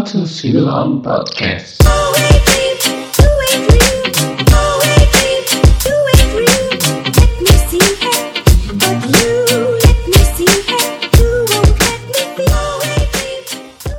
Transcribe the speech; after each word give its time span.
Welcome 0.00 0.24
to 0.24 0.24
Silon 0.24 1.04
Podcast. 1.04 1.84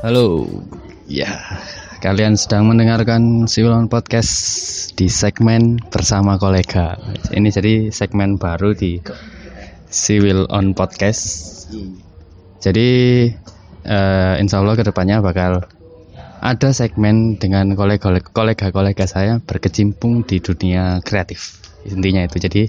Halo, 0.01 0.50
ya 1.05 1.37
kalian 2.02 2.33
sedang 2.33 2.65
mendengarkan 2.65 3.45
Silon 3.45 3.86
Podcast 3.86 4.33
di 4.97 5.05
segmen 5.05 5.77
bersama 5.93 6.41
kolega. 6.41 6.97
Ini 7.29 7.54
jadi 7.54 7.93
segmen 7.93 8.41
baru 8.41 8.73
di 8.73 8.97
Civil 9.93 10.49
on 10.49 10.73
Podcast. 10.73 11.70
Jadi 12.57 12.89
eh, 13.86 14.33
insya 14.41 14.65
Allah 14.65 14.74
ke 14.74 14.82
depannya 14.82 15.21
bakal 15.21 15.61
ada 16.41 16.73
segmen 16.73 17.37
dengan 17.37 17.77
kolega-kolega 17.77 19.05
saya 19.05 19.37
berkecimpung 19.37 20.25
di 20.25 20.41
dunia 20.41 20.97
kreatif. 21.05 21.61
Intinya 21.86 22.25
itu 22.25 22.41
jadi 22.41 22.63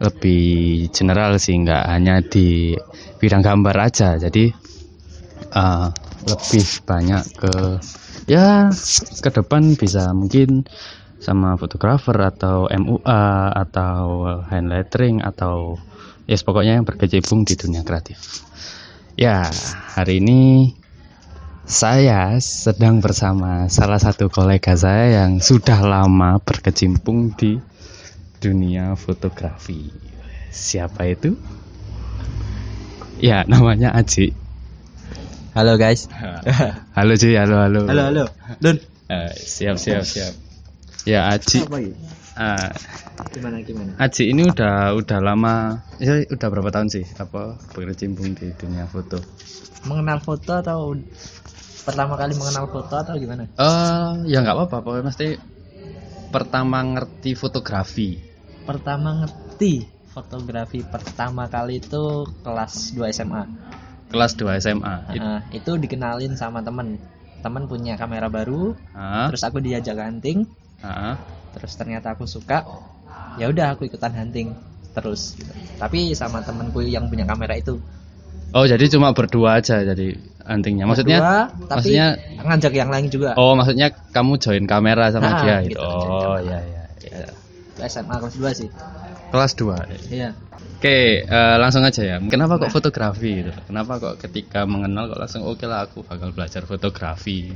lebih 0.00 0.88
general 0.94 1.36
sih 1.42 1.58
nggak 1.58 1.84
hanya 1.90 2.22
di 2.22 2.78
bidang 3.18 3.42
gambar 3.42 3.76
aja. 3.90 4.14
Jadi 4.14 4.54
eh, 5.50 5.88
lebih 6.30 6.66
banyak 6.86 7.24
ke 7.34 7.54
ya 8.30 8.70
ke 9.18 9.30
depan 9.34 9.74
bisa 9.74 10.14
mungkin 10.14 10.70
sama 11.20 11.58
fotografer 11.58 12.16
atau 12.16 12.70
MUA 12.70 13.26
atau 13.58 14.24
hand 14.46 14.70
lettering 14.70 15.20
atau 15.20 15.76
ya 16.24 16.38
yes, 16.38 16.46
pokoknya 16.46 16.78
yang 16.78 16.86
berkecimpung 16.86 17.42
di 17.42 17.58
dunia 17.58 17.82
kreatif. 17.82 18.46
Ya, 19.18 19.50
hari 19.98 20.22
ini 20.22 20.72
saya 21.70 22.34
sedang 22.42 22.98
bersama 22.98 23.70
salah 23.70 24.02
satu 24.02 24.26
kolega 24.26 24.74
saya 24.74 25.22
yang 25.22 25.38
sudah 25.38 25.78
lama 25.86 26.42
berkecimpung 26.42 27.30
di 27.38 27.62
dunia 28.42 28.98
fotografi. 28.98 29.94
Siapa 30.50 31.06
itu? 31.06 31.38
Ya, 33.22 33.46
namanya 33.46 33.94
Aji. 33.94 34.34
Halo 35.54 35.78
guys. 35.78 36.10
halo 36.98 37.14
Ji, 37.14 37.38
halo 37.38 37.62
halo. 37.62 37.86
Halo 37.86 38.02
halo. 38.02 38.24
Don. 38.58 38.82
Uh, 39.06 39.30
siap 39.38 39.78
siap 39.78 40.02
siap. 40.02 40.34
Ya 41.06 41.30
Aji. 41.30 41.62
Uh, 42.34 42.66
Gimana 43.30 43.62
gimana? 43.62 43.94
Aji 44.02 44.26
ini 44.26 44.42
udah 44.42 44.98
udah 44.98 45.18
lama, 45.22 45.86
ya 46.02 46.26
udah 46.26 46.48
berapa 46.50 46.74
tahun 46.74 46.90
sih 46.90 47.06
apa 47.14 47.62
berkecimpung 47.78 48.34
di 48.34 48.50
dunia 48.58 48.90
foto? 48.90 49.22
Mengenal 49.86 50.18
foto 50.18 50.58
atau 50.58 50.98
pertama 51.90 52.14
kali 52.14 52.32
mengenal 52.38 52.64
foto 52.70 52.94
atau 52.94 53.14
gimana? 53.18 53.50
Eh 53.50 53.62
uh, 53.62 54.10
ya 54.30 54.40
nggak 54.40 54.56
apa-apa, 54.56 54.76
pokoknya 54.86 55.04
mesti 55.10 55.28
pertama 56.30 56.78
ngerti 56.86 57.34
fotografi. 57.34 58.14
Pertama 58.62 59.26
ngerti 59.26 59.84
fotografi 60.10 60.86
pertama 60.86 61.50
kali 61.50 61.82
itu 61.82 62.26
kelas 62.46 62.94
2 62.94 63.10
SMA. 63.10 63.42
Kelas 64.10 64.32
2 64.38 64.62
SMA. 64.62 64.94
Uh, 65.18 65.40
itu 65.50 65.70
dikenalin 65.74 66.38
sama 66.38 66.62
temen. 66.62 66.98
Temen 67.40 67.64
punya 67.64 67.96
kamera 67.96 68.28
baru, 68.28 68.76
uh, 68.92 69.26
terus 69.32 69.42
aku 69.42 69.64
diajak 69.64 69.96
hunting. 69.96 70.44
uh, 70.84 71.16
Terus 71.56 71.72
ternyata 71.74 72.14
aku 72.14 72.28
suka. 72.28 72.62
Ya 73.40 73.48
udah 73.48 73.74
aku 73.74 73.88
ikutan 73.88 74.12
hunting 74.12 74.54
terus 74.90 75.38
gitu. 75.38 75.50
Tapi 75.78 76.12
sama 76.18 76.42
temenku 76.42 76.82
yang 76.82 77.06
punya 77.08 77.24
kamera 77.24 77.54
itu. 77.56 77.78
Oh, 78.50 78.66
jadi 78.66 78.82
cuma 78.90 79.14
berdua 79.14 79.62
aja 79.62 79.82
jadi 79.86 80.18
huntingnya. 80.42 80.84
Maksudnya 80.90 81.18
Berdua, 81.22 81.42
tapi 81.70 81.94
maksudnya 81.94 82.06
ngajak 82.42 82.72
yang 82.74 82.90
lain 82.90 83.06
juga. 83.06 83.38
Oh, 83.38 83.54
maksudnya 83.54 83.94
kamu 84.10 84.32
join 84.42 84.64
kamera 84.66 85.14
sama 85.14 85.30
Nah, 85.30 85.38
dia 85.42 85.56
gitu, 85.62 85.78
gitu. 85.78 85.86
Oh, 85.86 86.38
iya 86.42 86.58
iya. 86.66 86.82
Itu 87.74 87.80
SMA 87.86 88.18
kelas 88.18 88.34
2 88.34 88.50
sih. 88.58 88.68
Kelas 89.30 89.52
2. 89.54 90.10
Iya. 90.10 90.30
Oke, 90.80 91.22
eh, 91.28 91.56
langsung 91.60 91.84
aja 91.86 92.02
ya. 92.02 92.16
Kenapa 92.26 92.58
kok 92.58 92.72
fotografi 92.72 93.44
gitu? 93.44 93.52
Kenapa 93.68 94.00
kok 94.02 94.16
ketika 94.18 94.66
mengenal 94.66 95.12
kok 95.12 95.20
langsung 95.20 95.44
oke 95.46 95.62
lah 95.68 95.86
aku 95.86 96.02
bakal 96.02 96.34
belajar 96.34 96.66
fotografi. 96.66 97.54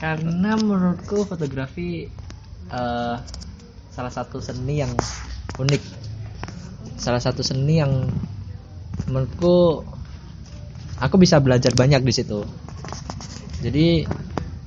Karena 0.00 0.58
menurutku 0.58 1.22
fotografi 1.22 2.08
eh, 2.72 3.16
salah 3.94 4.12
satu 4.12 4.42
seni 4.42 4.82
yang 4.82 4.90
unik. 5.60 5.82
Salah 6.98 7.22
satu 7.22 7.46
seni 7.46 7.78
yang 7.78 8.08
menurutku 9.08 9.84
aku 10.98 11.16
bisa 11.20 11.38
belajar 11.42 11.74
banyak 11.74 12.00
di 12.02 12.12
situ. 12.14 12.42
Jadi 13.64 14.04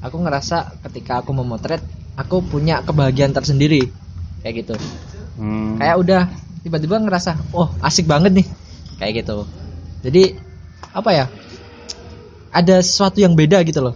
aku 0.02 0.18
ngerasa 0.22 0.82
ketika 0.90 1.22
aku 1.22 1.32
memotret 1.34 1.82
aku 2.18 2.42
punya 2.42 2.82
kebahagiaan 2.82 3.34
tersendiri 3.34 3.90
kayak 4.42 4.66
gitu. 4.66 4.76
Hmm. 5.38 5.78
Kayak 5.78 5.96
udah 6.02 6.22
tiba-tiba 6.66 6.98
ngerasa 7.00 7.38
oh 7.54 7.70
asik 7.82 8.10
banget 8.10 8.44
nih 8.44 8.48
kayak 8.98 9.24
gitu. 9.26 9.46
Jadi 10.02 10.38
apa 10.94 11.10
ya? 11.14 11.26
Ada 12.52 12.82
sesuatu 12.82 13.22
yang 13.22 13.38
beda 13.38 13.62
gitu 13.68 13.86
loh. 13.86 13.96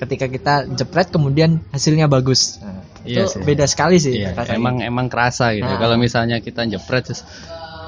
Ketika 0.00 0.26
kita 0.26 0.54
jepret 0.72 1.12
kemudian 1.12 1.60
hasilnya 1.70 2.08
bagus. 2.08 2.58
Nah, 2.58 2.82
Iya 3.02 3.26
itu 3.26 3.34
sih. 3.34 3.42
beda 3.42 3.66
sekali 3.66 3.98
sih 3.98 4.14
Iya, 4.22 4.30
emang 4.54 4.78
emang 4.78 5.10
kerasa 5.10 5.50
gitu. 5.58 5.66
Nah. 5.66 5.78
Kalau 5.78 5.98
misalnya 5.98 6.38
kita 6.38 6.62
jepret 6.70 7.10
terus 7.10 7.26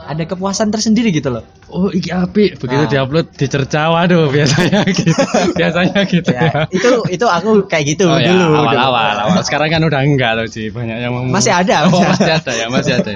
ada 0.06 0.22
kepuasan 0.22 0.68
tersendiri 0.68 1.08
gitu 1.08 1.28
loh. 1.28 1.44
oh 1.66 1.88
iki 1.88 2.08
apik, 2.08 2.56
begitu 2.56 2.82
Nah. 2.82 2.90
diupload 2.90 3.26
dicerca 3.32 3.88
waduh 3.88 4.28
biasanya 4.28 4.84
gitu. 4.90 5.10
biasanya 5.52 6.00
gitu 6.04 6.30
ya. 6.30 6.44
Ya, 6.46 6.62
itu 6.68 6.90
itu 7.10 7.26
aku 7.26 7.64
kayak 7.64 7.84
gitu 7.90 8.06
Oh 8.06 8.14
ya, 8.14 8.28
dulu. 8.28 8.44
dulu. 8.46 8.58
awal-awal, 8.62 9.14
awal. 9.24 9.40
Sekarang 9.40 9.68
kan 9.68 9.80
udah 9.80 10.00
enggak 10.00 10.32
loh 10.34 10.46
sih, 10.46 10.68
banyak 10.68 10.96
yang 10.98 11.12
ngomong. 11.12 11.30
Masih 11.30 11.50
ada, 11.50 11.88
Oh, 11.88 11.98
masih 12.00 12.30
ada 12.30 12.52
ya, 12.52 12.66
masih 12.68 12.92
ada. 12.94 13.12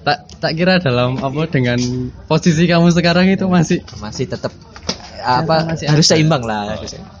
Tak 0.00 0.18
tak 0.38 0.52
kira 0.54 0.76
dalam 0.76 1.16
apa 1.16 1.44
dengan 1.46 1.76
posisi 2.24 2.64
kamu 2.64 2.88
sekarang 2.90 3.28
itu 3.28 3.44
masih 3.44 3.84
Masih 3.96 4.24
tetap 4.26 4.50
apa 5.18 5.68
masih 5.68 5.86
harus 5.86 6.04
ada. 6.04 6.16
seimbang 6.16 6.42
lah. 6.42 6.74
harus 6.74 6.90
seimbang. 6.90 7.16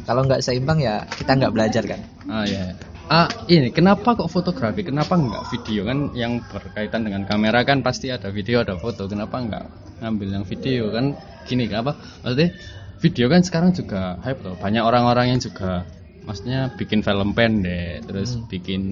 Kalau 0.00 0.22
nggak 0.24 0.40
seimbang 0.40 0.78
ya 0.78 1.02
kita 1.12 1.34
nggak 1.34 1.52
belajar 1.52 1.82
kan. 1.84 2.00
Ah 2.24 2.42
ya. 2.42 2.74
Ah 3.10 3.26
ini 3.50 3.74
kenapa 3.74 4.14
kok 4.14 4.30
fotografi? 4.30 4.86
Kenapa 4.86 5.18
nggak 5.18 5.50
video 5.50 5.82
kan 5.82 6.14
yang 6.14 6.38
berkaitan 6.46 7.02
dengan 7.02 7.26
kamera 7.26 7.66
kan 7.66 7.82
pasti 7.82 8.06
ada 8.06 8.30
video 8.30 8.62
ada 8.62 8.78
foto. 8.78 9.10
Kenapa 9.10 9.42
nggak 9.42 9.64
ngambil 9.98 10.28
yang 10.38 10.44
video 10.46 10.94
kan? 10.94 11.18
Gini 11.42 11.66
apa? 11.74 11.98
Maksudnya 12.22 12.54
video 13.02 13.26
kan 13.26 13.42
sekarang 13.42 13.74
juga 13.74 14.14
hype 14.22 14.46
loh. 14.46 14.54
Banyak 14.54 14.86
orang-orang 14.86 15.34
yang 15.34 15.40
juga 15.42 15.82
maksudnya 16.22 16.70
bikin 16.78 17.02
film 17.02 17.34
pendek, 17.34 18.06
terus 18.06 18.38
Hmm. 18.38 18.46
bikin 18.46 18.82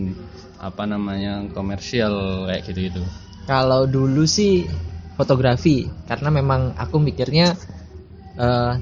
apa 0.58 0.82
namanya 0.82 1.46
komersial 1.54 2.50
kayak 2.50 2.66
gitu-gitu. 2.66 3.06
Kalau 3.46 3.86
dulu 3.86 4.26
sih 4.26 4.66
fotografi 5.14 5.86
karena 6.10 6.34
memang 6.34 6.74
aku 6.74 6.98
mikirnya 6.98 7.54
eh, 8.34 8.72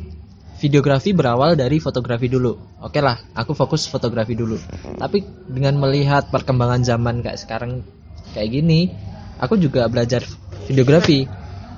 videografi 0.56 1.12
berawal 1.12 1.54
dari 1.54 1.76
fotografi 1.78 2.26
dulu. 2.32 2.80
Oke 2.80 3.00
lah, 3.04 3.16
aku 3.36 3.52
fokus 3.52 3.84
fotografi 3.88 4.32
dulu. 4.32 4.56
Tapi 4.96 5.20
dengan 5.48 5.76
melihat 5.76 6.32
perkembangan 6.32 6.80
zaman 6.82 7.20
kayak 7.20 7.38
sekarang 7.40 7.84
kayak 8.32 8.48
gini, 8.50 8.88
aku 9.36 9.60
juga 9.60 9.88
belajar 9.88 10.24
videografi. 10.68 11.28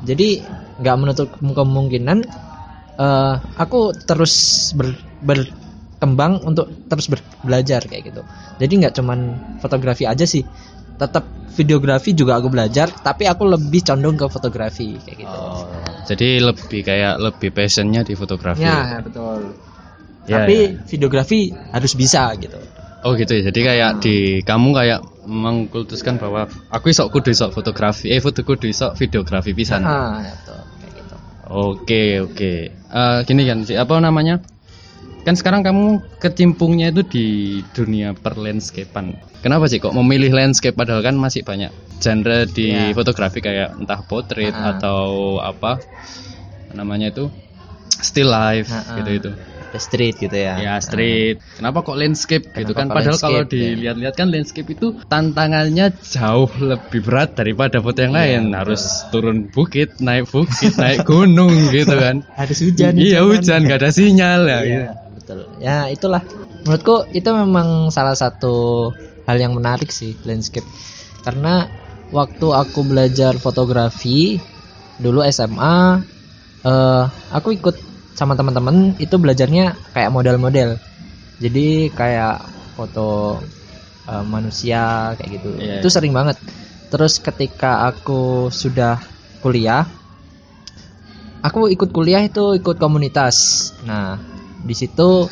Jadi 0.06 0.42
nggak 0.78 0.96
menutup 0.98 1.28
kemungkinan 1.42 2.18
eh, 2.98 3.34
aku 3.58 3.94
terus 4.06 4.34
ber- 4.78 5.02
berkembang 5.22 6.46
untuk 6.46 6.70
terus 6.86 7.10
ber- 7.10 7.26
belajar 7.42 7.82
kayak 7.82 8.14
gitu. 8.14 8.22
Jadi 8.62 8.72
nggak 8.86 8.94
cuman 8.94 9.18
fotografi 9.58 10.06
aja 10.06 10.22
sih, 10.22 10.46
tetap 10.98 11.24
videografi 11.54 12.14
juga 12.14 12.38
aku 12.38 12.50
belajar, 12.50 12.90
tapi 12.90 13.26
aku 13.26 13.46
lebih 13.46 13.82
condong 13.86 14.18
ke 14.18 14.26
fotografi 14.30 14.98
kayak 15.02 15.16
gitu. 15.26 15.38
Oh, 15.38 15.66
jadi 16.06 16.28
lebih 16.42 16.80
kayak 16.86 17.14
lebih 17.18 17.50
passionnya 17.54 18.02
di 18.02 18.14
fotografi. 18.18 18.66
Ya, 18.66 18.98
betul. 19.02 19.54
Ya, 20.28 20.44
Tapi 20.44 20.56
ya. 20.76 20.84
videografi 20.86 21.50
harus 21.72 21.92
bisa 21.96 22.30
gitu. 22.36 22.58
Oh 23.06 23.14
gitu 23.14 23.30
ya. 23.38 23.42
Jadi 23.48 23.60
kayak 23.62 23.90
di 24.02 24.16
kamu 24.42 24.74
kayak 24.74 25.00
mengkultuskan 25.24 26.18
bahwa 26.18 26.50
aku 26.68 26.90
isok 26.90 27.14
kudu 27.14 27.30
isok 27.30 27.54
fotografi, 27.54 28.10
eh 28.10 28.18
foto 28.18 28.42
kudu 28.42 28.66
isok 28.68 28.98
videografi 28.98 29.54
pisan. 29.54 29.86
Ah, 29.86 30.18
betul. 30.18 30.60
Kayak 30.82 30.92
gitu. 30.98 31.16
Oke 31.48 32.02
oke. 32.26 32.52
Eh, 32.74 33.18
gini 33.24 33.42
kan 33.46 33.62
sih 33.62 33.78
apa 33.78 34.02
namanya? 34.02 34.42
Kan 35.18 35.34
sekarang 35.34 35.60
kamu 35.60 35.86
kecimpungnya 36.16 36.88
itu 36.88 37.02
di 37.04 37.26
dunia 37.70 38.12
perlandscapean. 38.12 39.12
Kenapa 39.38 39.66
sih 39.66 39.76
kok 39.76 39.92
memilih 39.92 40.32
landscape 40.32 40.72
padahal 40.72 41.00
kan 41.00 41.14
masih 41.14 41.42
banyak 41.42 41.68
genre 41.98 42.46
di 42.46 42.70
Ya. 42.70 42.90
fotografi 42.90 43.38
kayak 43.38 43.76
entah 43.76 44.00
portrait 44.00 44.50
Ah. 44.50 44.72
atau 44.72 45.00
apa 45.38 45.82
namanya 46.70 47.10
itu 47.10 47.28
still 47.98 48.28
life 48.28 48.68
Ah, 48.68 48.82
ah. 48.84 48.96
gitu 48.96 49.10
itu. 49.12 49.30
The 49.68 49.76
street 49.76 50.16
gitu 50.16 50.32
ya. 50.32 50.56
Ya 50.56 50.74
street. 50.80 51.44
Kenapa 51.54 51.84
kok 51.84 51.92
landscape 51.94 52.40
gitu 52.48 52.72
Kenapa 52.72 52.78
kan? 52.80 52.86
kok 52.88 52.94
Padahal 52.96 53.18
kalau 53.20 53.40
ya? 53.44 53.52
dilihat-lihat 53.52 54.14
kan 54.16 54.32
landscape 54.32 54.64
itu 54.66 54.96
tantangannya 55.04 55.92
jauh 56.00 56.48
lebih 56.56 57.04
berat 57.04 57.36
daripada 57.36 57.76
foto 57.78 58.00
yang 58.00 58.16
Iya, 58.16 58.20
lain. 58.40 58.42
betul. 58.48 58.56
Harus 58.56 58.82
turun 59.12 59.38
bukit, 59.52 60.00
naik 60.00 60.24
bukit, 60.26 60.72
naik 60.74 61.04
gunung 61.04 61.52
gitu 61.76 61.92
kan. 61.94 62.24
Harus 62.32 62.64
hujan. 62.64 62.96
Iya 62.96 63.20
hujan, 63.20 63.68
nggak 63.68 63.78
ada 63.78 63.90
sinyal 63.92 64.40
ya. 64.40 64.58
Iya, 64.58 64.64
gitu. 64.64 64.84
Betul 65.28 65.44
ya 65.60 65.92
itulah. 65.92 66.24
Menurutku 66.64 67.04
itu 67.12 67.28
memang 67.28 67.92
salah 67.92 68.16
satu 68.16 68.88
hal 69.28 69.36
yang 69.36 69.52
menarik 69.52 69.92
sih 69.92 70.16
landscape. 70.24 70.64
Karena 71.20 71.68
waktu 72.08 72.48
aku 72.48 72.80
belajar 72.88 73.36
fotografi 73.36 74.40
dulu 74.96 75.20
SMA 75.28 76.00
eh 76.64 77.04
aku 77.28 77.52
ikut 77.52 77.76
sama 78.16 78.34
teman-teman 78.34 78.96
itu 78.96 79.20
belajarnya 79.20 79.76
kayak 79.92 80.10
model-model. 80.16 80.80
Jadi 81.44 81.92
kayak 81.92 82.48
foto 82.72 83.36
eh, 84.08 84.24
manusia 84.24 85.12
kayak 85.20 85.30
gitu. 85.36 85.50
Iya, 85.60 85.84
itu 85.84 85.88
iya. 85.92 85.94
sering 85.94 86.16
banget. 86.16 86.40
Terus 86.88 87.20
ketika 87.20 87.84
aku 87.84 88.48
sudah 88.48 88.96
kuliah 89.44 89.84
aku 91.44 91.70
ikut 91.70 91.92
kuliah 91.92 92.24
itu 92.24 92.56
ikut 92.58 92.80
komunitas. 92.80 93.70
Nah 93.84 94.27
di 94.64 94.74
situ 94.74 95.28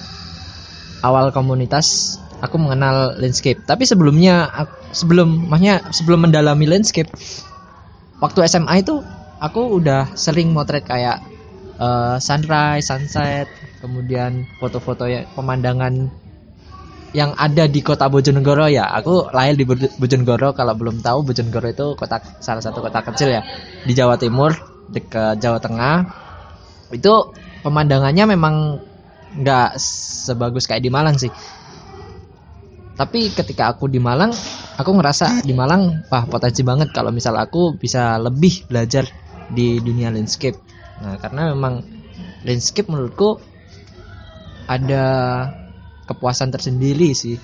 awal 1.02 1.30
komunitas 1.34 2.18
aku 2.40 2.56
mengenal 2.60 3.16
landscape. 3.16 3.62
Tapi 3.64 3.88
sebelumnya 3.88 4.48
sebelum 4.92 5.48
maksudnya 5.50 5.82
sebelum 5.92 6.28
mendalami 6.28 6.66
landscape 6.68 7.08
waktu 8.20 8.38
SMA 8.48 8.80
itu 8.84 9.00
aku 9.40 9.80
udah 9.80 10.16
sering 10.16 10.52
motret 10.52 10.84
kayak 10.84 11.20
eh, 11.80 12.16
sunrise 12.20 12.88
sunset 12.88 13.48
kemudian 13.80 14.48
foto-foto 14.58 15.04
ya 15.04 15.28
pemandangan 15.36 16.08
yang 17.16 17.32
ada 17.40 17.64
di 17.64 17.80
kota 17.80 18.12
Bojonegoro 18.12 18.68
ya. 18.68 18.92
Aku 18.92 19.32
lahir 19.32 19.56
di 19.56 19.64
Bo- 19.64 19.94
Bojonegoro 19.96 20.52
kalau 20.52 20.76
belum 20.76 21.00
tahu 21.00 21.24
Bojonegoro 21.24 21.68
itu 21.72 21.86
kota 21.96 22.20
salah 22.44 22.60
satu 22.60 22.84
kota 22.84 23.00
kecil 23.00 23.32
ya 23.32 23.42
di 23.88 23.92
Jawa 23.96 24.20
Timur 24.20 24.52
dekat 24.92 25.40
Jawa 25.40 25.56
Tengah. 25.56 25.96
Itu 26.92 27.32
pemandangannya 27.64 28.36
memang 28.36 28.54
nggak 29.36 29.76
sebagus 29.80 30.64
kayak 30.64 30.84
di 30.84 30.90
Malang 30.92 31.16
sih. 31.20 31.30
Tapi 32.96 33.28
ketika 33.28 33.76
aku 33.76 33.92
di 33.92 34.00
Malang 34.00 34.32
aku 34.80 34.90
ngerasa 34.96 35.44
di 35.44 35.52
Malang 35.52 36.08
wah 36.08 36.24
potensi 36.24 36.64
banget 36.64 36.96
kalau 36.96 37.12
misal 37.12 37.36
aku 37.36 37.76
bisa 37.76 38.16
lebih 38.16 38.64
belajar 38.64 39.04
di 39.52 39.76
dunia 39.84 40.08
landscape. 40.08 40.56
Nah 41.04 41.20
karena 41.20 41.52
memang 41.52 41.84
landscape 42.48 42.88
menurutku 42.88 43.36
ada 44.66 45.04
kepuasan 46.08 46.48
tersendiri 46.48 47.12
sih. 47.12 47.36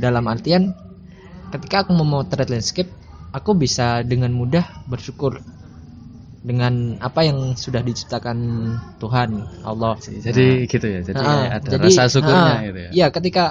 Dalam 0.00 0.24
artian 0.32 0.72
ketika 1.52 1.84
aku 1.84 1.92
memotret 1.92 2.48
landscape 2.48 2.88
aku 3.36 3.52
bisa 3.52 4.00
dengan 4.00 4.32
mudah 4.32 4.64
bersyukur 4.88 5.44
dengan 6.40 6.96
apa 7.04 7.20
yang 7.20 7.52
sudah 7.52 7.84
diciptakan 7.84 8.36
Tuhan 8.96 9.44
Allah 9.60 10.00
Jadi 10.00 10.64
gitu 10.64 10.86
ya. 10.88 11.00
Jadi 11.04 11.20
Ah, 11.20 11.60
ada 11.60 11.68
jadi, 11.76 11.88
rasa 11.92 12.08
syukurnya 12.08 12.54
ah, 12.56 12.60
gitu 12.64 12.78
ya. 12.80 12.90
Iya, 12.90 13.06
ketika 13.12 13.44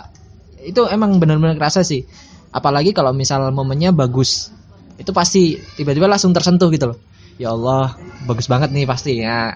itu 0.66 0.82
emang 0.90 1.22
benar-benar 1.22 1.56
kerasa 1.56 1.86
sih. 1.86 2.04
Apalagi 2.50 2.98
kalau 2.98 3.14
misal 3.14 3.46
momennya 3.54 3.94
bagus, 3.94 4.50
itu 4.98 5.14
pasti 5.14 5.62
tiba-tiba 5.78 6.10
langsung 6.10 6.34
tersentuh 6.34 6.74
gitu 6.74 6.94
loh. 6.94 6.98
Ya 7.38 7.54
Allah, 7.54 7.94
bagus 8.26 8.50
banget 8.50 8.74
nih 8.74 8.90
pasti 8.90 9.22
ya. 9.22 9.54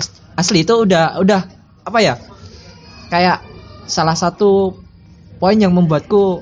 As- 0.00 0.16
Asli 0.40 0.64
itu 0.64 0.72
udah 0.72 1.20
udah 1.20 1.40
apa 1.84 1.98
ya? 2.00 2.16
Kayak 3.12 3.44
salah 3.84 4.16
satu 4.16 4.72
poin 5.36 5.60
yang 5.60 5.76
membuatku 5.76 6.40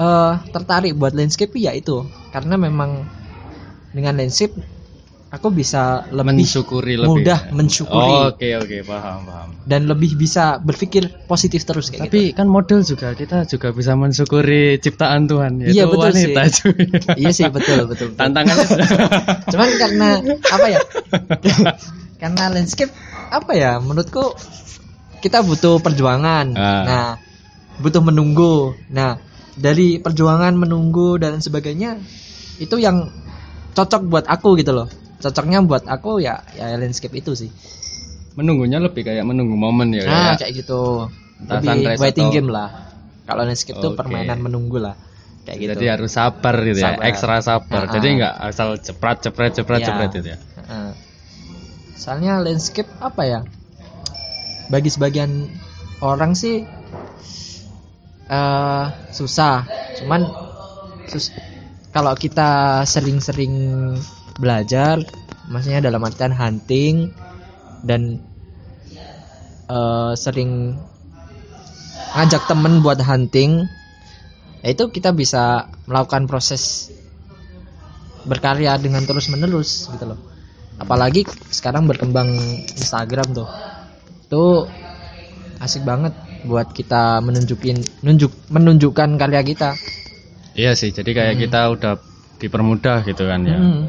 eh 0.00 0.32
tertarik 0.48 0.96
buat 0.96 1.12
landscape 1.12 1.52
ya 1.60 1.76
itu 1.76 2.08
karena 2.32 2.56
memang 2.56 3.04
dengan 3.92 4.16
landscape 4.16 4.56
aku 5.32 5.48
bisa 5.48 6.04
lebih 6.06 6.28
Mensyukuri 6.38 6.94
lebih. 6.94 7.08
mudah 7.10 7.40
ya. 7.40 7.50
mensyukuri 7.50 8.12
Oke 8.28 8.48
oke 8.54 8.76
paham 8.84 9.20
paham. 9.24 9.48
dan 9.64 9.80
lebih 9.84 10.12
bisa 10.14 10.60
berpikir 10.60 11.08
positif 11.24 11.64
terus 11.64 11.88
kayak 11.88 12.04
gitu. 12.04 12.12
Tapi 12.12 12.22
kan 12.32 12.46
model 12.46 12.80
juga 12.82 13.12
kita 13.12 13.44
juga 13.46 13.72
bisa 13.72 13.92
mensyukuri 13.94 14.76
ciptaan 14.76 15.24
Tuhan 15.24 15.52
yaitu 15.58 15.72
Iya, 15.72 15.84
betul 15.86 16.04
wanita 16.06 16.42
sih. 16.46 16.72
iya 17.16 17.30
sih 17.30 17.48
betul 17.48 17.86
betul, 17.86 18.12
betul. 18.12 18.20
Tantangannya 18.20 18.66
cuman 19.52 19.68
karena 19.74 20.08
apa 20.46 20.66
ya 20.68 20.80
karena 22.20 22.42
landscape 22.48 22.92
apa 23.28 23.52
ya 23.52 23.72
menurutku 23.78 24.36
kita 25.18 25.40
butuh 25.40 25.78
perjuangan 25.78 26.52
Ah. 26.52 26.84
nah 26.84 27.06
butuh 27.78 27.98
menunggu 27.98 28.76
nah 28.88 29.16
dari 29.52 29.96
perjuangan 29.96 30.52
menunggu 30.52 31.16
dan 31.16 31.38
sebagainya 31.38 31.96
itu 32.58 32.76
yang 32.76 33.08
cocok 33.72 34.02
buat 34.04 34.24
aku 34.24 34.54
gitu 34.54 34.72
loh 34.74 34.88
cocoknya 35.22 35.62
buat 35.62 35.86
aku 35.86 36.18
ya 36.18 36.42
ya 36.52 36.74
landscape 36.74 37.14
itu 37.14 37.32
sih 37.32 37.50
menunggunya 38.34 38.80
lebih 38.80 39.04
kayak 39.04 39.22
menunggu 39.22 39.54
momen 39.54 39.92
ya. 39.92 40.02
nah 40.04 40.34
kayak 40.34 40.38
kayak 40.40 40.52
gitu 40.64 41.06
lebih 41.42 42.00
waiting 42.00 42.28
atau- 42.28 42.34
game 42.34 42.48
lah 42.50 42.68
kalau 43.22 43.42
landscape 43.46 43.78
itu 43.78 43.88
Oke. 43.88 43.96
permainan 43.96 44.42
menunggu 44.42 44.82
lah 44.82 44.96
kayak 45.42 45.58
gitu 45.58 45.70
Jadi 45.74 45.86
harus 45.86 46.10
sabar 46.10 46.54
gitu 46.60 46.78
ya, 46.78 46.94
Sabar. 46.94 47.02
ekstra 47.02 47.34
sabar. 47.38 47.82
Ah, 47.82 47.90
Jadi 47.90 48.06
nggak 48.14 48.34
asal 48.46 48.78
cepret 48.78 49.18
cepret 49.20 49.50
cepret 49.52 49.82
Iya. 49.82 49.86
cepret 49.90 50.10
gitu 50.14 50.28
ya. 50.30 50.38
Heeh. 50.38 50.90
Soalnya 51.98 52.38
landscape 52.38 52.86
apa 53.02 53.22
ya? 53.26 53.40
Bagi 54.70 54.86
sebagian 54.86 55.50
orang 55.98 56.38
sih 56.38 56.62
eh 58.28 58.84
susah. 59.10 59.66
Cuman 59.98 60.22
sus- 61.06 61.34
kalau 61.90 62.14
kita 62.14 62.82
sering-sering 62.86 63.54
belajar, 64.38 65.00
maksudnya 65.48 65.84
dalam 65.84 66.02
artian 66.04 66.32
hunting 66.32 67.10
dan 67.82 68.20
eh, 69.68 70.12
sering 70.16 70.76
ngajak 72.12 72.44
temen 72.44 72.84
buat 72.84 73.00
hunting, 73.00 73.64
ya 74.60 74.68
itu 74.70 74.92
kita 74.92 75.16
bisa 75.16 75.68
melakukan 75.88 76.28
proses 76.28 76.92
berkarya 78.22 78.78
dengan 78.78 79.02
terus 79.02 79.26
menerus 79.34 79.90
gitu 79.90 80.14
loh 80.14 80.20
apalagi 80.78 81.26
sekarang 81.50 81.90
berkembang 81.90 82.30
Instagram 82.78 83.34
tuh 83.34 83.50
tuh 84.30 84.70
asik 85.58 85.82
banget 85.82 86.14
buat 86.46 86.70
kita 86.70 87.18
menunjukin 87.18 87.82
nunjuk 88.06 88.30
menunjukkan 88.50 89.18
karya 89.18 89.42
kita 89.42 89.74
Iya 90.52 90.76
sih. 90.76 90.92
Jadi 90.92 91.16
kayak 91.16 91.40
kita 91.40 91.60
udah 91.72 91.96
dipermudah 92.36 93.08
gitu 93.08 93.24
kan 93.24 93.40
ya. 93.48 93.56
Hmm, 93.56 93.88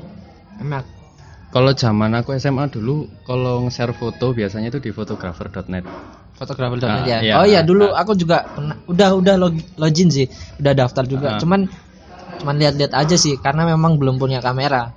enak 0.60 0.86
Kalau 1.48 1.70
zaman 1.70 2.10
aku 2.18 2.34
SMA 2.34 2.66
dulu, 2.66 3.06
kalau 3.22 3.62
nge-share 3.62 3.94
foto 3.94 4.34
biasanya 4.34 4.74
itu 4.74 4.82
di 4.82 4.90
fotografer.net. 4.90 5.86
fotografer 6.34 6.82
Ah, 6.82 7.06
ya 7.06 7.18
iya. 7.22 7.34
oh 7.38 7.46
iya 7.46 7.62
dulu 7.62 7.94
Ah. 7.94 8.02
aku 8.02 8.18
juga 8.18 8.42
pernah 8.42 8.74
udah 8.90 9.10
udah 9.14 9.36
log- 9.38 9.66
login 9.78 10.10
sih 10.10 10.26
udah 10.58 10.74
daftar 10.74 11.06
juga 11.06 11.38
Ah. 11.38 11.40
cuman 11.40 11.70
cuman 12.42 12.56
lihat-lihat 12.58 12.90
aja 12.92 13.14
sih 13.14 13.38
karena 13.38 13.70
memang 13.70 14.02
belum 14.02 14.18
punya 14.18 14.42
kamera 14.42 14.90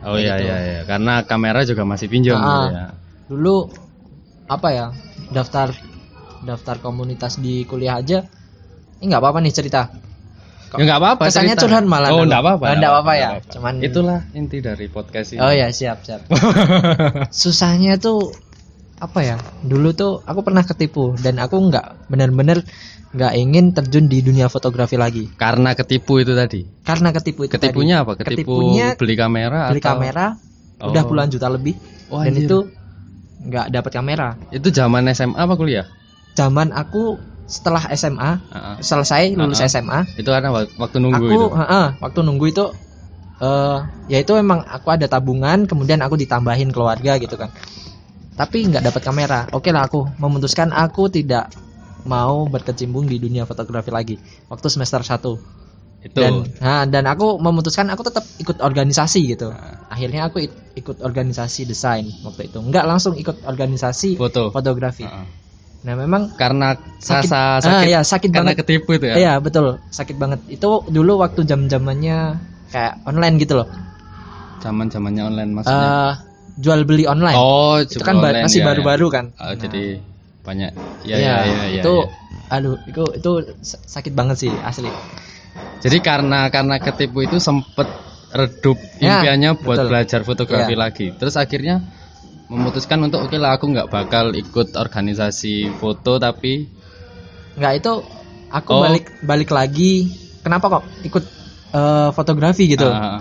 Oh 0.00 0.16
Kayak 0.16 0.24
iya 0.24 0.34
gitu. 0.40 0.44
iya 0.48 0.56
iya, 0.64 0.80
karena 0.88 1.20
kamera 1.22 1.60
juga 1.62 1.84
masih 1.84 2.08
pinjam 2.08 2.40
Ah, 2.40 2.40
gitu 2.40 2.64
ya. 2.72 2.84
dulu 3.28 3.56
apa 4.48 4.68
ya 4.72 4.86
daftar 5.28 5.76
daftar 6.40 6.80
komunitas 6.80 7.36
di 7.36 7.68
kuliah 7.68 8.00
aja 8.00 8.24
ini 8.98 9.12
nggak 9.12 9.20
apa-apa 9.20 9.44
nih 9.44 9.52
cerita 9.52 9.92
Ya 10.70 10.84
nggak 10.84 10.98
apa-apa. 10.98 11.22
kesannya 11.24 11.54
cerita. 11.54 11.62
curhat 11.64 11.84
malah 11.84 12.08
Oh 12.10 12.22
nggak 12.22 12.40
apa-apa. 12.40 12.64
Nggak 12.74 12.90
apa-apa 12.90 13.12
ya. 13.14 13.28
Cuman- 13.48 13.80
itulah 13.80 14.18
inti 14.32 14.58
dari 14.58 14.86
podcast 14.86 15.32
ini. 15.32 15.40
oh 15.40 15.48
ya 15.48 15.70
siap 15.70 16.02
siap 16.02 16.28
susahnya 17.32 17.96
tuh 17.96 18.32
apa 18.98 19.20
ya 19.22 19.36
dulu 19.62 19.92
tuh 19.92 20.20
aku 20.20 20.42
pernah 20.42 20.60
ketipu 20.62 21.14
dan 21.16 21.38
aku 21.38 21.54
nggak 21.62 22.10
benar-benar 22.10 22.66
nggak 23.08 23.32
ingin 23.32 23.70
terjun 23.70 24.04
di 24.04 24.20
dunia 24.20 24.46
fotografi 24.46 24.98
lagi 24.98 25.30
Karena 25.32 25.72
ketipu 25.72 26.18
itu 26.18 26.34
tadi. 26.34 26.66
karena 26.82 27.08
ketipu 27.10 27.46
itu 27.46 27.54
Ketipunya 27.54 27.96
tadi. 27.96 28.04
apa? 28.04 28.12
Ketipu 28.18 28.58
Ketipunya 28.58 28.86
beli 28.92 29.14
kamera 29.14 29.60
beli 29.70 29.78
atau 29.78 29.88
kamera 29.88 30.26
udah 30.78 31.02
Oh. 31.02 31.06
puluhan 31.06 31.28
juta 31.28 31.48
lebih 31.48 31.74
Oh, 32.08 32.20
dan 32.20 32.34
anjir. 32.34 32.44
itu 32.44 32.58
nggak 33.40 33.66
dapat 33.70 33.90
kamera 33.94 34.28
Itu 34.50 34.68
zaman 34.68 35.06
SMA 35.08 35.38
apa 35.38 35.54
kuliah? 35.54 35.86
zaman 36.34 36.70
aku 36.70 37.16
setelah 37.48 37.80
SMA 37.90 38.30
ah. 38.52 38.76
selesai 38.78 39.32
lulus 39.32 39.58
ah. 39.58 39.66
SMA 39.66 40.00
Itu 40.14 40.28
karena 40.28 40.52
wak- 40.52 40.76
waktu 40.76 40.96
nunggu 41.00 41.16
aku 41.18 41.32
itu. 41.32 41.46
heeh, 41.56 41.86
waktu 41.98 42.18
nunggu 42.20 42.46
itu 42.46 42.64
eh 43.38 43.78
ya 44.06 44.18
itu 44.18 44.34
emang 44.34 44.60
aku 44.62 44.90
ada 44.90 45.06
tabungan 45.06 45.64
kemudian 45.64 46.02
aku 46.02 46.14
ditambahin 46.14 46.68
keluarga 46.68 47.16
gitu 47.16 47.34
kan 47.34 47.48
tapi 48.34 48.66
nggak 48.66 48.82
dapat 48.84 49.00
kamera 49.00 49.40
oke 49.50 49.70
lah 49.70 49.86
aku 49.86 50.10
memutuskan 50.18 50.70
aku 50.70 51.06
tidak 51.08 51.46
mau 52.02 52.46
berkecimpung 52.46 53.06
di 53.06 53.18
dunia 53.18 53.42
fotografi 53.42 53.90
lagi 53.90 54.16
waktu 54.46 54.66
semester 54.66 55.00
1 55.00 55.38
Itu. 55.98 56.14
dan 56.14 56.46
nah, 56.58 56.82
dan 56.86 57.06
aku 57.06 57.38
memutuskan 57.38 57.90
aku 57.90 58.06
tetap 58.06 58.22
ikut 58.38 58.58
organisasi 58.58 59.20
gitu 59.28 59.50
Nah. 59.50 59.86
akhirnya 59.86 60.26
aku 60.26 60.42
ik- 60.42 60.58
ikut 60.76 60.98
organisasi 60.98 61.62
desain 61.64 62.06
waktu 62.22 62.46
itu 62.46 62.58
nggak 62.58 62.84
langsung 62.84 63.14
ikut 63.14 63.42
organisasi 63.42 64.14
foto. 64.14 64.50
fotografi 64.50 65.02
ah. 65.02 65.26
Nah 65.78 65.94
memang 65.94 66.22
Karena 66.34 66.74
sakit 66.98 67.30
rasa 67.30 67.40
ah, 67.62 67.62
sakit. 67.62 67.86
ya 67.86 68.00
sakit 68.02 68.30
karena 68.34 68.50
banget 68.52 68.66
ketipu 68.66 68.90
itu 68.98 69.06
ya. 69.06 69.14
Iya 69.14 69.32
betul 69.38 69.78
sakit 69.94 70.16
banget 70.18 70.40
itu 70.50 70.68
dulu 70.90 71.22
waktu 71.22 71.46
jam 71.46 71.70
zamannya 71.70 72.34
kayak 72.74 72.94
online 73.06 73.38
gitu 73.38 73.62
loh 73.62 73.68
Zaman-zamannya 74.58 75.22
online 75.22 75.50
maksudnya. 75.54 75.86
Eh 75.86 76.12
jual 76.58 76.82
beli 76.82 77.06
online 77.06 77.38
oh, 77.38 77.78
itu 77.78 78.02
kan 78.02 78.18
online, 78.18 78.42
masih 78.42 78.58
ya, 78.58 78.64
ya. 78.66 78.68
baru-baru 78.74 79.06
kan 79.14 79.24
Ah, 79.38 79.54
Nah, 79.54 79.62
jadi 79.62 80.02
banyak 80.42 80.70
ya 81.06 81.14
Iya, 81.14 81.22
ya 81.22 81.34
ya, 81.46 81.62
ya, 81.70 81.82
itu 81.86 81.92
ya. 81.94 82.06
aduh 82.50 82.74
itu 82.90 83.02
itu 83.14 83.30
sa- 83.62 83.78
sakit 83.86 84.12
banget 84.18 84.36
sih 84.42 84.52
asli 84.58 84.90
jadi 85.78 85.98
karena 86.02 86.50
karena 86.50 86.82
ketipu 86.82 87.22
itu 87.22 87.38
sempet 87.38 87.86
redup 88.34 88.74
Ya, 88.98 89.22
impiannya 89.22 89.54
buat 89.62 89.78
betul. 89.78 89.88
belajar 89.94 90.20
fotografi 90.26 90.74
Iya. 90.74 90.82
lagi 90.82 91.06
terus 91.14 91.38
akhirnya 91.38 91.78
memutuskan 92.48 93.04
untuk 93.04 93.22
oke 93.22 93.36
lah 93.36 93.56
aku 93.56 93.68
nggak 93.68 93.88
bakal 93.88 94.32
ikut 94.32 94.72
organisasi 94.72 95.68
foto 95.76 96.16
tapi 96.16 96.64
nggak 97.54 97.72
itu 97.76 97.92
aku 98.48 98.70
Oh. 98.72 98.80
balik 98.80 99.04
balik 99.20 99.50
lagi. 99.50 100.08
Kenapa 100.40 100.80
kok 100.80 100.84
ikut 101.04 101.24
eh, 101.68 102.08
fotografi 102.10 102.64
gitu? 102.64 102.88
Ah, 102.88 103.20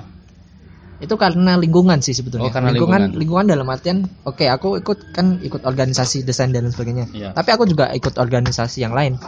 itu 0.98 1.12
karena 1.13 1.60
lingkungan 1.60 2.00
sih 2.00 2.15
sebetulnya. 2.15 2.48
Oh, 2.48 2.53
karena 2.53 2.72
lingkungan 2.72 3.12
lingkungan. 3.12 3.19
lingkungan 3.19 3.46
dalam 3.51 3.67
artian 3.67 3.98
oke 4.24 4.48
aku 4.48 4.79
ikut 4.79 5.12
kan 5.12 5.43
ikut 5.43 5.62
organisasi 5.62 6.24
desain 6.24 6.50
dan 6.50 6.72
sebagainya. 6.72 7.12
Iya. 7.12 7.29
tapi 7.36 7.51
aku 7.51 7.67
juga 7.67 7.91
ikut 7.91 8.15
organisasi 8.15 8.79
yang 8.79 8.96
lain. 8.96 9.19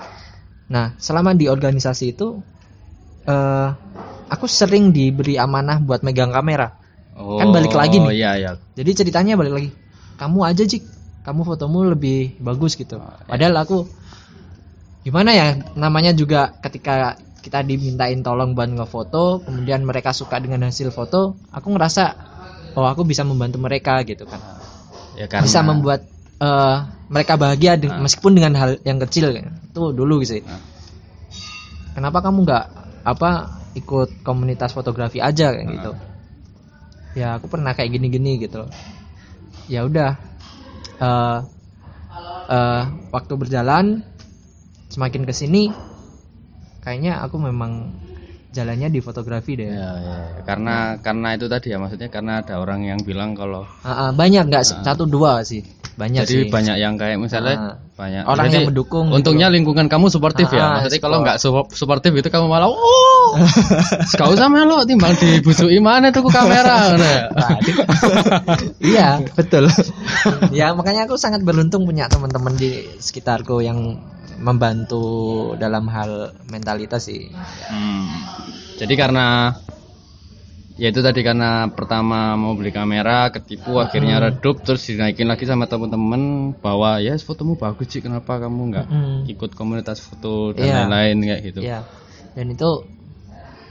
Nah 0.72 0.96
selama 0.96 1.36
di 1.36 1.52
organisasi 1.52 2.06
itu 2.10 2.40
eh 3.28 3.70
aku 4.30 4.46
sering 4.48 4.96
diberi 4.96 5.36
amanah 5.36 5.84
buat 5.84 6.00
megang 6.02 6.32
kamera. 6.32 6.80
Oh, 7.20 7.36
Kan 7.36 7.52
balik 7.52 7.76
lagi 7.76 8.00
nih. 8.00 8.16
iya 8.16 8.32
iya. 8.40 8.52
Jadi 8.80 8.92
ceritanya 8.96 9.36
balik 9.36 9.52
lagi 9.52 9.70
kamu 10.20 10.40
aja 10.44 10.64
Jik 10.68 10.84
kamu 11.24 11.42
fotomu 11.48 11.88
lebih 11.88 12.36
bagus 12.44 12.76
gitu. 12.76 13.00
Padahal 13.28 13.56
aku 13.64 13.88
gimana 15.08 15.32
ya? 15.32 15.56
Namanya 15.80 16.12
juga 16.12 16.60
ketika 16.60 17.16
kita 17.40 17.64
dimintain 17.64 18.20
tolong 18.20 18.52
buat 18.52 18.68
ngefoto 18.68 19.40
kemudian 19.48 19.88
mereka 19.88 20.12
suka 20.12 20.44
dengan 20.44 20.68
hasil 20.68 20.92
foto 20.92 21.40
aku 21.56 21.72
ngerasa 21.72 22.04
oh 22.76 22.84
aku 22.84 23.08
bisa 23.08 23.24
membantu 23.24 23.64
mereka 23.64 24.04
gitu 24.04 24.28
kan. 24.28 24.44
Ya 25.16 25.32
karena 25.32 25.48
bisa 25.48 25.60
membuat 25.64 26.04
eh, 26.44 26.78
mereka 27.08 27.40
bahagia 27.40 27.80
de- 27.80 27.96
meskipun 27.96 28.36
dengan 28.36 28.54
hal 28.60 28.70
yang 28.84 29.00
kecil 29.00 29.32
kan. 29.32 29.56
itu 29.72 29.84
dulu 29.96 30.20
sih. 30.28 30.44
Ah. 30.44 30.60
kenapa 31.96 32.20
kamu 32.20 32.44
nggak 32.44 32.66
apa 33.08 33.30
ikut 33.80 34.24
komunitas 34.28 34.76
fotografi 34.76 35.24
aja? 35.24 35.56
kayak 35.56 35.68
gitu. 35.80 35.92
Ya 37.18 37.40
aku 37.40 37.48
pernah 37.48 37.72
kayak 37.72 37.96
gini-gini 37.96 38.36
gitu. 38.36 38.68
loh. 38.68 38.72
Ya 39.70 39.86
udah. 39.86 40.12
Eh 41.00 41.38
eh, 42.50 42.84
waktu 43.14 43.34
berjalan 43.38 43.86
semakin 44.90 45.24
ke 45.30 45.34
sini 45.34 45.64
kayaknya 46.82 47.22
aku 47.22 47.38
memang 47.38 47.94
jalannya 48.50 48.90
di 48.90 49.00
fotografi 49.00 49.54
deh. 49.54 49.70
Ya, 49.70 49.92
ya, 50.02 50.18
karena 50.50 50.98
karena 51.06 51.38
itu 51.38 51.46
tadi 51.46 51.70
ya 51.70 51.78
maksudnya 51.78 52.10
karena 52.10 52.42
ada 52.42 52.58
orang 52.58 52.82
yang 52.90 53.00
bilang 53.06 53.38
kalau 53.38 53.70
Ah, 53.86 54.10
ah, 54.10 54.12
banyak 54.12 54.50
nggak 54.50 54.66
satu 54.66 55.06
dua 55.06 55.46
sih 55.46 55.62
banyak 56.00 56.24
jadi 56.24 56.36
sih 56.40 56.48
banyak 56.48 56.76
yang 56.80 56.96
kayak 56.96 57.20
misalnya 57.20 57.56
Ah. 57.60 57.76
banyak 57.94 58.24
Orang 58.24 58.48
Jadi, 58.48 58.56
yang 58.56 58.68
mendukung 58.72 59.06
gitu 59.06 59.16
untungnya 59.20 59.48
lingkungan 59.52 59.86
kamu 59.86 60.08
suportif 60.08 60.48
Ah, 60.48 60.56
ya 60.56 60.62
ah, 60.62 60.70
maksudnya 60.74 60.96
support. 60.96 61.04
kalau 61.04 61.18
nggak 61.20 61.38
su- 61.38 61.72
suportif 61.76 62.12
itu 62.14 62.30
kamu 62.30 62.48
malah 62.48 62.72
oh 62.72 63.30
gak 64.16 64.30
usah 64.30 64.48
melo 64.48 64.82
timbang 64.84 65.12
dibusui 65.14 65.78
mana 65.78 66.10
tuh 66.10 66.24
kamera 66.26 66.96
ya. 66.96 67.20
iya 68.90 69.08
betul 69.30 69.68
ya 70.50 70.72
makanya 70.72 71.06
aku 71.06 71.16
sangat 71.16 71.44
beruntung 71.44 71.84
punya 71.84 72.08
teman-teman 72.08 72.56
di 72.56 72.72
sekitarku 72.96 73.60
yang 73.60 74.00
membantu 74.40 75.04
dalam 75.54 75.86
hal 75.88 76.32
mentalitas 76.46 77.06
sih 77.06 77.28
Hmm. 77.68 78.08
Jadi 78.80 78.96
karena 78.96 79.52
ya 80.80 80.88
itu 80.88 81.04
tadi 81.04 81.20
karena 81.22 81.68
pertama 81.68 82.40
mau 82.40 82.56
beli 82.56 82.72
kamera 82.72 83.28
ketipu 83.30 83.78
akhirnya 83.78 84.16
redup 84.24 84.64
terus 84.64 84.88
dinaikin 84.88 85.28
lagi 85.28 85.44
sama 85.44 85.68
temen-temen 85.68 86.56
bahwa 86.64 87.04
ya 87.04 87.20
fotomu 87.20 87.60
bagus 87.60 87.92
sih 87.92 88.00
kenapa 88.00 88.40
kamu 88.40 88.62
nggak 88.72 88.88
Mm. 88.88 89.20
ikut 89.28 89.52
komunitas 89.54 90.00
foto 90.00 90.56
dan 90.56 90.64
Iya. 90.64 90.76
lain-lain 90.88 91.18
kayak 91.20 91.42
gitu. 91.52 91.60
ya 91.62 91.84
dan 92.32 92.48
itu 92.48 92.70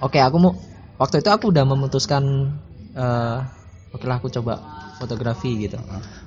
oke 0.04 0.18
aku 0.20 0.36
mau 0.36 0.52
waktu 1.00 1.24
itu 1.24 1.30
aku 1.32 1.48
udah 1.48 1.64
memutuskan 1.64 2.24
eh 2.92 3.38
oke 3.88 4.04
lah 4.04 4.20
aku 4.20 4.28
coba 4.28 4.60
fotografi 5.00 5.64
gitu 5.64 5.80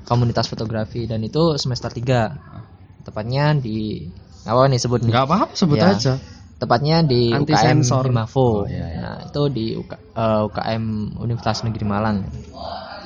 komunitas 0.10 0.50
fotografi 0.50 1.06
dan 1.06 1.22
itu 1.22 1.62
semester 1.62 1.94
3 1.94 2.34
tepatnya 3.06 3.54
di 3.54 4.10
apa 4.42 4.66
nih 4.66 4.82
sebut 4.82 5.06
Nggak 5.06 5.26
apa-apa 5.30 5.54
sebut 5.54 5.78
Ya. 5.78 5.94
aja. 5.94 6.14
Tepatnya 6.62 7.02
di 7.02 7.34
Anti 7.34 7.50
UKM 7.50 7.82
sensor. 7.82 8.06
Himafo. 8.14 8.62
Oh, 8.62 8.70
iya, 8.70 8.86
iya. 8.86 9.00
Nah, 9.02 9.18
itu 9.26 9.42
di 9.50 9.66
UK, 9.74 9.92
eh, 9.98 10.42
UKM 10.46 10.84
Universitas 11.18 11.66
Negeri 11.66 11.86
Malang. 11.90 12.18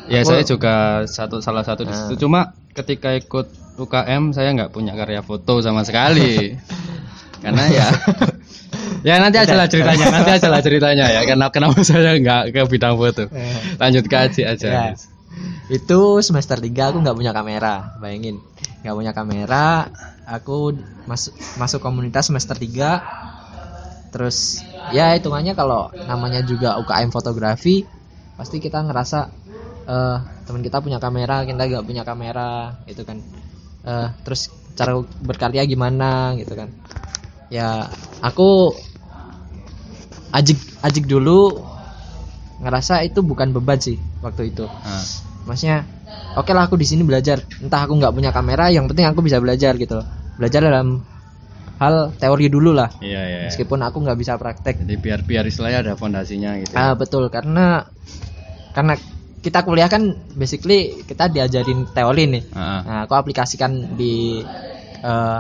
Ya 0.06 0.22
Aku- 0.22 0.36
saya 0.36 0.44
juga 0.44 0.76
satu 1.08 1.40
salah 1.40 1.64
satu 1.64 1.88
di 1.88 1.90
Ah. 1.90 1.98
situ 2.06 2.28
cuma 2.28 2.52
ketika 2.76 3.16
ikut 3.16 3.48
UKM 3.76 4.36
saya 4.36 4.52
nggak 4.52 4.70
punya 4.70 4.92
karya 4.94 5.24
foto 5.24 5.64
sama 5.64 5.82
sekali. 5.82 6.52
Karena 7.44 7.64
ya 7.70 7.88
ya 9.06 9.22
nanti 9.22 9.38
aja 9.38 9.54
lah 9.54 9.70
ceritanya 9.70 10.10
nanti 10.10 10.34
aja 10.34 10.50
lah 10.50 10.66
ceritanya 10.66 11.06
ya 11.06 11.22
karena 11.30 11.54
kenapa 11.54 11.78
saya 11.86 12.18
nggak 12.18 12.50
ke 12.50 12.62
bidang 12.66 12.98
foto 12.98 13.30
lanjut 13.78 14.06
ke 14.10 14.16
Aji 14.18 14.42
aja 14.50 14.68
Ya. 14.68 14.86
Itu 15.70 16.22
semester 16.22 16.58
3 16.58 16.90
aku 16.90 17.02
nggak 17.02 17.14
punya 17.14 17.30
kamera, 17.30 17.98
bayangin. 17.98 18.42
nggak 18.82 18.96
punya 18.96 19.14
kamera, 19.14 19.90
aku 20.26 20.74
masuk 21.06 21.34
masuk 21.58 21.80
komunitas 21.82 22.30
semester 22.30 22.54
3 22.54 23.02
terus 24.16 24.64
ya 24.96 25.12
hitungannya 25.12 25.52
kalau 25.60 25.92
namanya 26.08 26.40
juga 26.48 26.80
UKM 26.80 27.12
fotografi 27.12 27.84
pasti 28.40 28.64
kita 28.64 28.80
ngerasa 28.88 29.20
eh 29.92 30.18
teman 30.48 30.64
kita 30.64 30.80
punya 30.80 31.04
kamera 31.04 31.44
kita 31.44 31.68
nggak 31.68 31.84
punya 31.84 32.08
kamera 32.08 32.80
gitu 32.88 33.04
kan. 33.04 33.20
Eh 33.84 34.08
terus 34.24 34.48
cara 34.80 34.96
berkarya 35.20 35.68
gimana 35.68 36.32
gitu 36.40 36.56
kan. 36.56 36.72
Ya 37.52 37.92
aku 38.24 38.72
ajik 40.32 40.60
ajik 40.80 41.12
dulu 41.12 41.60
ngerasa 42.64 43.04
itu 43.04 43.20
bukan 43.20 43.52
beban 43.52 43.84
sih 43.84 44.00
waktu 44.24 44.56
itu. 44.56 44.64
Nah, 44.64 45.04
maksudnya 45.44 45.84
oke 46.40 46.56
lah 46.56 46.72
aku 46.72 46.80
di 46.80 46.88
sini 46.88 47.04
belajar. 47.04 47.44
Entah 47.60 47.84
aku 47.84 48.00
nggak 48.00 48.16
punya 48.16 48.32
kamera 48.32 48.72
yang 48.72 48.88
penting 48.88 49.12
aku 49.12 49.20
bisa 49.20 49.44
belajar 49.44 49.76
gitu. 49.76 50.00
Loh 50.00 50.08
belajar 50.40 50.62
dalam 50.64 51.04
hal 51.82 51.96
teori 52.18 52.48
dulu 52.48 52.72
lah. 52.76 52.90
Iya 53.04 53.22
iya 53.30 53.40
meskipun 53.46 53.80
aku 53.86 53.98
nggak 54.04 54.20
bisa 54.20 54.34
praktek. 54.42 54.76
Jadi 54.82 54.96
biar 55.00 55.20
biar 55.26 55.44
istilahnya 55.46 55.80
ada 55.86 55.94
fondasinya 56.00 56.58
gitu 56.62 56.74
ah 56.80 56.94
betul. 56.98 57.28
Karena 57.30 57.84
karena 58.76 58.94
kita 59.46 59.62
kuliah 59.62 59.90
kan 59.90 60.04
basically 60.34 61.06
kita 61.06 61.30
diajarin 61.30 61.86
teori 61.94 62.24
nih. 62.34 62.44
Ah, 62.58 62.82
nah 62.86 62.98
aku 63.06 63.14
aplikasikan 63.14 63.72
di 63.94 64.42
eh, 65.04 65.40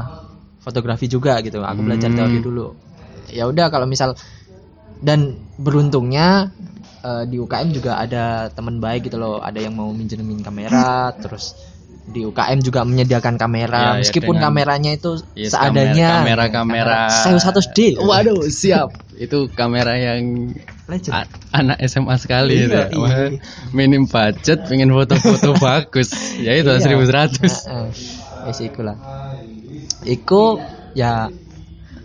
fotografi 0.61 1.05
juga 1.09 1.41
gitu. 1.45 1.61
Aku 1.61 1.81
belajar 1.85 2.09
Hmm. 2.13 2.17
teori 2.17 2.39
dulu. 2.41 2.65
Ya 3.33 3.49
udah 3.49 3.67
kalau 3.73 3.89
misal 3.89 4.13
dan 5.01 5.49
beruntungnya 5.59 6.51
eh, 7.05 7.23
di 7.29 7.37
UKM 7.41 7.69
juga 7.73 7.97
ada 8.01 8.49
teman 8.53 8.77
baik 8.79 9.09
gitu 9.09 9.17
loh. 9.19 9.41
Ada 9.41 9.59
yang 9.65 9.73
mau 9.77 9.89
minjemin 9.91 10.41
kamera 10.45 11.11
terus 11.21 11.55
di 12.05 12.21
UKM 12.21 12.61
juga 12.61 12.81
menyediakan 12.81 13.33
Ya, 13.33 13.39
kamera 13.39 13.79
ya, 13.81 13.91
meskipun 13.97 14.35
dengan- 14.35 14.53
kameranya 14.53 14.91
itu 14.93 15.17
Yes, 15.33 15.51
seadanya 15.51 16.21
kamera 16.21 16.45
kamera 16.47 16.99
saya 17.09 17.35
100D 17.35 17.97
waduh 17.99 18.45
siap 18.45 18.93
itu 19.15 19.49
kamera 19.49 19.95
yang 19.95 20.53
Legend. 20.85 21.25
anak 21.49 21.81
SMA 21.81 22.13
sekali 22.15 22.61
Iya, 22.61 22.85
itu. 22.87 23.01
iya. 23.01 23.33
minim 23.71 24.05
budget 24.05 24.69
pengen 24.69 24.93
foto-foto 24.93 25.57
bagus 25.65 26.13
ya 26.37 26.53
itu 26.53 26.69
Iya. 26.69 26.93
1100 27.01 27.41
Heeh. 27.41 27.87
Wis 28.45 28.61
iku 28.61 28.85
lah. 28.85 28.93
Iku 30.03 30.61
ya 30.93 31.33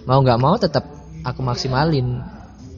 mau 0.02 0.18
nggak 0.18 0.40
mau 0.40 0.56
tetap 0.56 0.88
aku 1.20 1.40
maksimalin 1.40 2.24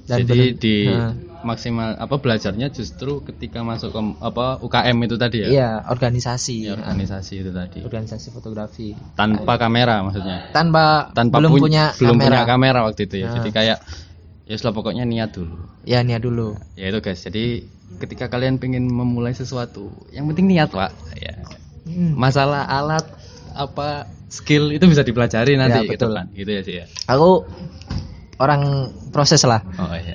dan 0.05 0.27
jadi 0.27 0.59
di 0.59 0.91
Heeh. 0.91 1.13
Maksimal 1.43 1.95
apa 1.95 2.17
belajarnya 2.17 2.71
justru 2.71 3.21
ketika 3.21 3.61
masuk 3.61 3.91
ke 3.91 4.01
apa 4.19 4.59
UKM 4.59 4.97
itu 5.03 5.17
tadi 5.17 5.37
ya, 5.43 5.49
iya 5.49 5.71
organisasi. 5.85 6.57
Ya, 6.65 6.75
organisasi 6.75 7.35
itu 7.39 7.51
tadi. 7.51 7.83
Organisasi 7.83 8.31
fotografi. 8.31 8.95
Tanpa 9.13 9.59
kamera 9.59 10.01
maksudnya? 10.01 10.49
Tanpa, 10.51 11.11
tanpa 11.13 11.39
belum 11.39 11.51
pun- 11.53 11.63
punya 11.67 11.91
belum 11.95 12.17
kamera 12.17 12.31
punya 12.33 12.43
kamera. 12.47 12.79
waktu 12.87 13.01
itu 13.05 13.17
ya. 13.19 13.27
Nah. 13.27 13.35
jadi 13.39 13.51
kayak 13.51 13.79
ya 14.43 14.55
sudah 14.55 14.73
pokoknya 14.73 15.03
niat 15.03 15.31
dulu. 15.31 15.59
Ya 15.83 16.01
nia 16.01 16.17
dulu. 16.17 16.55
Ya 16.75 16.89
itu 16.89 16.99
guys. 16.99 17.21
Jadi 17.21 17.67
ketika 17.99 18.27
kalian 18.27 18.57
pengen 18.57 18.87
memulai 18.87 19.31
sesuatu 19.33 19.91
yang 20.11 20.25
penting 20.27 20.47
niat 20.47 20.71
pak. 20.71 20.95
Ya. 21.15 21.35
Hmm. 21.83 22.15
masalah 22.15 22.63
alat 22.65 23.03
apa 23.53 24.07
skill 24.31 24.71
itu 24.71 24.87
bisa 24.87 25.03
dipelajari 25.03 25.59
nanti 25.59 25.83
Ya, 25.83 25.91
gitu 25.91 26.07
betul. 26.07 26.15
kan. 26.15 26.27
Gitu 26.31 26.51
ya 26.51 26.63
sih 26.63 26.75
ya. 26.79 26.85
Aku 27.11 27.43
orang 28.39 28.63
proses 29.11 29.43
lah. 29.43 29.63
Oh 29.77 29.91
iya 29.93 30.15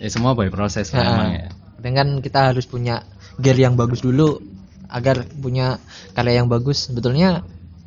ya 0.00 0.08
semua 0.08 0.32
by 0.32 0.48
proses 0.48 0.88
Heeh. 0.90 1.04
memang 1.04 1.30
ya 1.36 1.48
dengan 1.80 2.20
kita 2.20 2.52
harus 2.52 2.68
punya 2.68 3.04
gear 3.40 3.56
yang 3.56 3.76
bagus 3.76 4.04
dulu 4.04 4.36
agar 4.90 5.24
punya 5.24 5.80
karya 6.12 6.42
yang 6.42 6.48
bagus 6.50 6.90
sebetulnya 6.90 7.40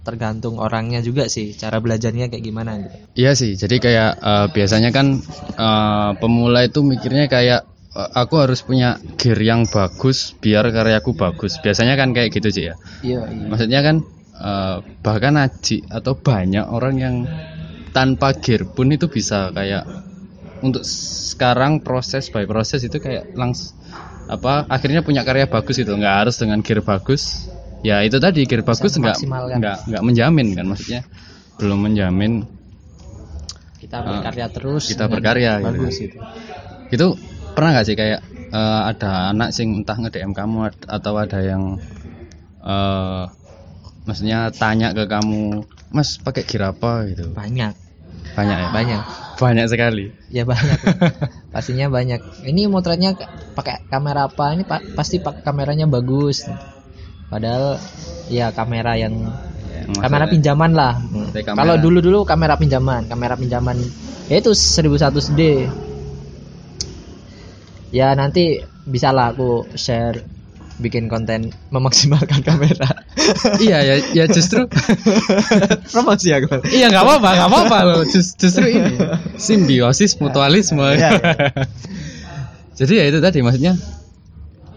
tergantung 0.03 0.59
orangnya 0.59 0.99
juga 0.99 1.31
sih 1.31 1.55
cara 1.55 1.79
belajarnya 1.79 2.27
kayak 2.27 2.43
gimana 2.43 2.75
gitu 2.79 2.95
Iya 3.15 3.31
sih, 3.39 3.55
jadi 3.55 3.75
kayak 3.79 4.11
eh, 4.19 4.47
biasanya 4.51 4.89
kan 4.91 5.07
eh, 5.55 6.11
pemula 6.19 6.67
itu 6.67 6.83
mikirnya 6.83 7.31
kayak 7.31 7.63
eh, 7.95 8.09
aku 8.11 8.35
harus 8.43 8.59
punya 8.67 8.99
gear 9.15 9.39
yang 9.39 9.63
bagus 9.69 10.35
biar 10.43 10.67
karyaku 10.75 11.15
bagus. 11.15 11.55
Biasanya 11.63 11.95
kan 11.95 12.11
kayak 12.11 12.35
gitu 12.35 12.49
sih 12.51 12.63
ya. 12.67 12.75
iya 12.99 13.21
iya 13.31 13.47
Maksudnya 13.47 13.79
kan 13.79 13.95
eh, 14.43 14.77
bahkan 14.99 15.39
Aji 15.39 15.87
atau 15.87 16.19
banyak 16.19 16.65
orang 16.67 16.95
yang 16.99 17.15
tanpa 17.95 18.35
gear 18.35 18.67
pun 18.67 18.91
itu 18.91 19.07
bisa 19.07 19.55
kayak 19.55 19.87
untuk 20.63 20.87
sekarang 20.87 21.83
proses 21.83 22.31
by 22.31 22.47
proses 22.47 22.79
itu 22.87 22.97
kayak 23.03 23.27
langsung 23.35 23.75
apa 24.31 24.63
akhirnya 24.71 25.03
punya 25.03 25.27
karya 25.27 25.51
bagus 25.51 25.75
itu 25.83 25.91
nggak 25.91 26.15
harus 26.23 26.39
dengan 26.39 26.63
gear 26.63 26.79
bagus. 26.79 27.51
Ya 27.83 27.99
itu 27.99 28.15
tadi 28.23 28.47
gear 28.47 28.63
bagus 28.63 28.95
nggak 28.95 29.19
nggak 29.59 29.77
nggak 29.91 30.03
menjamin 30.03 30.55
kan 30.55 30.65
maksudnya. 30.71 31.01
Belum 31.59 31.83
menjamin 31.83 32.47
kita 33.83 33.99
berkarya 33.99 34.47
terus. 34.47 34.87
Ah, 34.87 34.89
kita 34.95 35.05
berkarya 35.11 35.51
gitu. 35.59 35.65
bagus 35.67 35.95
itu 35.99 36.17
itu 36.93 37.07
pernah 37.51 37.69
nggak 37.75 37.85
sih 37.85 37.95
kayak 37.99 38.19
eh, 38.55 38.81
ada 38.87 39.35
anak 39.35 39.51
sing 39.51 39.83
entah 39.83 39.99
nge 39.99 40.15
DM 40.15 40.31
kamu 40.31 40.71
atau 40.87 41.13
ada 41.19 41.39
yang 41.43 41.75
eh 42.63 43.23
maksudnya 44.07 44.51
tanya 44.55 44.95
ke 44.95 45.03
kamu 45.11 45.67
mas 45.91 46.15
pakai 46.23 46.47
gear 46.47 46.71
apa? 46.71 47.07
gitu. 47.11 47.35
Banyak. 47.35 47.75
Banyak 48.33 48.57
ya? 48.57 48.69
Banyak 48.71 49.03
banyak 49.43 49.67
sekali. 49.67 50.15
Ya 50.31 50.47
banyak. 50.47 50.79
Pastinya 51.51 51.91
banyak. 51.91 52.47
Ini 52.47 52.71
motretnya 52.71 53.11
ka- 53.13 53.27
pakai 53.53 53.83
kamera 53.91 54.31
apa? 54.31 54.55
Ini 54.55 54.63
pa- 54.63 54.81
pasti 54.95 55.19
pak 55.19 55.43
kameranya 55.43 55.83
bagus. 55.85 56.47
Padahal 57.27 57.75
ya 58.31 58.55
kamera 58.55 58.95
yang 58.95 59.27
kamera 59.99 60.23
maksudnya- 60.23 60.31
pinjaman 60.31 60.71
lah. 60.71 60.93
kamera- 61.43 61.59
kalau 61.59 61.75
dulu 61.75 61.99
dulu 61.99 62.19
kamera 62.23 62.55
pinjaman 62.55 63.05
kamera 63.05 63.35
pinjaman. 63.35 63.75
Ya 64.31 64.39
itu 64.39 64.55
1100D 64.55 65.67
ya 67.93 68.15
nanti 68.17 68.57
bisa 68.87 69.13
lah 69.13 69.31
aku 69.35 69.67
share 69.77 70.32
bikin 70.77 71.05
konten 71.05 71.51
memaksimalkan 71.69 72.41
kamera. 72.47 72.89
Iya 73.57 73.77
ya 73.81 73.95
ya 74.13 74.25
justru 74.25 74.65
promosi 75.93 76.29
aku. 76.29 76.65
Iya 76.65 76.89
nggak 76.89 77.03
apa-apa 77.03 77.29
nggak 77.35 77.49
apa-apa. 77.49 77.77
Loh 77.85 78.03
Jus- 78.05 78.33
justru 78.33 78.65
ini 78.67 78.97
simbiosis 79.37 80.17
mutualisme. 80.17 80.81
Iya, 80.93 81.13
jadi 82.79 82.93
ya 82.93 83.05
itu 83.07 83.19
tadi 83.21 83.39
maksudnya 83.39 83.73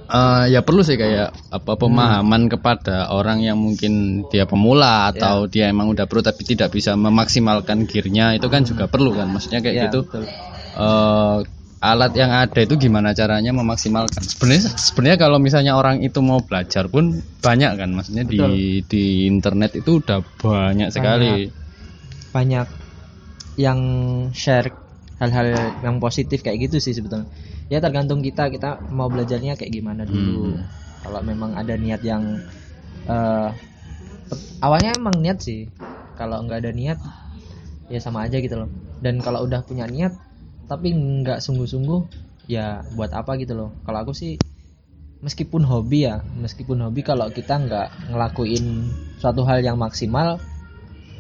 eh, 0.07 0.45
ya 0.53 0.61
perlu 0.61 0.85
sih 0.85 0.95
kayak 0.95 1.33
apa 1.51 1.73
pemahaman 1.75 2.47
kepada 2.47 3.09
orang 3.11 3.41
yang 3.41 3.57
mungkin 3.57 4.25
dia 4.29 4.45
pemula 4.45 5.11
atau 5.11 5.49
dia 5.49 5.67
emang 5.67 5.91
udah 5.91 6.05
pro 6.05 6.21
tapi 6.21 6.45
tidak 6.45 6.71
bisa 6.71 6.93
memaksimalkan 6.95 7.89
gearnya 7.89 8.37
itu 8.37 8.47
kan 8.47 8.63
juga 8.63 8.87
perlu 8.87 9.17
kan? 9.17 9.33
Maksudnya 9.33 9.65
kayak 9.65 9.75
Ya, 9.75 9.85
gitu. 9.89 10.05
betul. 10.05 10.25
eh, 10.77 11.37
alat 11.93 12.13
yang 12.19 12.33
ada 12.35 12.61
itu 12.67 12.75
gimana 12.75 13.15
caranya 13.15 13.55
memaksimalkan? 13.55 14.23
Sebenarnya 14.27 14.63
sebenarnya 14.75 15.19
kalau 15.23 15.39
misalnya 15.39 15.73
orang 15.79 16.03
itu 16.03 16.19
mau 16.19 16.43
belajar 16.43 16.91
pun 16.91 17.23
banyak 17.41 17.73
kan 17.79 17.91
maksudnya 17.95 18.25
di 18.27 18.39
di 18.91 19.05
internet 19.31 19.79
itu 19.79 20.03
udah 20.03 20.19
banyak 20.43 20.89
sekali. 20.91 21.49
Banyak. 22.35 22.67
Yang 23.57 23.81
share 24.37 24.69
hal-hal 25.17 25.49
yang 25.81 25.97
positif 25.97 26.45
kayak 26.45 26.69
gitu 26.69 26.77
sih 26.83 26.93
sebetulnya. 26.93 27.31
Ya 27.73 27.81
tergantung 27.81 28.21
kita 28.21 28.53
kita 28.53 28.77
mau 28.93 29.09
belajarnya 29.09 29.57
kayak 29.57 29.73
gimana 29.73 30.05
dulu. 30.05 30.61
Kalau 31.01 31.21
memang 31.25 31.57
ada 31.57 31.75
niat 31.79 32.03
yang 32.05 32.23
pe- 34.29 34.47
awalnya 34.61 34.93
emang 34.99 35.17
niat 35.25 35.39
sih. 35.41 35.71
Kalau 36.19 36.45
nggak 36.45 36.59
ada 36.65 36.73
niat 36.75 36.99
ya 37.89 37.99
sama 38.03 38.27
aja 38.27 38.37
gitu 38.43 38.57
loh. 38.61 38.69
Dan 39.01 39.23
kalau 39.25 39.45
udah 39.47 39.63
punya 39.65 39.87
niat 39.89 40.13
tapi 40.67 40.91
nggak 40.95 41.39
sungguh-sungguh 41.43 42.01
ya 42.51 42.83
buat 42.95 43.11
apa 43.15 43.39
gitu 43.39 43.55
loh. 43.55 43.71
Kalau 43.87 44.03
aku 44.03 44.13
sih 44.15 44.39
meskipun 45.23 45.65
hobi 45.65 46.07
ya 46.07 46.21
meskipun 46.39 46.79
hobi 46.85 47.01
kalau 47.03 47.33
kita 47.33 47.57
nggak 47.57 48.13
ngelakuin 48.13 48.93
suatu 49.19 49.43
hal 49.49 49.63
yang 49.63 49.79
maksimal 49.79 50.39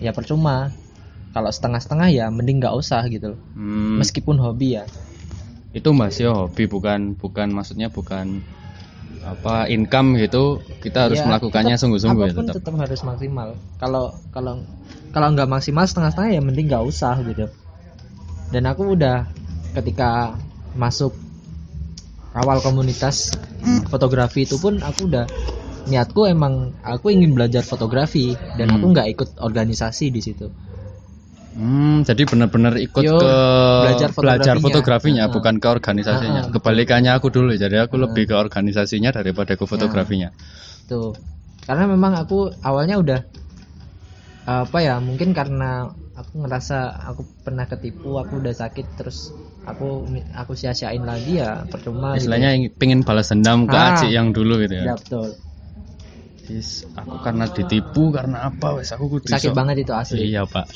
ya 0.02 0.10
percuma. 0.10 0.70
Kalau 1.34 1.52
setengah-setengah 1.52 2.08
ya 2.16 2.26
mending 2.32 2.64
nggak 2.64 2.74
usah 2.74 3.04
gitu 3.12 3.36
loh. 3.36 3.40
Hmm, 3.52 4.00
meskipun 4.00 4.40
hobi 4.40 4.80
ya. 4.80 4.84
Itu 5.76 5.92
masih 5.92 6.32
hobi 6.32 6.64
bukan 6.64 7.12
bukan 7.20 7.52
maksudnya 7.52 7.92
bukan 7.92 8.40
apa 9.20 9.68
income 9.68 10.16
gitu. 10.16 10.64
Kita 10.80 11.10
harus 11.10 11.20
Ya, 11.20 11.28
melakukannya 11.28 11.76
sungguh-sungguh 11.76 12.24
ya 12.24 12.32
tetap. 12.32 12.54
tetap 12.56 12.74
harus 12.80 13.00
maksimal. 13.04 13.48
Kalau 13.76 14.16
kalau 14.32 14.64
kalau 15.12 15.28
nggak 15.36 15.50
maksimal 15.50 15.84
setengah-setengah 15.84 16.30
ya 16.32 16.40
mending 16.40 16.66
nggak 16.72 16.84
usah 16.88 17.20
gitu 17.20 17.52
dan 18.50 18.62
aku 18.66 18.94
udah 18.94 19.26
ketika 19.74 20.36
masuk 20.76 21.12
awal 22.36 22.60
komunitas 22.60 23.32
fotografi 23.88 24.44
itu 24.44 24.56
pun 24.60 24.78
aku 24.78 25.08
udah 25.08 25.24
niatku 25.86 26.26
emang 26.26 26.74
aku 26.82 27.10
ingin 27.14 27.32
belajar 27.32 27.62
fotografi 27.62 28.34
dan 28.58 28.70
Hmm. 28.70 28.76
aku 28.82 28.84
nggak 28.92 29.08
ikut 29.16 29.28
organisasi 29.40 30.10
di 30.10 30.20
situ 30.22 30.48
Hmm, 31.56 32.04
jadi 32.04 32.28
benar-benar 32.28 32.76
ikut 32.76 33.00
Yo, 33.00 33.16
ke 33.16 33.32
belajar 33.80 34.12
belajar 34.12 34.54
fotografinya. 34.60 34.60
fotografinya, 34.60 35.24
Ah. 35.24 35.32
bukan 35.32 35.54
ke 35.56 35.66
organisasinya. 35.72 36.40
Ah, 36.44 36.48
ah, 36.48 36.52
Kebalikannya 36.52 37.12
aku 37.16 37.32
dulu, 37.32 37.56
jadi 37.56 37.88
aku 37.88 37.96
lebih 37.96 38.28
ke 38.28 38.36
organisasinya 38.36 39.08
daripada 39.08 39.56
ke 39.56 39.64
fotografinya. 39.64 40.36
tuh 40.84 41.16
karena 41.64 41.88
memang 41.88 42.12
aku 42.14 42.52
awalnya 42.60 43.00
udah 43.00 43.20
apa 44.46 44.78
ya 44.84 45.00
mungkin 45.00 45.32
karena 45.32 45.90
aku 46.16 46.32
ngerasa 46.40 46.76
aku 47.04 47.22
pernah 47.40 47.64
ketipu 47.64 48.16
aku 48.16 48.40
udah 48.40 48.52
sakit 48.52 48.86
terus 48.96 49.30
aku 49.62 50.04
aku 50.32 50.52
sia-siain 50.52 51.02
lagi 51.02 51.36
ya 51.36 51.64
percuma 51.64 52.14
gitu. 52.14 52.24
Istilahnya 52.24 52.48
yang 52.50 52.62
pengen 52.72 53.00
balas 53.02 53.28
dendam 53.28 53.64
ke 53.64 53.72
Ah. 53.72 53.94
Aci 53.94 54.08
yang 54.08 54.32
dulu 54.32 54.56
gitu 54.58 54.74
ya 54.74 54.84
ya. 54.86 54.94
betul 54.94 55.36
Is, 56.46 56.86
aku 56.94 57.18
karena 57.20 57.44
ditipu 57.46 58.08
karena 58.08 58.46
apa 58.46 58.78
wes 58.78 58.90
aku 58.90 59.10
kudu 59.10 59.26
sakit 59.28 59.50
banget 59.50 59.82
itu 59.82 59.90
asli 59.90 60.30
Iya, 60.30 60.46
Pak. 60.46 60.70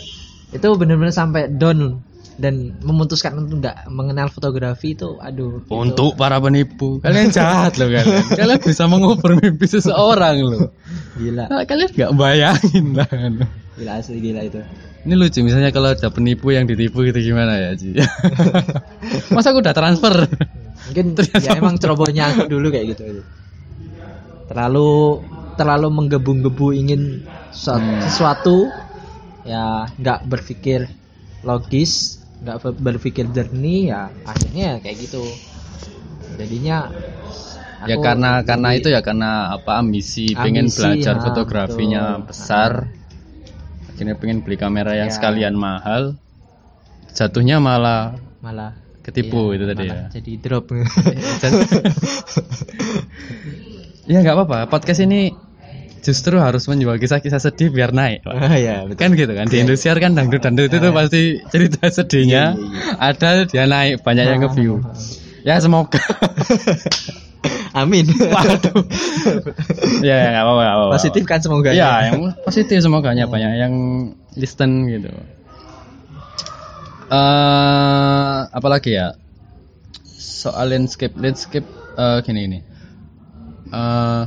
itu 0.50 0.66
bener-bener 0.74 1.14
sampai 1.14 1.46
down 1.48 2.02
dan 2.34 2.74
memutuskan 2.80 3.38
untuk 3.38 3.62
nggak 3.62 3.86
mengenal 3.86 4.26
fotografi 4.28 4.92
itu 4.92 5.14
aduh 5.16 5.62
itu- 5.62 5.70
Untuk 5.70 6.16
para 6.16 6.36
penipu, 6.36 6.98
kalian 6.98 7.30
jahat 7.30 7.78
loh 7.78 7.86
kalian. 7.86 8.26
kalian 8.40 8.58
bisa 8.58 8.84
mengubur 8.84 9.36
mimpi 9.36 9.62
seseorang 9.64 10.42
loh. 10.42 10.74
gila 11.14 11.46
Nah, 11.46 11.62
kalian 11.62 11.88
nggak 11.88 12.12
bayangin 12.14 12.86
lah. 12.90 13.06
Gila 13.80 13.92
asli 14.00 14.18
gila 14.24 14.40
itu 14.48 14.60
Ini 15.00 15.14
lucu 15.16 15.40
misalnya 15.40 15.72
kalau 15.72 15.88
ada 15.96 16.08
penipu 16.12 16.52
yang 16.52 16.68
ditipu 16.68 17.00
gitu 17.08 17.18
gimana 17.32 17.56
ya 17.56 17.70
Ci? 17.72 17.96
Masa 19.34 19.52
aku 19.52 19.64
udah 19.64 19.72
transfer? 19.72 20.14
mungkin 20.86 21.06
ya 21.44 21.52
emang 21.60 21.76
cerobohnya 21.80 22.22
aku 22.32 22.42
dulu 22.52 22.68
kayak 22.72 22.86
gitu 22.96 23.04
terlalu 24.50 24.90
terlalu 25.58 25.88
menggebu-gebu 25.92 26.66
ingin 26.74 27.02
sesuatu, 27.52 27.80
Hmm. 27.80 28.00
sesuatu 28.04 28.56
ya 29.46 29.64
nggak 30.00 30.20
berpikir 30.28 30.80
logis 31.44 31.92
nggak 32.42 32.56
ber- 32.62 32.78
berpikir 32.96 33.24
jernih 33.36 33.80
ya 33.92 34.02
akhirnya 34.24 34.80
kayak 34.82 34.96
gitu 35.08 35.22
jadinya 36.38 36.88
ya 37.88 37.96
karena 37.96 38.44
karena 38.44 38.68
itu 38.76 38.88
ya 38.92 39.00
karena 39.00 39.56
apa 39.56 39.80
ambisi, 39.80 40.36
pengen 40.36 40.68
Ambisi, 40.68 40.76
belajar 40.76 41.14
ha, 41.16 41.24
fotografinya 41.24 42.02
betul. 42.20 42.28
besar. 42.28 42.72
Akhirnya 44.00 44.16
pengen 44.16 44.40
beli 44.40 44.56
kamera 44.56 44.96
yang 44.96 45.12
Ya. 45.12 45.14
sekalian 45.20 45.60
mahal. 45.60 46.16
Jatuhnya 47.12 47.60
malah 47.60 48.16
malah 48.40 48.72
ketipu 49.04 49.52
iya, 49.52 49.60
itu 49.60 49.64
tadi 49.68 49.84
ya. 49.92 50.08
jadi 50.08 50.32
drop 50.40 50.72
ya 54.08 54.24
nggak 54.24 54.36
apa-apa. 54.40 54.72
Podcast 54.72 55.04
ini 55.04 55.36
justru 56.00 56.40
harus 56.40 56.64
menjual 56.64 56.96
kisah-kisah 56.96 57.44
sedih 57.44 57.68
biar 57.68 57.92
naik. 57.92 58.24
Pak. 58.24 58.32
Ah, 58.40 58.56
ya 58.56 58.88
betul 58.88 58.96
kan 59.04 59.10
gitu 59.20 59.32
kan 59.36 59.44
di 59.52 59.56
Indonesia 59.60 59.92
kan 59.92 60.16
dangdut 60.16 60.40
dangdut 60.48 60.72
itu 60.72 60.88
pasti 60.96 61.22
cerita 61.52 61.92
sedihnya 61.92 62.56
ada 62.96 63.44
dia 63.44 63.68
naik 63.68 64.00
banyak 64.00 64.24
yang 64.24 64.40
nge-view 64.48 64.80
ya 65.44 65.60
semoga 65.60 66.00
amin. 67.72 68.06
Waduh. 68.34 68.82
Ya 70.00 70.14
ya 70.16 70.28
nggak 70.32 70.44
apa-apa 70.44 70.62
apa-apa. 70.64 70.92
positif 70.96 71.22
kan 71.24 71.38
semoga 71.38 71.70
ya 71.70 72.10
yang 72.10 72.34
positif 72.40 72.78
semoganya 72.80 73.24
banyak 73.26 73.52
yang 73.56 73.74
listen 74.34 74.86
gitu. 74.86 75.10
Eh 77.10 78.38
apalagi 78.50 78.94
ya? 78.94 79.14
Soal 80.16 80.72
landscape 80.72 81.14
landscape 81.16 81.66
eh, 81.96 82.18
gini 82.24 82.40
ini 82.48 82.58
eh 83.70 84.22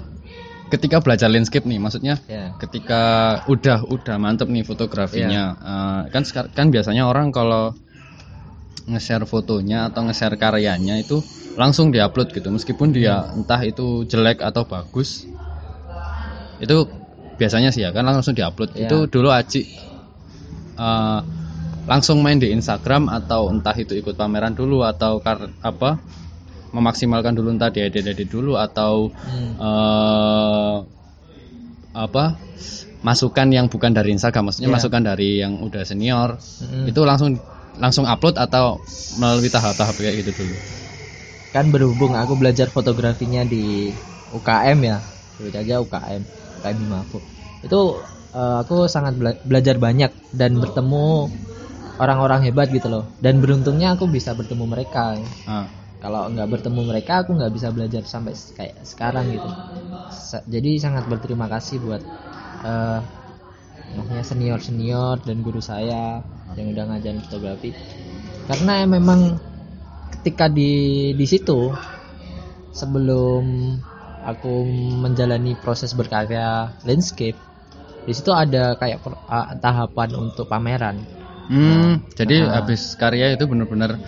ketika 0.69 1.03
belajar 1.03 1.29
landscape 1.29 1.65
nih 1.65 1.77
maksudnya 1.77 2.17
ya. 2.25 2.55
ketika 2.57 3.01
udah 3.45 3.85
udah 3.85 4.15
mantep 4.17 4.47
nih 4.47 4.63
fotografinya 4.63 5.43
eh, 5.53 6.01
kan 6.09 6.23
sekar- 6.23 6.49
kan 6.49 6.69
biasanya 6.69 7.05
orang 7.05 7.29
kalau 7.29 7.73
nge-share 8.85 9.23
fotonya 9.23 9.87
atau 9.87 10.03
nge-share 10.03 10.35
karyanya 10.35 10.99
itu 10.99 11.23
langsung 11.55 11.93
diupload 11.93 12.33
gitu 12.33 12.49
meskipun 12.49 12.91
dia 12.91 13.29
entah 13.31 13.61
itu 13.61 14.03
jelek 14.03 14.41
atau 14.41 14.65
bagus 14.65 15.23
itu 16.59 16.87
biasanya 17.35 17.69
sih 17.69 17.81
ya 17.81 17.91
kan 17.91 18.03
langsung 18.03 18.33
diupload 18.33 18.73
Iya. 18.73 18.87
itu 18.87 18.97
dulu 19.07 19.29
Aci 19.29 19.61
eh, 20.75 21.19
langsung 21.83 22.23
main 22.23 22.39
di 22.39 22.49
Instagram 22.49 23.11
atau 23.11 23.51
entah 23.51 23.75
itu 23.75 23.93
ikut 23.93 24.15
pameran 24.15 24.55
dulu 24.55 24.81
atau 24.81 25.19
kar 25.19 25.51
apa 25.59 25.99
memaksimalkan 26.73 27.35
dulu 27.35 27.53
entah 27.53 27.69
diedit 27.69 28.01
edit 28.01 28.27
dulu 28.27 28.57
atau 28.57 29.11
Hmm. 29.13 29.53
eh 29.59 30.75
apa 31.93 32.33
masukan 33.03 33.51
yang 33.51 33.67
bukan 33.69 33.91
dari 33.93 34.15
Instagram, 34.15 34.49
maksudnya 34.49 34.71
Iya. 34.71 34.75
masukan 34.79 35.01
dari 35.03 35.29
yang 35.37 35.59
udah 35.59 35.83
senior, 35.83 36.39
Mm-mm. 36.39 36.87
itu 36.89 37.01
langsung 37.03 37.35
langsung 37.79 38.05
upload 38.05 38.37
atau 38.37 38.77
melalui 39.21 39.49
tahap-tahap 39.49 39.95
kayak 39.97 40.25
gitu 40.25 40.31
dulu. 40.45 40.57
kan 41.53 41.69
berhubung 41.69 42.17
aku 42.17 42.33
belajar 42.33 42.65
fotografinya 42.73 43.45
di 43.45 43.93
UKM 44.33 44.79
ya. 44.81 44.97
Sebut 45.37 45.53
aja 45.53 45.77
UKM 45.81 46.21
UKM 46.57 46.77
Himafu 46.81 47.17
itu 47.61 47.79
eh, 48.33 48.57
aku 48.65 48.89
sangat 48.89 49.13
bela- 49.19 49.41
belajar 49.45 49.77
banyak 49.77 50.11
dan 50.33 50.57
bertemu 50.57 51.29
orang-orang 52.01 52.41
hebat 52.49 52.67
gitu 52.73 52.87
loh. 52.89 53.05
Dan 53.21 53.39
beruntungnya 53.43 53.93
aku 53.95 54.09
bisa 54.09 54.33
bertemu 54.33 54.65
mereka. 54.65 55.17
Ah. 55.47 55.67
kalau 56.03 56.27
nggak 56.27 56.49
bertemu 56.51 56.81
mereka 56.83 57.23
aku 57.23 57.31
nggak 57.39 57.53
bisa 57.55 57.71
belajar 57.71 58.03
sampai 58.03 58.35
kayak 58.57 58.75
sekarang 58.83 59.25
gitu. 59.31 59.47
Sa- 60.11 60.43
jadi 60.45 60.75
sangat 60.81 61.07
berterima 61.07 61.47
kasih 61.47 61.79
buat 61.79 62.01
eh 62.67 62.99
maksudnya 63.95 64.25
senior 64.25 64.59
senior 64.59 65.15
dan 65.27 65.37
guru 65.45 65.61
saya 65.61 66.19
yang 66.53 66.67
udah 66.71 66.83
ngajarin 66.85 67.21
fotografi 67.21 67.71
karena 68.45 68.83
memang 68.85 69.39
ketika 70.13 70.47
di 70.47 70.71
di 71.13 71.25
situ 71.25 71.71
sebelum 72.71 73.43
aku 74.23 74.63
menjalani 74.99 75.53
proses 75.55 75.91
berkarya 75.91 76.71
landscape 76.83 77.35
di 78.03 78.11
situ 78.11 78.31
ada 78.31 78.75
kayak 78.75 78.99
per- 78.99 79.19
ah, 79.27 79.55
tahapan 79.57 80.09
untuk 80.19 80.47
pameran 80.47 80.97
Hmm, 81.43 81.99
jadi 82.15 82.47
Ah. 82.47 82.63
habis 82.63 82.95
karya 82.95 83.35
itu 83.35 83.43
benar-benar 83.43 83.99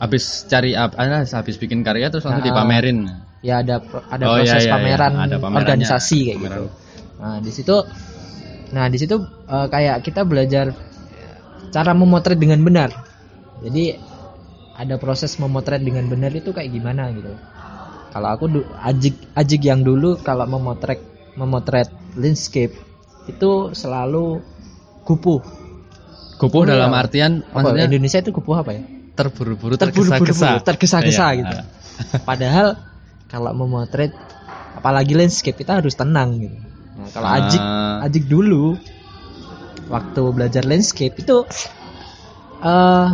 habis 0.00 0.48
cari 0.48 0.72
apa 0.72 0.96
ah, 0.96 1.28
habis 1.28 1.60
bikin 1.60 1.84
karya 1.84 2.08
terus 2.08 2.24
langsung 2.24 2.40
Ah. 2.40 2.48
dipamerin. 2.48 3.04
ya 3.44 3.60
ada 3.60 3.84
ada 4.08 4.24
Oh, 4.28 4.36
iya, 4.36 4.48
proses 4.48 4.64
iya, 4.64 4.68
iya. 4.68 4.72
pameran 4.72 5.12
Ada 5.16 5.36
pamerannya. 5.40 5.60
organisasi 5.60 6.18
kayak 6.24 6.36
Pameran. 6.40 6.56
gitu 6.56 6.64
nah 7.20 7.36
di 7.36 7.50
situ 7.52 7.76
nah 8.72 8.86
di 8.88 8.96
situ 8.96 9.16
eh, 9.44 9.66
kayak 9.68 9.96
kita 10.00 10.24
belajar 10.24 10.72
cara 11.70 11.94
memotret 11.94 12.38
dengan 12.38 12.60
benar 12.60 12.90
jadi 13.62 13.98
ada 14.76 14.96
proses 14.96 15.36
memotret 15.36 15.80
dengan 15.80 16.08
benar 16.08 16.32
itu 16.32 16.50
kayak 16.50 16.70
gimana 16.72 17.10
gitu 17.12 17.32
kalau 18.10 18.28
aku 18.34 18.44
ajik 18.82 19.14
ajik 19.38 19.62
yang 19.62 19.86
dulu 19.86 20.18
kalau 20.20 20.44
memotret 20.44 20.98
memotret 21.38 21.86
landscape 22.18 22.74
itu 23.28 23.50
selalu 23.72 24.42
kupu 25.06 25.38
Kupuh 26.40 26.64
dalam 26.64 26.88
ya. 26.88 27.04
artian 27.04 27.32
apa 27.44 27.60
maksudnya 27.60 27.84
Indonesia 27.86 28.18
itu 28.24 28.32
kupu 28.32 28.56
apa 28.56 28.72
ya 28.72 28.82
terburu-buru 29.12 29.76
terburu-buru 29.76 30.32
tergesa-gesa. 30.32 30.64
tergesa-gesa 30.64 31.26
Iya. 31.28 31.38
gitu 31.44 31.56
padahal 32.28 32.66
kalau 33.28 33.52
memotret 33.52 34.10
apalagi 34.72 35.12
landscape 35.12 35.60
kita 35.60 35.84
harus 35.84 35.92
tenang 35.92 36.40
gitu 36.40 36.56
nah, 36.96 37.08
kalau 37.12 37.28
Ah. 37.28 37.36
ajik 37.44 37.62
ajik 38.08 38.24
dulu 38.26 38.80
waktu 39.90 40.22
belajar 40.30 40.62
landscape 40.64 41.18
itu 41.18 41.42
eh 42.62 43.08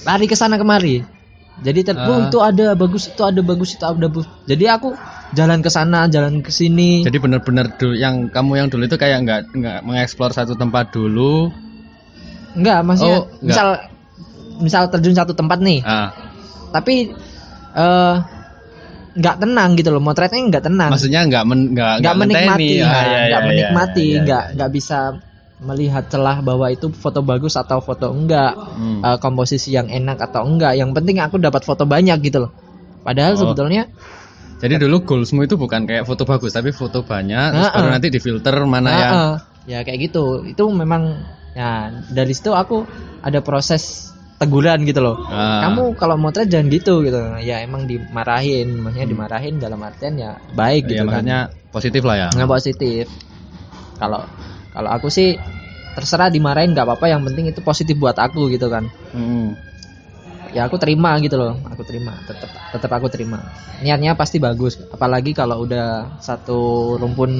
lari 0.00 0.26
ke 0.26 0.36
sana 0.36 0.56
kemari 0.56 1.00
jadi 1.60 1.80
ter. 1.84 1.94
"Oh, 1.96 2.24
itu 2.24 2.38
ada 2.40 2.72
bagus 2.72 3.12
itu 3.12 3.20
ada 3.20 3.40
bagus 3.40 3.76
itu 3.76 3.84
ada 3.84 3.96
bagus 4.00 4.24
jadi 4.48 4.76
aku 4.76 4.96
jalan 5.32 5.60
ke 5.60 5.68
sana 5.68 6.08
jalan 6.08 6.40
ke 6.40 6.48
sini 6.50 7.04
Jadi 7.04 7.18
benar-benar 7.20 7.76
dulu 7.76 7.94
yang 7.94 8.28
kamu 8.28 8.52
yang 8.56 8.68
dulu 8.68 8.88
itu 8.88 8.96
kayak 8.96 9.18
nggak 9.24 9.40
nggak 9.54 9.78
mengeksplor 9.84 10.32
satu 10.32 10.56
tempat 10.56 10.90
dulu. 10.90 11.52
enggak 12.50 12.80
maksudnya 12.82 13.18
Oh, 13.20 13.24
enggak. 13.28 13.44
misal 13.46 13.68
misal 14.60 14.82
terjun 14.90 15.14
satu 15.14 15.32
tempat 15.32 15.58
nih 15.62 15.80
Ah, 15.86 16.10
tapi 16.74 17.12
eh 17.76 18.16
nggak 19.10 19.36
tenang 19.42 19.70
gitu 19.74 19.90
loh 19.90 20.02
motretnya 20.02 20.38
nggak 20.38 20.64
tenang 20.66 20.90
maksudnya 20.90 21.20
nggak 21.26 21.44
men, 21.46 21.60
nggak 21.74 21.92
nggak 21.98 22.14
menikmati 22.16 22.62
ngenteni. 22.66 22.78
ya, 22.78 22.88
Ah, 22.88 22.94
nggak 22.94 23.20
iya, 23.20 23.26
iya, 23.28 23.46
menikmati 23.46 24.06
iya, 24.06 24.18
nggak 24.24 24.44
nggak 24.58 24.70
bisa 24.74 24.98
melihat 25.60 26.08
celah 26.08 26.40
bahwa 26.40 26.66
itu 26.66 26.88
foto 26.90 27.20
bagus 27.20 27.52
atau 27.54 27.78
foto 27.78 28.08
enggak 28.08 28.56
Hmm. 28.56 29.00
eh, 29.00 29.18
komposisi 29.18 29.70
yang 29.70 29.86
enak 29.86 30.16
atau 30.22 30.42
enggak 30.42 30.72
yang 30.72 30.90
penting 30.90 31.20
aku 31.20 31.36
dapat 31.36 31.60
foto 31.60 31.84
banyak 31.84 32.16
gitu 32.22 32.40
loh 32.40 32.52
padahal 33.00 33.34
Oh. 33.34 33.40
sebetulnya 33.44 33.84
Jadi 34.56 34.76
dulu 34.76 35.00
goalsmu 35.02 35.40
itu 35.42 35.56
bukan 35.56 35.84
kayak 35.84 36.04
foto 36.04 36.24
bagus 36.24 36.52
tapi 36.52 36.68
foto 36.70 37.00
banyak 37.00 37.48
terus 37.50 37.64
Ah, 37.66 37.72
baru 37.74 37.88
ah. 37.88 37.92
nanti 37.94 38.08
difilter 38.08 38.52
mana 38.62 38.88
ah, 38.88 38.92
yang 38.94 39.12
ah, 39.14 39.34
ya 39.64 39.78
kayak 39.80 40.00
gitu 40.06 40.24
itu 40.44 40.64
memang 40.66 41.16
ya 41.50 41.88
dari 42.06 42.30
situ 42.30 42.52
aku 42.52 42.84
ada 43.20 43.40
proses 43.40 44.12
teguran 44.36 44.84
gitu 44.84 45.00
loh 45.00 45.16
Ah. 45.24 45.64
kamu 45.64 45.92
kalau 45.94 46.16
motret 46.16 46.44
jangan 46.46 46.68
gitu 46.68 47.00
gitu 47.00 47.16
ya 47.38 47.60
emang 47.60 47.84
dimarahin 47.84 48.80
maksudnya 48.80 49.08
dimarahin 49.08 49.56
dalam 49.56 49.80
artian 49.80 50.16
ya 50.16 50.36
baik 50.52 50.84
ya 50.84 50.88
gitu 50.90 51.02
kan 51.02 51.08
maksudnya 51.20 51.40
positif 51.70 52.02
lah 52.04 52.16
ya. 52.18 52.28
nggak 52.30 52.48
positif 52.50 53.04
kalau 53.96 54.24
kalau 54.70 54.90
aku 54.90 55.08
sih 55.08 55.34
terserah 55.90 56.30
dimarahin 56.30 56.70
nggak 56.70 56.86
apa-apa 56.86 57.06
yang 57.08 57.22
penting 57.22 57.50
itu 57.50 57.60
positif 57.60 57.94
buat 57.94 58.14
aku 58.14 58.46
gitu 58.48 58.66
kan 58.66 58.86
Hmm. 59.10 59.58
ya 60.50 60.66
aku 60.66 60.78
terima 60.78 61.14
gitu 61.18 61.34
loh 61.34 61.58
aku 61.64 61.82
terima 61.82 62.14
tetap 62.24 62.50
tetap 62.70 62.90
aku 62.90 63.06
terima 63.06 63.38
niatnya 63.78 64.14
pasti 64.14 64.38
bagus 64.38 64.78
apalagi 64.86 65.30
kalau 65.30 65.62
udah 65.62 66.18
satu 66.18 66.58
rumpun 66.96 67.30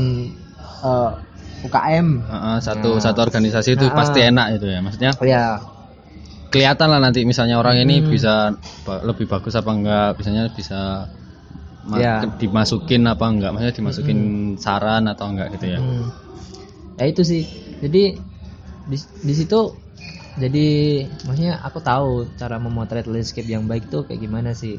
eh, 0.80 1.12
UKM 1.60 2.06
ah, 2.26 2.56
satu 2.58 2.96
Nah. 2.96 3.02
satu 3.02 3.18
organisasi 3.20 3.76
itu 3.76 3.84
Ah, 3.84 3.92
pasti 3.92 4.24
enak 4.24 4.56
itu 4.56 4.64
ya. 4.64 4.80
Maksudnya 4.80 5.12
oh 5.12 5.26
ya 5.28 5.60
kelihatan 6.48 6.88
lah 6.88 6.98
nanti 6.98 7.22
misalnya 7.22 7.60
orang 7.60 7.76
ini 7.78 8.00
Hmm. 8.00 8.08
bisa 8.08 8.34
ba- 8.80 9.04
lebih 9.04 9.28
bagus 9.28 9.52
apa 9.52 9.70
enggak, 9.70 10.16
misalnya 10.16 10.48
bisa 10.50 11.04
Ya. 11.92 12.24
dimasukin 12.36 13.04
apa 13.04 13.24
enggak, 13.28 13.52
maksudnya 13.52 13.76
dimasukin 13.76 14.18
saran 14.56 15.04
atau 15.04 15.28
enggak 15.28 15.52
gitu 15.54 15.66
ya. 15.68 15.78
Hmm. 15.78 16.08
Ya 17.00 17.08
itu 17.08 17.24
sih. 17.24 17.48
Jadi 17.80 18.20
di, 18.84 18.96
di 19.00 19.32
situ 19.32 19.72
jadi 20.36 20.68
maksudnya 21.26 21.58
aku 21.64 21.80
tahu 21.80 22.28
cara 22.36 22.60
memotret 22.60 23.08
landscape 23.08 23.48
yang 23.48 23.64
baik 23.64 23.88
tuh 23.88 24.04
kayak 24.04 24.20
gimana 24.20 24.52
sih. 24.52 24.76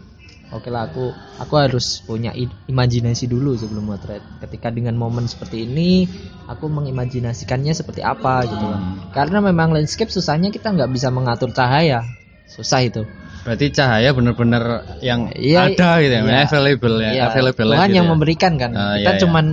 Oke 0.52 0.68
lah 0.68 0.92
aku 0.92 1.16
aku 1.40 1.54
harus 1.56 2.04
punya 2.04 2.36
imajinasi 2.68 3.26
dulu 3.26 3.56
sebelum 3.56 3.88
motret. 3.88 4.22
Ketika 4.44 4.68
dengan 4.70 5.00
momen 5.00 5.26
seperti 5.26 5.64
ini 5.66 6.06
aku 6.46 6.68
mengimajinasikannya 6.68 7.72
seperti 7.72 8.04
apa 8.04 8.44
gitu 8.46 8.60
loh. 8.60 8.78
Hmm. 8.78 9.10
Karena 9.16 9.40
memang 9.40 9.72
landscape 9.72 10.12
susahnya 10.12 10.52
kita 10.52 10.76
nggak 10.76 10.92
bisa 10.92 11.08
mengatur 11.08 11.56
cahaya. 11.56 12.04
Susah 12.52 12.84
itu. 12.84 13.08
Berarti 13.48 13.72
cahaya 13.72 14.12
benar-benar 14.12 14.64
yang 15.00 15.32
Iya, 15.34 15.72
ada 15.72 16.04
gitu 16.04 16.14
ya, 16.14 16.22
iya. 16.22 16.46
available 16.46 16.96
ya, 17.00 17.12
Iya, 17.16 17.24
available 17.32 17.70
Tuhan 17.74 17.90
gitu 17.90 17.98
yang 17.98 18.06
ya. 18.06 18.12
memberikan 18.12 18.54
kan. 18.60 18.72
Ah, 18.76 18.96
kita 19.00 19.12
iya. 19.18 19.20
cuman 19.24 19.46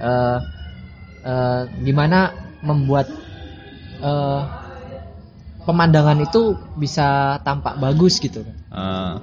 eh, 0.00 0.38
eh, 1.24 1.62
gimana 1.86 2.18
membuat 2.64 3.06
eh, 4.00 4.42
pemandangan 5.64 6.18
itu 6.20 6.42
bisa 6.76 7.38
tampak 7.46 7.74
bagus 7.80 8.20
gitu. 8.20 8.44
Ah, 8.72 9.20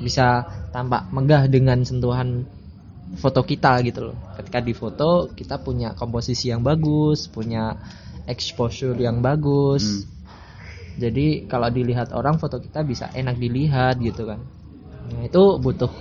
Bisa 0.00 0.48
tampak 0.74 1.02
megah 1.14 1.44
dengan 1.50 1.84
sentuhan 1.84 2.28
foto 3.22 3.40
kita 3.44 3.72
gitu 3.86 4.00
loh. 4.12 4.18
Ketika 4.38 4.58
di 4.62 4.74
foto 4.74 5.30
kita 5.38 5.56
punya 5.66 5.94
komposisi 6.00 6.50
yang 6.52 6.62
bagus, 6.64 7.28
punya 7.30 7.76
exposure 8.26 8.96
yang 8.98 9.18
bagus. 9.22 9.84
Hmm. 9.84 10.02
Jadi 11.02 11.26
kalau 11.50 11.68
dilihat 11.72 12.12
orang 12.12 12.36
foto 12.42 12.58
kita 12.60 12.80
bisa 12.84 13.08
enak 13.14 13.36
dilihat 13.40 13.96
gitu 14.02 14.26
kan. 14.30 14.40
Nah, 15.10 15.22
itu 15.28 15.42
butuh 15.64 15.92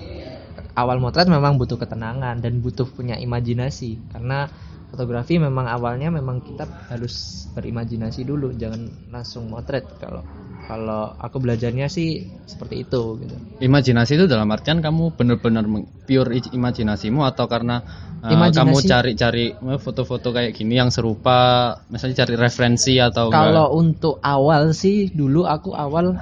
awal 0.75 0.97
motret 1.03 1.27
memang 1.29 1.55
butuh 1.61 1.77
ketenangan 1.79 2.39
dan 2.43 2.53
butuh 2.63 2.87
punya 2.89 3.15
imajinasi 3.19 3.99
karena 4.13 4.49
fotografi 4.89 5.37
memang 5.37 5.69
awalnya 5.69 6.09
memang 6.09 6.41
kita 6.41 6.65
harus 6.89 7.45
berimajinasi 7.53 8.25
dulu 8.25 8.53
jangan 8.57 8.89
langsung 9.13 9.47
motret 9.49 9.85
kalau 10.01 10.25
kalau 10.69 11.13
aku 11.17 11.41
belajarnya 11.41 11.89
sih 11.89 12.29
seperti 12.45 12.85
itu 12.85 13.17
gitu. 13.25 13.35
imajinasi 13.61 14.17
itu 14.21 14.25
dalam 14.29 14.49
artian 14.53 14.81
kamu 14.81 15.17
benar-benar 15.17 15.65
pure 16.05 16.41
imajinasimu 16.53 17.25
atau 17.25 17.45
karena 17.49 17.81
uh, 18.21 18.29
Imajinasi. 18.29 18.57
kamu 18.59 18.75
cari-cari 18.85 19.45
eh, 19.55 19.79
foto-foto 19.79 20.29
kayak 20.35 20.51
gini 20.53 20.75
yang 20.77 20.91
serupa, 20.91 21.73
misalnya 21.89 22.25
cari 22.25 22.35
referensi 22.35 22.99
atau 22.99 23.31
enggak? 23.31 23.45
Kalau 23.49 23.67
untuk 23.77 24.15
awal 24.21 24.75
sih 24.75 25.09
dulu 25.09 25.47
aku 25.47 25.71
awal 25.73 26.13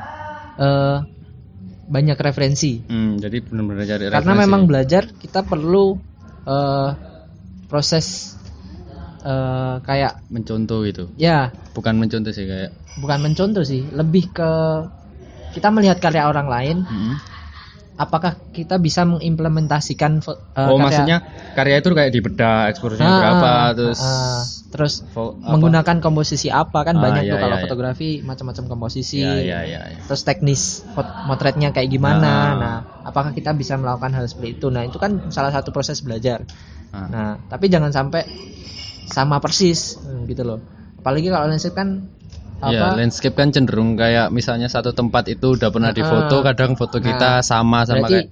eh, 0.59 0.97
banyak 1.87 2.17
referensi 2.19 2.83
Hmm, 2.87 3.15
jadi 3.17 3.39
benar-benar 3.43 3.83
cari 3.87 4.03
karena 4.11 4.19
referensi. 4.19 4.43
memang 4.43 4.61
belajar 4.67 5.03
kita 5.11 5.43
perlu 5.47 5.95
eh, 6.47 6.89
proses 7.67 8.36
eh, 9.27 9.75
kayak 9.83 10.13
mencontoh 10.31 10.87
gitu. 10.87 11.03
ya 11.19 11.51
Bukan 11.75 11.99
mencontoh 11.99 12.31
sih 12.31 12.47
kayak 12.47 12.71
bukan 12.97 13.19
mencontoh 13.21 13.61
sih 13.61 13.85
lebih 13.93 14.31
ke 14.33 14.51
kita 15.53 15.69
melihat 15.69 16.01
karya 16.01 16.25
orang 16.25 16.47
lain 16.49 16.77
Mm-mm. 16.81 17.15
apakah 17.97 18.37
kita 18.53 18.77
bisa 18.77 19.05
mengimplementasikan 19.05 20.21
eh, 20.21 20.25
oh, 20.25 20.33
karya- 20.33 20.81
maksudnya 20.81 21.17
karya 21.53 21.75
itu 21.77 21.89
kayak 21.93 22.11
dibedah 22.13 22.69
eksposurnya 22.69 23.05
Ah, 23.05 23.17
berapa 23.17 23.47
ah, 23.49 23.69
terus 23.73 23.99
ah, 24.01 24.41
terus 24.69 24.93
menggunakan 25.47 25.97
komposisi 25.97 26.49
apa 26.49 26.83
kan 26.83 26.97
Ah, 26.97 27.03
banyak 27.09 27.23
iya, 27.25 27.33
tuh 27.33 27.39
kalau 27.41 27.53
iya, 27.53 27.61
iya. 27.61 27.65
fotografi 27.65 28.09
macam-macam 28.21 28.65
komposisi 28.67 29.21
Ya, 29.21 29.37
ya, 29.41 29.59
ya, 29.65 29.81
ya. 29.81 29.99
terus 30.05 30.21
teknis 30.25 30.81
motretnya 31.25 31.69
kayak 31.69 31.89
gimana 31.89 32.29
Ah. 32.29 32.53
nah 32.57 32.75
apakah 33.01 33.31
kita 33.31 33.53
bisa 33.53 33.77
melakukan 33.77 34.13
hal 34.13 34.25
seperti 34.25 34.57
itu 34.57 34.67
nah 34.69 34.83
itu 34.85 34.97
kan 34.97 35.29
salah 35.29 35.49
satu 35.49 35.69
proses 35.69 36.01
belajar 36.01 36.45
Ah. 36.93 37.07
nah 37.09 37.29
tapi 37.49 37.69
jangan 37.69 37.89
sampai 37.89 38.25
sama 39.07 39.39
persis 39.39 39.97
hmm, 39.97 40.27
gitu 40.27 40.43
loh. 40.43 40.59
Apalagi 40.99 41.31
kalau 41.31 41.47
landscape 41.47 41.75
kan 41.75 41.89
Ya, 42.57 42.89
apa? 42.89 42.97
landscape 42.97 43.37
kan 43.37 43.53
cenderung 43.53 43.93
kayak 43.93 44.33
misalnya 44.33 44.65
satu 44.65 44.89
tempat 44.89 45.29
itu 45.29 45.53
udah 45.53 45.69
pernah 45.69 45.93
difoto, 45.93 46.41
kadang 46.41 46.73
foto 46.73 46.97
Nah, 46.97 47.05
kita 47.05 47.29
sama 47.45 47.85
sama 47.85 48.01
berarti 48.09 48.13
kayak 48.17 48.27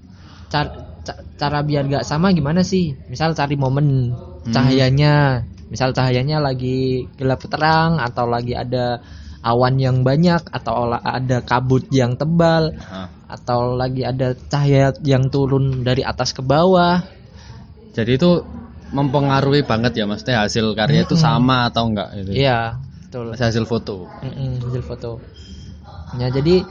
car- 0.49 0.75
ca- 1.05 1.23
cara 1.37 1.61
biar 1.61 1.85
gak 1.85 2.01
sama 2.09 2.33
gimana 2.33 2.65
sih? 2.65 2.97
Misal 3.05 3.37
cari 3.37 3.53
momen 3.53 4.17
Hmm. 4.17 4.49
cahayanya 4.49 5.45
misal 5.69 5.93
cahayanya 5.93 6.41
lagi 6.41 7.05
gelap 7.21 7.45
terang 7.45 8.01
atau 8.01 8.25
lagi 8.25 8.57
ada 8.57 8.97
awan 9.45 9.77
yang 9.77 10.01
banyak 10.01 10.41
atau 10.49 10.89
ada 10.89 11.45
kabut 11.45 11.85
yang 11.93 12.17
tebal 12.17 12.73
Ah. 12.89 13.05
atau 13.29 13.77
lagi 13.77 14.01
ada 14.01 14.33
cahaya 14.33 14.89
yang 15.05 15.29
turun 15.29 15.85
dari 15.85 16.01
atas 16.01 16.33
ke 16.33 16.41
bawah. 16.41 17.05
Jadi 17.93 18.17
itu 18.17 18.41
mempengaruhi 18.93 19.65
banget 19.65 19.97
ya 19.97 20.05
maksudnya 20.05 20.45
hasil 20.45 20.77
karya 20.77 21.05
itu 21.05 21.17
sama 21.17 21.69
atau 21.69 21.89
enggak 21.89 22.09
gitu. 22.21 22.31
iya 22.37 22.77
betul 23.07 23.33
Hasil 23.33 23.65
foto. 23.65 24.05
Mm-mm, 24.21 24.61
hasil 24.61 24.83
foto. 24.83 25.11
Ya 26.19 26.27
jadi 26.29 26.61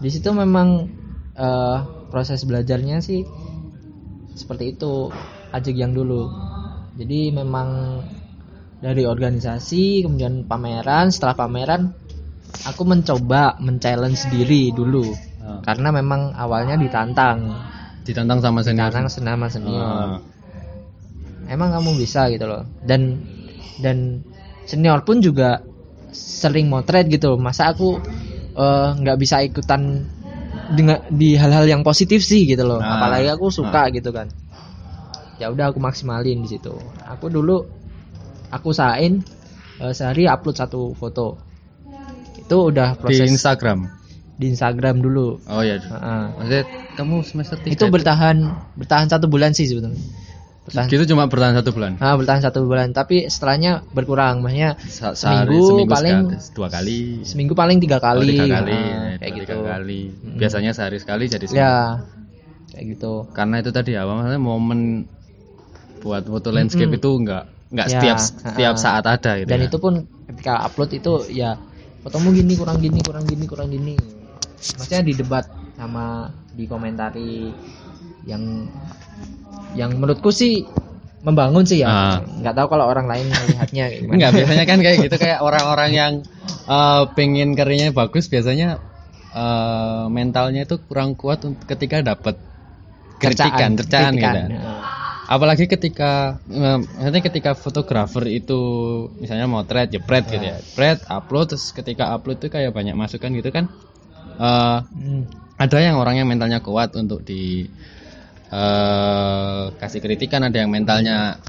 di 0.00 0.08
situ 0.10 0.32
memang 0.32 0.90
eh, 1.34 1.78
proses 2.10 2.42
belajarnya 2.42 2.98
sih 3.00 3.22
seperti 4.34 4.74
itu 4.74 5.10
ajak 5.54 5.74
yang 5.74 5.94
dulu. 5.94 6.26
Jadi 6.94 7.34
memang 7.34 8.00
dari 8.78 9.02
organisasi 9.06 10.04
kemudian 10.04 10.44
pameran 10.44 11.08
setelah 11.08 11.34
pameran 11.34 11.90
aku 12.68 12.82
mencoba 12.84 13.56
men-challenge 13.58 14.28
diri 14.30 14.70
dulu 14.70 15.10
Ah. 15.44 15.60
karena 15.60 15.92
memang 15.92 16.32
awalnya 16.32 16.80
ditantang 16.80 17.52
Ditantang 18.00 18.40
sama 18.40 18.64
senior. 18.64 18.88
ditantang 18.88 19.08
senama 19.12 19.44
senior 19.48 19.84
Ah. 19.84 20.16
Emang 21.48 21.70
kamu 21.72 22.00
bisa 22.00 22.28
gitu 22.32 22.46
loh. 22.48 22.64
Dan 22.84 23.20
dan 23.80 24.22
senior 24.64 25.04
pun 25.04 25.20
juga 25.20 25.60
sering 26.14 26.70
motret 26.70 27.10
gitu 27.10 27.36
masa 27.36 27.74
aku 27.74 27.98
eh, 28.54 28.88
nggak 29.00 29.18
bisa 29.18 29.42
ikutan 29.42 30.06
dengan 30.70 31.02
di 31.10 31.34
hal-hal 31.36 31.66
yang 31.66 31.82
positif 31.82 32.22
sih 32.22 32.46
gitu 32.48 32.64
loh. 32.64 32.80
Nah, 32.80 32.96
apalagi 32.98 33.28
aku 33.28 33.50
suka 33.50 33.90
gitu 33.92 34.14
kan. 34.14 34.30
Ya 35.42 35.50
udah 35.50 35.74
aku 35.74 35.82
maksimalin 35.82 36.40
di 36.40 36.48
situ. 36.48 36.72
Aku 37.10 37.28
dulu 37.28 37.66
aku 38.48 38.70
usahain 38.70 39.20
eh, 39.82 39.92
sehari 39.92 40.30
upload 40.30 40.56
satu 40.56 40.94
foto. 40.94 41.36
Itu 42.38 42.70
udah 42.70 42.94
Di 42.96 43.00
proses 43.02 43.28
di, 43.28 43.34
Instagram. 43.34 43.78
Instagram 44.38 45.02
dulu. 45.02 45.42
Oh 45.46 45.62
iya. 45.62 45.78
Heeh. 45.82 46.22
Maksudnya 46.38 46.64
kamu 46.94 47.16
semester 47.26 47.56
tiga 47.58 47.74
itu? 47.74 47.86
bertahan 47.90 48.36
bertahan 48.78 49.06
satu 49.10 49.26
bulan 49.26 49.50
sih 49.50 49.66
sebetulnya 49.66 49.98
bertahan 50.64 50.88
Gitu 50.88 51.04
cuma 51.12 51.28
bertahan 51.28 51.54
satu 51.54 51.70
bulan. 51.70 51.92
Ah, 51.98 52.16
bertahan 52.16 52.40
satu 52.40 52.64
bulan, 52.64 52.90
tapi 52.90 53.28
setelahnya 53.28 53.84
berkurang, 53.92 54.40
maksudnya 54.40 54.80
Se- 54.80 55.12
sehari- 55.14 55.60
seminggu 55.60 55.92
paling- 55.92 56.20
sekali, 56.32 56.54
dua 56.56 56.68
kali. 56.68 57.00
seminggu 57.22 57.52
paling 57.52 57.78
tiga 57.78 58.00
Oh, 58.00 58.02
kali, 58.02 58.28
tiga 58.32 58.46
kali. 58.50 58.72
Ah, 58.72 58.80
ya, 58.80 59.16
kayak 59.18 59.30
dua, 59.30 59.38
gitu. 59.38 59.52
Tiga 59.54 59.70
kali. 59.70 60.00
Mm-mm. 60.08 60.38
Biasanya 60.40 60.70
sehari 60.72 60.98
sekali 60.98 61.24
jadi 61.28 61.44
seminggu. 61.44 61.60
Ya, 61.60 61.76
kayak 62.70 62.84
gitu. 62.90 63.12
Karena 63.30 63.56
itu 63.60 63.70
tadi 63.70 63.92
apa 63.92 64.10
maksudnya 64.10 64.40
momen 64.40 64.80
buat 66.00 66.24
foto 66.24 66.48
landscape 66.48 66.88
Mm-mm. 66.88 66.98
itu 66.98 67.10
enggak 67.14 67.44
enggak 67.68 67.86
Ya, 67.86 67.92
setiap 67.92 68.18
setiap 68.20 68.74
saat 68.76 69.04
ada 69.04 69.30
gitu. 69.36 69.48
Dan 69.48 69.58
ya. 69.60 69.66
itu 69.66 69.76
pun 69.76 69.94
ketika 70.26 70.64
upload 70.64 70.90
itu 70.92 71.12
ya 71.28 71.60
fotomu 72.00 72.32
gini 72.32 72.52
kurang 72.54 72.78
gini 72.78 73.00
kurang 73.00 73.24
gini 73.24 73.44
kurang 73.44 73.68
gini. 73.68 73.96
Maksudnya 74.76 75.00
di 75.00 75.12
debat 75.12 75.44
sama 75.76 76.28
di 76.52 76.64
komentari 76.64 77.52
yang 78.24 78.64
yang 79.74 79.90
menurutku 79.98 80.30
sih 80.30 80.64
membangun 81.24 81.64
sih 81.64 81.80
ya. 81.80 81.88
Ah. 81.88 82.16
Nggak 82.20 82.54
tahu 82.54 82.66
kalau 82.76 82.84
orang 82.86 83.08
lain 83.08 83.26
melihatnya 83.32 83.84
kayak 83.88 84.00
gimana. 84.04 84.14
Enggak, 84.14 84.30
biasanya 84.36 84.64
kan 84.68 84.78
kayak 84.84 84.96
gitu 85.08 85.16
kayak 85.16 85.38
orang-orang 85.46 85.90
yang 85.90 86.12
eh, 86.68 87.02
pengen 87.16 87.56
karyanya 87.56 87.90
bagus 87.96 88.28
biasanya 88.28 88.78
eh, 89.32 90.04
mentalnya 90.12 90.68
itu 90.68 90.76
kurang 90.84 91.16
kuat 91.16 91.42
ketika 91.64 92.04
dapat 92.04 92.36
kritikan, 93.16 93.72
cercaan 93.80 94.12
gitu. 94.20 94.28
Heeh. 94.52 94.80
Apalagi 95.24 95.64
ketika 95.64 96.36
eh, 96.52 96.78
maksudnya 96.84 97.22
ketika 97.24 97.50
fotografer 97.56 98.28
itu 98.28 98.60
misalnya 99.16 99.48
motret, 99.48 99.88
jepret 99.88 100.28
gitu 100.28 100.44
ya. 100.44 100.60
Jepret, 100.60 101.08
upload 101.08 101.56
terus 101.56 101.72
ketika 101.72 102.12
upload 102.12 102.36
itu 102.44 102.52
kayak 102.52 102.76
banyak 102.76 102.92
masukan 102.92 103.32
gitu 103.32 103.48
kan. 103.48 103.66
eh 104.34 104.78
Hmm. 104.82 105.30
ada 105.54 105.78
yang 105.78 105.94
orang 105.94 106.18
yang 106.18 106.26
mentalnya 106.26 106.58
kuat 106.58 106.90
untuk 106.98 107.22
di 107.22 107.70
eh 108.54 109.62
kasih 109.82 109.98
kritikan, 109.98 110.46
ada 110.46 110.54
yang 110.62 110.70
mentalnya 110.70 111.42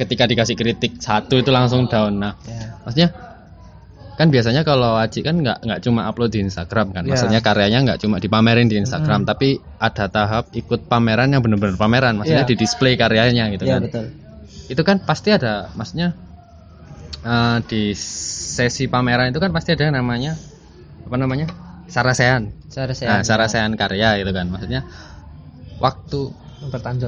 ketika 0.00 0.24
dikasih 0.24 0.56
kritik 0.56 0.96
satu 0.96 1.36
itu 1.36 1.52
langsung 1.52 1.84
down. 1.86 2.16
Nah, 2.16 2.32
Ya. 2.48 2.80
maksudnya 2.82 3.08
kan 4.12 4.28
biasanya 4.28 4.62
kalau 4.64 4.96
Aji 4.96 5.20
kan 5.20 5.40
nggak 5.40 5.60
nggak 5.60 5.80
cuma 5.84 6.08
upload 6.08 6.32
di 6.32 6.40
Instagram 6.40 6.96
kan, 6.96 7.04
Ya. 7.04 7.12
maksudnya 7.12 7.40
karyanya 7.44 7.84
nggak 7.84 7.98
cuma 8.00 8.16
dipamerin 8.16 8.68
di 8.72 8.80
Instagram, 8.80 9.28
tapi 9.28 9.60
ada 9.76 10.08
tahap 10.08 10.48
ikut 10.56 10.88
pameran 10.88 11.28
yang 11.36 11.44
benar-benar 11.44 11.76
pameran, 11.76 12.16
maksudnya 12.16 12.44
Ya. 12.44 12.50
di 12.50 12.56
display 12.56 12.96
karyanya 12.96 13.52
gitu 13.52 13.68
Ya 13.68 13.76
kan. 13.76 13.82
betul. 13.84 14.06
Itu 14.72 14.82
kan 14.88 15.04
pasti 15.04 15.36
ada, 15.36 15.68
maksudnya 15.76 16.16
eh, 17.22 17.58
di 17.68 17.92
sesi 17.94 18.88
pameran 18.88 19.30
itu 19.30 19.38
kan 19.38 19.52
pasti 19.52 19.70
ada 19.76 19.86
yang 19.86 19.94
namanya 19.94 20.34
apa 21.06 21.16
namanya 21.20 21.46
sarasean. 21.86 22.50
Cara 22.72 22.96
saya 22.96 23.08
Nah, 23.10 23.20
sarasean 23.22 23.76
karya 23.76 24.16
gitu 24.18 24.32
kan, 24.32 24.48
maksudnya 24.48 24.82
waktu 25.82 26.30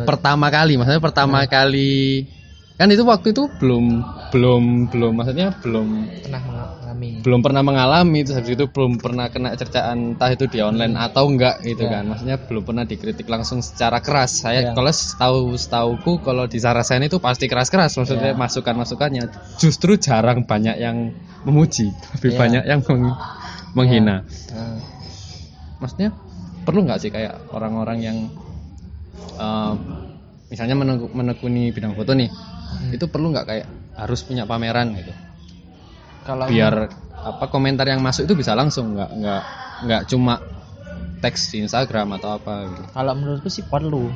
pertama 0.05 0.51
kali 0.51 0.75
maksudnya 0.75 0.99
pertama 0.99 1.47
kali 1.47 2.27
kan 2.75 2.91
itu 2.91 3.07
waktu 3.07 3.31
itu 3.31 3.47
belum 3.63 4.03
belum 4.35 4.91
belum 4.91 5.13
maksudnya 5.15 5.55
belum 5.63 6.11
pernah 6.27 6.43
mengalami. 6.43 7.11
belum 7.23 7.39
pernah 7.39 7.63
mengalami 7.63 8.19
terus 8.27 8.35
habis 8.35 8.59
itu 8.59 8.67
belum 8.67 8.99
pernah 8.99 9.31
kena 9.31 9.55
cercaan 9.55 10.19
entah 10.19 10.35
itu 10.35 10.51
di 10.51 10.59
online 10.59 10.99
atau 10.99 11.31
enggak 11.31 11.63
gitu 11.63 11.87
Ya. 11.87 12.03
kan 12.03 12.11
maksudnya 12.11 12.35
belum 12.43 12.67
pernah 12.67 12.83
dikritik 12.83 13.31
langsung 13.31 13.63
secara 13.63 14.03
keras 14.03 14.43
saya 14.43 14.59
Ya. 14.59 14.73
kalau 14.75 14.91
setahu 14.91 15.55
setauku 15.55 16.19
kalau 16.19 16.51
di 16.51 16.59
Sarasen 16.59 17.07
itu 17.07 17.23
pasti 17.23 17.47
keras 17.47 17.71
keras 17.71 17.95
maksudnya 17.95 18.35
Ya. 18.35 18.37
masukan 18.37 18.75
masukannya 18.75 19.31
justru 19.55 19.95
jarang 19.95 20.43
banyak 20.43 20.75
yang 20.75 21.15
memuji 21.47 21.95
lebih 22.19 22.31
Ya. 22.35 22.39
banyak 22.43 22.63
yang 22.67 22.81
meng- 22.83 23.15
menghina 23.71 24.27
Nah, 24.51 24.79
maksudnya 25.79 26.11
perlu 26.67 26.83
nggak 26.83 26.99
sih 26.99 27.15
kayak 27.15 27.55
orang-orang 27.55 27.99
yang 28.03 28.19
eh, 29.39 29.73
misalnya 30.53 30.75
menekuni 31.11 31.75
bidang 31.75 31.95
foto 31.99 32.15
nih 32.15 32.31
Hmm. 32.75 32.91
itu 32.91 33.07
perlu 33.07 33.31
nggak 33.31 33.47
kayak 33.47 33.67
harus 33.95 34.27
punya 34.27 34.43
pameran 34.49 34.99
gitu? 34.99 35.13
Kalau 36.27 36.51
biar 36.51 36.91
apa 37.25 37.45
komentar 37.49 37.87
yang 37.87 38.03
masuk 38.03 38.27
itu 38.27 38.35
bisa 38.35 38.53
langsung 38.57 38.99
nggak 38.99 39.11
nggak 39.15 39.43
nggak 39.87 40.03
cuma 40.11 40.43
teks 41.23 41.55
di 41.55 41.63
Instagram 41.65 42.19
atau 42.19 42.35
apa 42.37 42.67
gitu. 42.69 42.83
Kalau 42.91 43.13
menurutku 43.15 43.49
sih 43.49 43.63
perlu. 43.65 44.11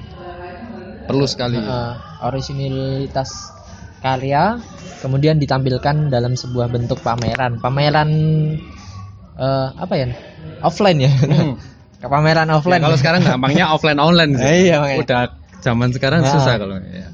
Perlu 1.06 1.24
sekali. 1.24 1.56
Eh, 1.56 1.94
originalitas 2.26 3.54
karya 4.02 4.58
kemudian 5.00 5.38
ditampilkan 5.38 6.11
dalam 6.11 6.34
sebuah 6.34 6.68
bentuk 6.68 7.00
pameran. 7.00 7.62
Pameran 7.62 8.11
eh, 9.38 9.68
apa 9.72 9.94
ya? 9.94 10.08
Offline 10.66 10.98
ya. 11.06 11.12
Hmm. 11.14 11.54
pameran 12.00 12.46
Ya, 12.46 12.54
offline 12.54 12.78
kalau 12.78 12.94
sekarang 12.94 13.20
gampangnya 13.22 13.66
offline 13.74 13.98
online 13.98 14.38
sih. 14.38 14.46
Eh, 14.46 14.56
iya, 14.70 14.76
makanya. 14.78 15.02
udah 15.02 15.22
zaman 15.58 15.88
sekarang 15.90 16.20
Nah. 16.22 16.30
susah 16.30 16.54
kalau 16.54 16.78
ya. 16.78 17.08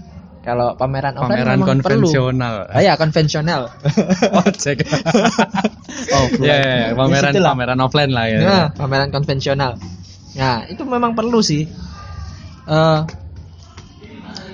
kalau 0.44 0.76
pameran 0.76 1.16
offline 1.16 1.40
pameran 1.40 1.56
memang 1.56 1.80
perlu 1.80 2.04
konvensional 2.04 2.54
Ah, 2.68 2.84
ya 2.84 2.92
konvensional 3.00 3.62
ojek 4.44 4.84
Offline. 6.20 6.44
ya, 6.44 6.56
ya, 6.60 6.74
ya, 6.76 6.86
pameran 6.92 7.32
Ya, 7.32 7.40
pameran 7.48 7.78
offline 7.80 8.12
lah 8.12 8.26
ya 8.28 8.38
Nah, 8.44 8.66
pameran 8.76 9.08
konvensional. 9.08 9.80
Nah, 10.36 10.68
itu 10.68 10.84
memang 10.84 11.16
perlu 11.16 11.40
sih. 11.40 11.64
Eh, 12.66 13.00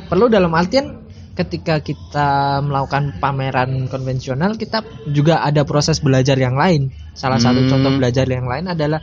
perlu 0.06 0.30
dalam 0.30 0.54
artian 0.54 0.94
ketika 1.34 1.80
kita 1.80 2.60
melakukan 2.60 3.16
pameran 3.16 3.88
konvensional, 3.88 4.54
kita 4.54 4.84
juga 5.08 5.40
ada 5.40 5.64
proses 5.64 5.98
belajar 5.98 6.36
yang 6.36 6.54
lain. 6.54 6.92
Salah 7.16 7.40
satu 7.40 7.64
Hmm. 7.64 7.70
contoh 7.70 7.92
belajar 7.96 8.26
yang 8.26 8.44
lain 8.44 8.68
adalah 8.68 9.00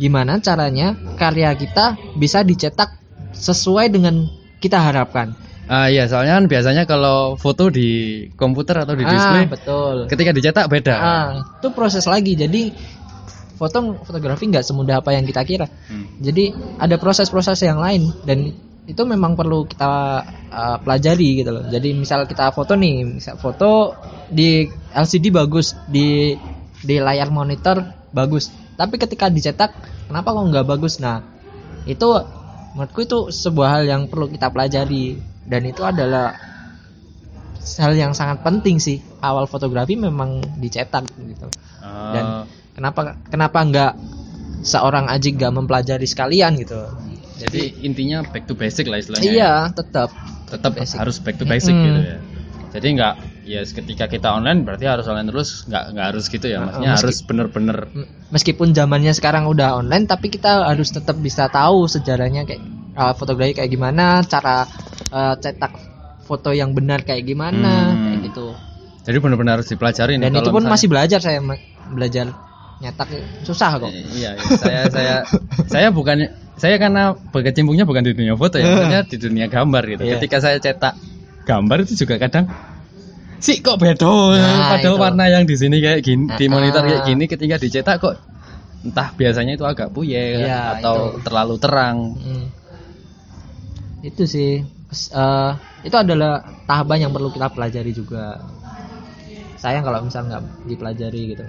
gimana 0.00 0.42
caranya 0.42 0.94
karya 1.14 1.54
kita 1.54 1.94
bisa 2.18 2.42
dicetak 2.42 2.94
sesuai 3.34 3.90
dengan 3.90 4.26
kita 4.58 4.78
harapkan. 4.80 5.34
Ah 5.64 5.88
iya, 5.88 6.04
soalnya 6.04 6.36
kan 6.36 6.44
biasanya 6.44 6.84
kalau 6.84 7.40
foto 7.40 7.72
di 7.72 8.24
komputer 8.36 8.84
atau 8.84 8.92
di 8.92 9.04
display 9.04 9.44
Ah, 9.44 9.48
betul. 9.48 9.96
ketika 10.12 10.30
dicetak 10.36 10.66
beda. 10.68 10.94
Ah, 10.96 11.28
itu 11.60 11.68
proses 11.72 12.04
lagi. 12.04 12.36
Jadi 12.36 12.68
foto 13.56 13.96
fotografi 14.04 14.50
nggak 14.50 14.66
semudah 14.66 15.00
apa 15.00 15.16
yang 15.16 15.24
kita 15.24 15.40
kira. 15.46 15.66
Hmm. 15.88 16.20
Jadi 16.20 16.52
ada 16.76 17.00
proses-proses 17.00 17.64
yang 17.64 17.80
lain 17.80 18.12
dan 18.28 18.52
itu 18.84 19.02
memang 19.08 19.32
perlu 19.32 19.64
kita 19.64 20.20
uh, 20.52 20.76
pelajari 20.84 21.40
gitu 21.40 21.50
loh. 21.56 21.64
Jadi 21.72 21.96
misal 21.96 22.28
kita 22.28 22.52
foto 22.52 22.76
nih, 22.76 23.16
misal 23.16 23.40
foto 23.40 23.96
di 24.28 24.68
LCD 24.92 25.32
bagus, 25.32 25.72
di 25.88 26.36
di 26.84 26.96
layar 27.00 27.32
monitor 27.32 27.80
bagus. 28.12 28.52
Tapi 28.74 28.94
ketika 28.98 29.30
dicetak, 29.30 29.70
kenapa 30.10 30.34
kok 30.34 30.46
nggak 30.50 30.66
bagus? 30.66 30.98
Nah, 30.98 31.22
itu 31.86 32.08
menurutku 32.74 33.00
itu 33.06 33.18
sebuah 33.30 33.68
hal 33.78 33.82
yang 33.86 34.02
perlu 34.10 34.26
kita 34.26 34.50
pelajari 34.50 35.14
dan 35.46 35.62
itu 35.62 35.86
adalah 35.86 36.34
hal 37.78 37.92
yang 37.94 38.12
sangat 38.12 38.42
penting 38.42 38.76
sih 38.82 38.98
awal 39.22 39.46
fotografi 39.46 39.94
memang 39.96 40.42
dicetak 40.58 41.06
gitu 41.16 41.46
dan 42.12 42.24
Ah, 42.24 42.44
kenapa 42.74 43.14
kenapa 43.30 43.58
nggak 43.62 43.92
seorang 44.66 45.06
Ajik 45.06 45.38
nggak 45.38 45.54
mempelajari 45.54 46.04
sekalian 46.04 46.58
gitu 46.58 46.76
jadi 47.38 47.62
intinya 47.82 48.22
back 48.26 48.46
to 48.46 48.54
basic 48.54 48.86
lah 48.86 48.98
istilahnya. 49.02 49.24
ya. 49.26 49.30
iya 49.32 49.52
tetap 49.74 50.10
tetap 50.50 50.72
Basic. 50.76 50.98
harus 50.98 51.16
back 51.22 51.36
to 51.38 51.46
basic 51.46 51.74
Mm-mm. 51.74 51.86
gitu 51.90 52.00
ya. 52.04 52.18
Jadi 52.74 52.86
nggak 52.94 53.14
ya 53.44 53.60
ketika 53.62 54.04
kita 54.06 54.32
online 54.32 54.62
berarti 54.62 54.84
harus 54.84 55.04
online 55.04 55.28
terus 55.28 55.64
nggak 55.64 55.84
nggak 55.92 56.06
harus 56.06 56.24
gitu 56.26 56.46
ya. 56.46 56.58
Maksudnya 56.58 56.90
meski- 56.90 57.02
harus 57.02 57.18
bener-bener 57.22 57.76
meskipun 58.28 58.68
zamannya 58.70 59.12
sekarang 59.12 59.44
udah 59.44 59.78
online 59.78 60.04
tapi 60.04 60.28
kita 60.28 60.64
harus 60.64 60.88
tetap 60.88 61.14
bisa 61.16 61.46
tahu 61.46 61.84
sejarahnya 61.86 62.42
kayak 62.42 62.60
uh, 62.92 63.12
fotografi 63.12 63.54
kayak 63.54 63.68
gimana 63.68 64.20
cara 64.22 64.64
uh, 65.10 65.34
cetak 65.36 65.72
foto 66.20 66.50
yang 66.50 66.72
benar 66.72 67.00
kayak 67.00 67.22
gimana 67.22 67.72
Hmm. 67.86 68.04
kayak 68.10 68.20
gitu 68.26 68.46
jadi 69.04 69.16
bener-bener 69.18 69.52
harus 69.54 69.68
dipelajari 69.68 70.16
nih. 70.16 70.24
dan 70.24 70.32
itu 70.34 70.48
pun 70.48 70.58
misalnya- 70.58 70.72
masih 70.72 70.88
belajar 70.88 71.20
saya 71.20 71.38
belajar 71.86 72.26
nyetak 72.74 73.08
susah 73.42 73.76
kok 73.78 73.92
Iya, 73.92 74.34
iya. 74.34 74.56
saya 74.56 74.80
saya 74.88 75.16
saya 75.64 75.88
bukan 75.88 76.16
saya 76.54 76.74
karena 76.76 77.12
berkecimpungnya 77.30 77.84
bukan 77.84 78.02
di 78.02 78.14
dunia 78.14 78.34
foto 78.34 78.56
ya, 78.56 78.66
maksudnya 78.68 79.00
di 79.04 79.16
dunia 79.16 79.46
gambar 79.46 79.82
gitu. 79.86 80.02
Iya. 80.02 80.16
Ketika 80.16 80.38
saya 80.38 80.56
cetak 80.56 80.94
gambar 81.44 81.84
itu 81.84 81.92
juga 81.98 82.16
kadang 82.16 82.48
sih 83.44 83.60
kok 83.60 83.76
beda 83.76 84.08
Nah, 84.32 84.72
padahal 84.72 84.96
itu. 84.96 85.02
warna 85.02 85.24
yang 85.28 85.44
di 85.44 85.52
sini 85.52 85.76
kayak 85.78 86.00
gini 86.00 86.24
di 86.30 86.44
Ah, 86.44 86.50
monitor 86.50 86.80
ah. 86.80 86.86
kayak 86.86 87.02
gini 87.04 87.24
ketika 87.26 87.56
dicetak 87.56 87.96
kok 87.98 88.16
entah 88.82 89.12
biasanya 89.12 89.52
itu 89.54 89.64
agak 89.64 89.88
puyeng 89.90 90.40
Iya, 90.42 90.60
atau 90.74 90.96
terlalu 91.20 91.56
terang. 91.56 91.96
Hmm. 92.14 92.46
itu 94.00 94.24
sih 94.24 94.60
eh, 95.10 95.50
itu 95.82 95.92
adalah 95.94 96.36
tahapan 96.64 96.98
yang 97.02 97.12
perlu 97.12 97.28
kita 97.28 97.48
pelajari 97.48 97.88
juga 97.90 98.36
sayang 99.56 99.80
kalau 99.80 100.00
misal 100.02 100.24
nggak 100.24 100.42
dipelajari 100.64 101.22
gitu 101.30 101.44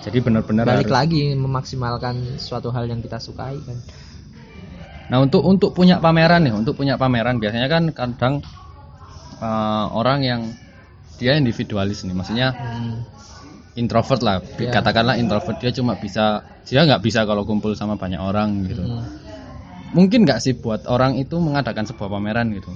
Jadi 0.00 0.18
benar-benar 0.20 0.62
balik 0.64 0.86
harus- 0.86 0.94
lagi 0.94 1.22
memaksimalkan 1.32 2.14
suatu 2.36 2.70
hal 2.70 2.86
yang 2.86 2.98
kita 2.98 3.18
sukai 3.18 3.58
kan 3.58 3.78
Nah 5.08 5.18
untuk 5.18 5.40
untuk 5.42 5.72
punya 5.72 5.96
pameran 5.98 6.44
nih, 6.44 6.52
untuk 6.52 6.76
punya 6.76 6.94
pameran 6.94 7.36
biasanya 7.36 7.66
kan 7.66 7.90
kadang 7.90 8.34
eh, 9.38 9.86
orang 9.90 10.20
yang 10.20 10.40
dia 11.18 11.34
individualis 11.34 12.06
nih, 12.06 12.14
maksudnya 12.14 12.54
Hmm. 12.54 13.02
introvert 13.74 14.22
lah, 14.22 14.38
Iya. 14.58 14.70
katakanlah 14.74 15.18
introvert 15.18 15.58
dia 15.58 15.70
cuma 15.70 15.98
bisa 15.98 16.42
dia 16.66 16.82
nggak 16.82 17.02
bisa 17.02 17.22
kalau 17.26 17.42
kumpul 17.42 17.74
sama 17.74 17.98
banyak 17.98 18.18
orang 18.18 18.64
gitu. 18.66 18.82
Hmm. 18.82 19.02
Mungkin 19.94 20.24
nggak 20.28 20.40
sih 20.42 20.52
buat 20.54 20.84
orang 20.86 21.16
itu 21.16 21.38
mengadakan 21.40 21.86
sebuah 21.86 22.08
pameran 22.12 22.52
gitu? 22.52 22.70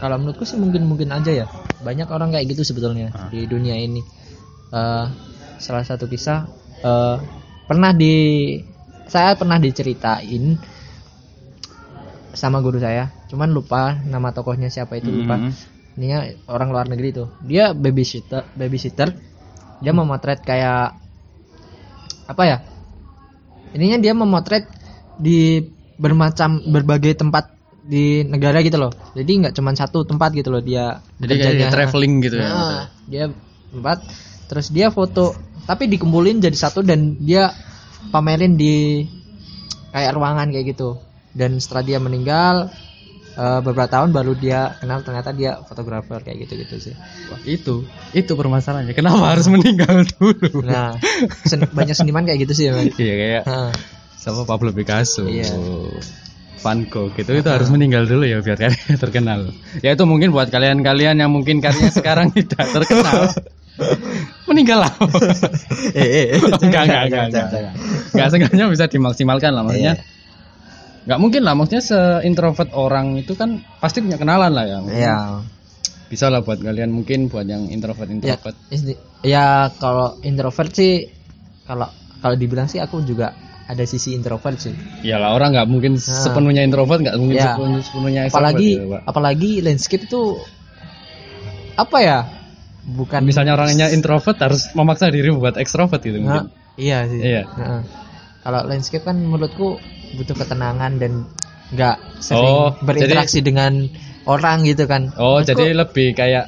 Kalau 0.00 0.16
menurutku 0.16 0.48
sih 0.48 0.56
mungkin 0.56 0.88
mungkin 0.88 1.12
aja 1.12 1.44
ya. 1.44 1.46
Banyak 1.84 2.08
orang 2.08 2.32
kayak 2.32 2.48
gitu 2.56 2.64
sebetulnya 2.64 3.12
Ah. 3.12 3.28
di 3.28 3.44
dunia 3.44 3.76
ini. 3.76 4.00
Eh, 4.72 5.06
salah 5.60 5.84
satu 5.84 6.08
kisah 6.08 6.48
eh, 6.80 7.16
pernah 7.68 7.92
di 7.92 8.56
saya 9.04 9.36
pernah 9.36 9.60
diceritain 9.60 10.56
sama 12.32 12.62
guru 12.64 12.80
saya. 12.80 13.12
Cuman 13.28 13.50
lupa 13.52 14.00
nama 14.06 14.32
tokohnya 14.32 14.72
siapa 14.72 14.96
itu 14.96 15.10
lupa. 15.12 15.36
Mhm. 15.36 15.52
Ini 16.00 16.40
orang 16.48 16.72
luar 16.72 16.88
negeri 16.88 17.12
tuh. 17.12 17.28
Dia 17.44 17.76
babysitter, 17.76 18.48
babysitter. 18.56 19.12
Dia 19.84 19.92
memotret 19.92 20.40
kayak 20.40 20.96
apa 22.24 22.42
ya? 22.48 22.64
Ininya 23.76 24.00
dia 24.00 24.16
memotret 24.16 24.64
di 25.20 25.60
bermacam 26.00 26.64
berbagai 26.72 27.20
tempat 27.20 27.52
di 27.84 28.24
negara 28.24 28.64
gitu 28.64 28.80
loh. 28.80 28.92
Jadi 29.12 29.44
nggak 29.44 29.54
cuma 29.60 29.76
satu 29.76 30.08
tempat 30.08 30.32
gitu 30.32 30.48
loh 30.48 30.64
dia. 30.64 31.04
Jadi 31.20 31.34
kayak 31.36 31.68
traveling 31.68 32.24
gitu 32.24 32.40
ya. 32.40 32.48
Nah, 32.48 32.84
dia 33.04 33.24
tempat 33.68 34.00
terus 34.48 34.72
dia 34.72 34.88
foto 34.88 35.36
tapi 35.68 35.86
dikumpulin 35.86 36.40
jadi 36.40 36.56
satu 36.56 36.80
dan 36.80 37.20
dia 37.20 37.52
pamerin 38.08 38.56
di 38.56 39.04
kayak 39.92 40.16
ruangan 40.16 40.48
kayak 40.48 40.72
gitu. 40.72 40.96
Dan 41.36 41.60
setelah 41.60 41.84
dia 41.84 41.98
meninggal 42.00 42.72
eh, 43.32 43.60
beberapa 43.60 43.86
tahun 43.86 44.10
baru 44.10 44.32
dia 44.34 44.74
kenal 44.76 45.00
ternyata 45.00 45.30
dia 45.30 45.60
fotografer 45.60 46.20
kayak 46.20 46.44
gitu-gitu 46.44 46.76
sih. 46.80 46.94
Wah, 47.28 47.40
itu 47.42 47.84
itu 48.10 48.32
permasalahannya. 48.32 48.92
Kenapa 48.92 49.30
harus 49.30 49.46
meninggal 49.46 50.02
dulu? 50.12 50.62
Nah, 50.62 50.96
sen- 51.42 51.66
banyak 51.66 51.94
seniman 51.94 52.22
kayak 52.22 52.44
gitu 52.44 52.52
sih 52.52 52.64
ya. 52.66 52.74
Iya 53.00 53.14
kayak 53.16 53.42
Heeh. 53.44 53.70
sama 54.16 54.42
Pablo 54.44 54.70
Picasso, 54.70 55.24
Iya. 55.24 55.50
Van 56.60 56.84
Gogh 56.84 57.16
gitu 57.16 57.32
itu 57.32 57.48
harus 57.48 57.72
meninggal 57.72 58.04
dulu 58.04 58.20
ya 58.22 58.38
biar 58.38 58.52
kalian 58.54 59.00
terkenal. 59.04 59.48
Ya 59.80 59.94
itu 59.94 60.04
mungkin 60.04 60.28
buat 60.28 60.48
kalian-kalian 60.48 61.16
yang 61.16 61.32
mungkin 61.32 61.58
karyanya 61.58 61.88
sekarang 61.88 62.28
tidak 62.36 62.68
terkenal. 62.68 63.32
meninggal 64.44 64.84
lah. 64.84 64.92
eh, 65.96 66.04
eh, 66.04 66.24
eh, 66.36 66.40
enggak, 66.60 66.82
enggak, 66.84 67.02
enggak, 67.08 67.24
enggak. 67.32 67.74
Enggak 68.12 68.28
sengaja 68.28 68.64
bisa 68.68 68.84
dimaksimalkan 68.86 69.56
lah 69.56 69.62
maksudnya. 69.64 69.94
Iya. 69.96 70.04
Enggak 71.10 71.26
mungkin 71.26 71.42
lah 71.42 71.58
maksudnya 71.58 71.82
seintrovert 71.82 72.70
orang 72.70 73.18
itu 73.18 73.34
kan 73.34 73.58
pasti 73.82 73.98
punya 73.98 74.14
kenalan 74.14 74.54
lah 74.54 74.62
ya. 74.62 74.78
Iya. 74.86 75.16
Bisa 76.06 76.30
lah 76.30 76.38
buat 76.38 76.62
kalian 76.62 76.94
mungkin 76.94 77.26
buat 77.26 77.42
yang 77.42 77.66
introvert 77.66 78.06
Ya, 78.06 78.14
introvert. 78.38 78.54
isti- 78.70 78.94
ya 79.26 79.74
kalau 79.74 80.14
introvert 80.22 80.70
sih 80.70 81.10
kalau 81.66 81.90
kalau 82.22 82.38
dibilang 82.38 82.70
sih 82.70 82.78
aku 82.78 83.02
juga 83.02 83.34
ada 83.66 83.82
sisi 83.82 84.14
introvert 84.14 84.62
sih. 84.62 84.70
Iyalah 85.02 85.34
orang 85.34 85.50
nggak 85.50 85.66
mungkin 85.66 85.98
sepenuhnya 85.98 86.62
introvert, 86.62 87.02
nggak 87.02 87.18
mungkin 87.18 87.34
Ya. 87.34 87.58
sepenuhnya, 87.58 87.80
sepenuhnya 87.82 88.20
extrovert 88.30 88.46
apalagi 88.54 88.70
Pak. 88.78 89.00
apalagi 89.02 89.50
landscape 89.66 90.04
itu 90.06 90.22
apa 91.74 91.98
ya? 91.98 92.18
Bukan 92.86 93.26
misalnya 93.26 93.58
orangnya 93.58 93.90
introvert 93.90 94.38
harus 94.38 94.70
memaksa 94.74 95.10
diri 95.10 95.34
buat 95.34 95.58
ekstrovert 95.58 96.06
gitu 96.06 96.22
Nah, 96.22 96.22
mungkin. 96.22 96.44
iya 96.78 97.02
sih. 97.10 97.18
Iya. 97.18 97.42
Heeh. 97.50 97.80
Kalau 98.40 98.60
landscape 98.62 99.02
kan 99.02 99.18
menurutku 99.18 99.82
butuh 100.16 100.34
ketenangan 100.34 100.98
dan 100.98 101.12
nggak 101.70 101.96
sering 102.18 102.50
Oh, 102.50 102.70
berinteraksi 102.82 103.40
dengan 103.40 103.86
orang 104.26 104.66
gitu 104.66 104.84
kan. 104.90 105.14
Oh, 105.14 105.38
Menurutku, 105.38 105.48
jadi 105.54 105.64
lebih 105.74 106.06
kayak 106.14 106.46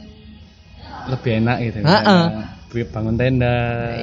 lebih 1.10 1.30
enak 1.42 1.56
gitu. 1.62 1.78
Heeh. 1.82 2.24
Kayak 2.72 2.88
bangun 2.88 3.14
tenda. 3.20 3.56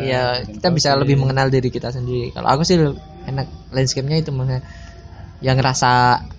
ya 0.05 0.45
bikin 0.45 0.61
kita 0.61 0.67
bisa 0.69 0.89
kopi. 0.93 0.99
lebih 1.01 1.15
mengenal 1.17 1.47
diri 1.49 1.69
kita 1.73 1.89
sendiri. 1.89 2.29
Kalau 2.29 2.47
aku 2.53 2.61
sih 2.61 2.77
enak 3.25 3.73
landscape-nya 3.73 4.21
itu 4.21 4.29
maksudnya 4.29 4.61
yang 5.41 5.57
ngerasa 5.57 5.91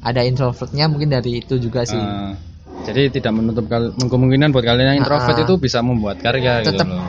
ada 0.04 0.22
introvertnya 0.22 0.86
mungkin 0.86 1.10
dari 1.10 1.42
itu 1.42 1.58
juga 1.58 1.82
sih. 1.82 1.98
Ah, 1.98 2.38
jadi 2.86 3.10
tidak 3.10 3.32
menutup 3.34 3.66
kemungkinan 3.98 4.54
buat 4.54 4.62
kalian 4.62 4.94
yang 4.94 4.98
introvert 5.02 5.36
Ah. 5.36 5.44
itu 5.44 5.54
bisa 5.58 5.82
membuat 5.82 6.22
karya 6.22 6.62
Tetep 6.62 6.86
gitu 6.86 6.94
loh. 6.94 7.02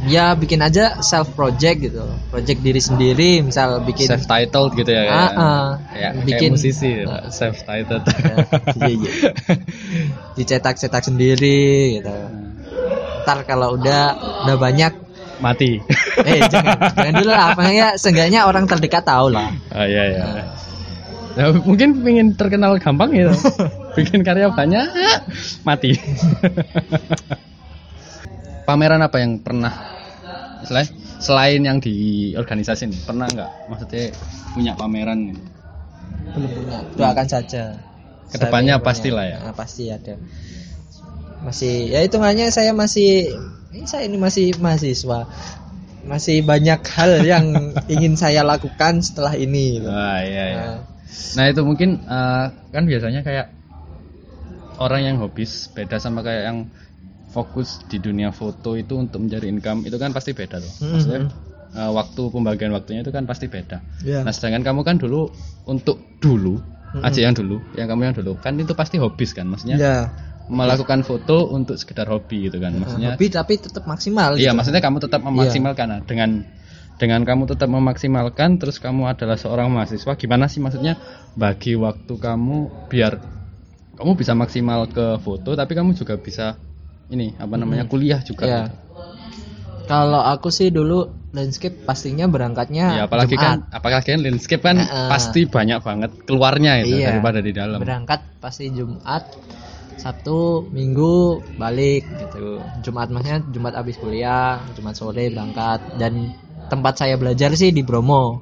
Ya 0.00 0.32
bikin 0.32 0.60
aja 0.60 1.00
self 1.00 1.34
project 1.34 1.76
gitu. 1.82 2.00
Project 2.28 2.60
diri 2.60 2.80
sendiri, 2.80 3.30
misal 3.40 3.84
bikin 3.84 4.08
Self 4.08 4.24
titled 4.24 4.72
gitu 4.72 4.88
ya. 4.88 5.02
Ah, 5.02 5.08
kayak- 5.10 5.34
ah. 5.36 5.68
kayak, 5.92 6.12
Bikin- 6.24 6.52
musisi 6.54 6.90
self 7.28 7.60
titled. 7.62 8.04
Iya, 8.08 8.88
iya. 8.88 9.10
dicetak-cetak 10.36 11.04
sendiri 11.04 12.00
gitu. 12.00 12.12
Ntar 13.24 13.44
kalau 13.44 13.76
udah 13.76 14.16
udah 14.46 14.56
banyak 14.56 14.92
Mati. 15.40 15.80
eh 16.20 16.40
jangan 16.52 16.92
jangan 16.92 17.14
dulu 17.16 17.30
lah 17.32 17.56
makanya 17.56 17.96
seenggaknya 17.96 18.44
orang 18.44 18.68
terdekat 18.68 19.08
tahu 19.08 19.32
lah 19.32 19.48
Oh 19.72 19.84
iya 19.84 20.04
iya. 20.12 20.24
Ya, 21.32 21.48
mungkin 21.54 22.04
pengen 22.04 22.36
terkenal 22.36 22.76
gampang 22.76 23.08
gitu. 23.12 23.32
Bikin 23.96 24.20
karya 24.20 24.50
banyak, 24.50 24.84
mati. 25.62 25.94
Pameran 28.70 29.02
apa 29.02 29.18
yang 29.18 29.42
pernah 29.42 29.74
selain 30.62 30.86
selain 31.18 31.60
yang 31.66 31.82
di 31.82 32.30
organisasi 32.38 32.86
nih, 32.86 33.00
pernah 33.02 33.26
nggak? 33.26 33.50
Maksudnya 33.66 34.14
punya 34.54 34.72
pameran 34.78 35.34
gitu? 35.34 35.42
belum 36.30 36.50
punya 36.54 36.78
doakan 36.94 37.26
saja. 37.26 37.74
Ke 38.30 38.38
depannya 38.38 38.78
pastilah 38.78 39.26
ya. 39.26 39.38
Nah, 39.42 39.54
pasti 39.58 39.90
ada. 39.90 40.14
Masih 41.42 41.90
ya 41.90 42.04
hitungannya 42.06 42.46
saya 42.54 42.70
masih 42.70 43.34
ini 43.74 43.86
saya 43.90 44.06
ini 44.06 44.22
masih 44.22 44.54
mahasiswa. 44.62 45.26
Masih 46.06 46.46
banyak 46.46 46.80
hal 46.94 47.26
yang 47.26 47.46
ingin 47.92 48.14
saya 48.14 48.40
lakukan 48.40 49.04
setelah 49.04 49.36
ini 49.36 49.82
Wah 49.84 50.22
iya 50.22 50.44
iya. 50.46 50.64
Nah, 50.64 50.78
Nah 51.10 51.44
itu 51.50 51.60
mungkin 51.66 52.00
eh, 52.06 52.46
kan 52.70 52.84
biasanya 52.86 53.20
kayak 53.26 53.50
orang 54.80 55.02
yang 55.04 55.16
hobis 55.20 55.68
beda 55.74 56.00
sama 56.00 56.24
kayak 56.24 56.48
yang 56.48 56.58
fokus 57.30 57.82
di 57.86 58.02
dunia 58.02 58.34
foto 58.34 58.74
itu 58.74 58.98
untuk 58.98 59.22
mencari 59.22 59.46
income 59.46 59.86
itu 59.86 59.96
kan 59.96 60.10
pasti 60.10 60.34
beda 60.34 60.58
loh. 60.58 60.72
Mm-mm. 60.82 60.90
Maksudnya 60.94 61.20
eh, 61.78 61.90
waktu 61.94 62.22
pembagian 62.30 62.70
waktunya 62.74 63.00
itu 63.06 63.14
kan 63.14 63.24
pasti 63.24 63.46
beda. 63.46 63.78
ya. 64.02 64.26
Nah 64.26 64.34
sedangkan 64.34 64.66
kamu 64.66 64.80
kan 64.82 64.96
dulu 64.98 65.30
untuk 65.70 66.02
dulu 66.18 66.58
aja 66.90 67.22
yang 67.22 67.38
dulu, 67.38 67.62
yang 67.78 67.86
kamu 67.86 68.10
yang 68.10 68.16
dulu 68.18 68.34
kan 68.42 68.58
itu 68.58 68.74
pasti 68.74 68.98
hobis 68.98 69.30
kan, 69.30 69.46
maksudnya 69.46 69.78
ya 69.78 69.96
melakukan 70.50 71.06
foto 71.06 71.46
untuk 71.54 71.78
sekedar 71.78 72.10
hobi 72.10 72.50
gitu 72.50 72.58
kan, 72.58 72.74
maksudnya. 72.74 73.14
hobi 73.14 73.30
tapi 73.30 73.62
tetap 73.62 73.86
maksimal 73.86 74.34
Iya 74.34 74.50
gitu. 74.50 74.58
maksudnya 74.58 74.82
kamu 74.82 74.98
tetap 74.98 75.22
memaksimalkan 75.22 75.86
nah, 75.86 76.00
dengan 76.02 76.42
dengan 76.98 77.22
kamu 77.22 77.46
tetap 77.54 77.70
memaksimalkan 77.70 78.58
terus 78.58 78.82
kamu 78.82 79.08
adalah 79.08 79.38
seorang 79.38 79.70
mahasiswa 79.70 80.18
gimana 80.18 80.50
sih 80.50 80.58
maksudnya 80.58 80.98
bagi 81.38 81.78
waktu 81.78 82.12
kamu 82.12 82.90
biar 82.90 83.22
kamu 83.96 84.12
bisa 84.18 84.34
maksimal 84.34 84.90
ke 84.90 85.22
foto 85.22 85.54
tapi 85.54 85.72
kamu 85.78 85.94
juga 85.94 86.18
bisa 86.18 86.58
ini 87.10 87.34
apa 87.36 87.54
namanya 87.54 87.84
kuliah 87.84 88.20
juga 88.20 88.42
Iya. 88.42 88.58
gitu. 88.62 88.74
Kalau 89.84 90.22
aku 90.22 90.48
sih 90.48 90.70
dulu 90.70 91.02
landscape 91.30 91.82
pastinya 91.82 92.26
berangkatnya 92.26 92.86
Ya, 92.96 93.02
apalagi 93.04 93.34
Jumat. 93.34 93.42
kan 93.44 93.56
apalagi 93.72 94.06
kan 94.08 94.20
landscape 94.20 94.58
kan 94.60 94.76
Heeh. 94.78 95.08
pasti 95.08 95.40
banyak 95.44 95.78
banget 95.80 96.10
keluarnya 96.24 96.72
itu 96.80 96.94
Iya. 96.96 97.10
daripada 97.10 97.38
di 97.38 97.50
dalam. 97.50 97.78
berangkat 97.78 98.20
pasti 98.38 98.70
Jumat 98.70 99.26
Sabtu 99.94 100.64
Minggu 100.66 101.38
balik 101.54 102.06
gitu 102.08 102.62
Jumat 102.80 103.10
maksudnya 103.10 103.44
Jumat 103.46 103.74
habis 103.74 103.94
kuliah 103.94 104.58
Jumat 104.72 104.94
sore 104.94 105.28
berangkat 105.28 105.98
dan 105.98 106.32
tempat 106.66 106.96
saya 106.96 107.14
belajar 107.14 107.52
sih 107.52 107.68
di 107.68 107.82
Bromo 107.82 108.40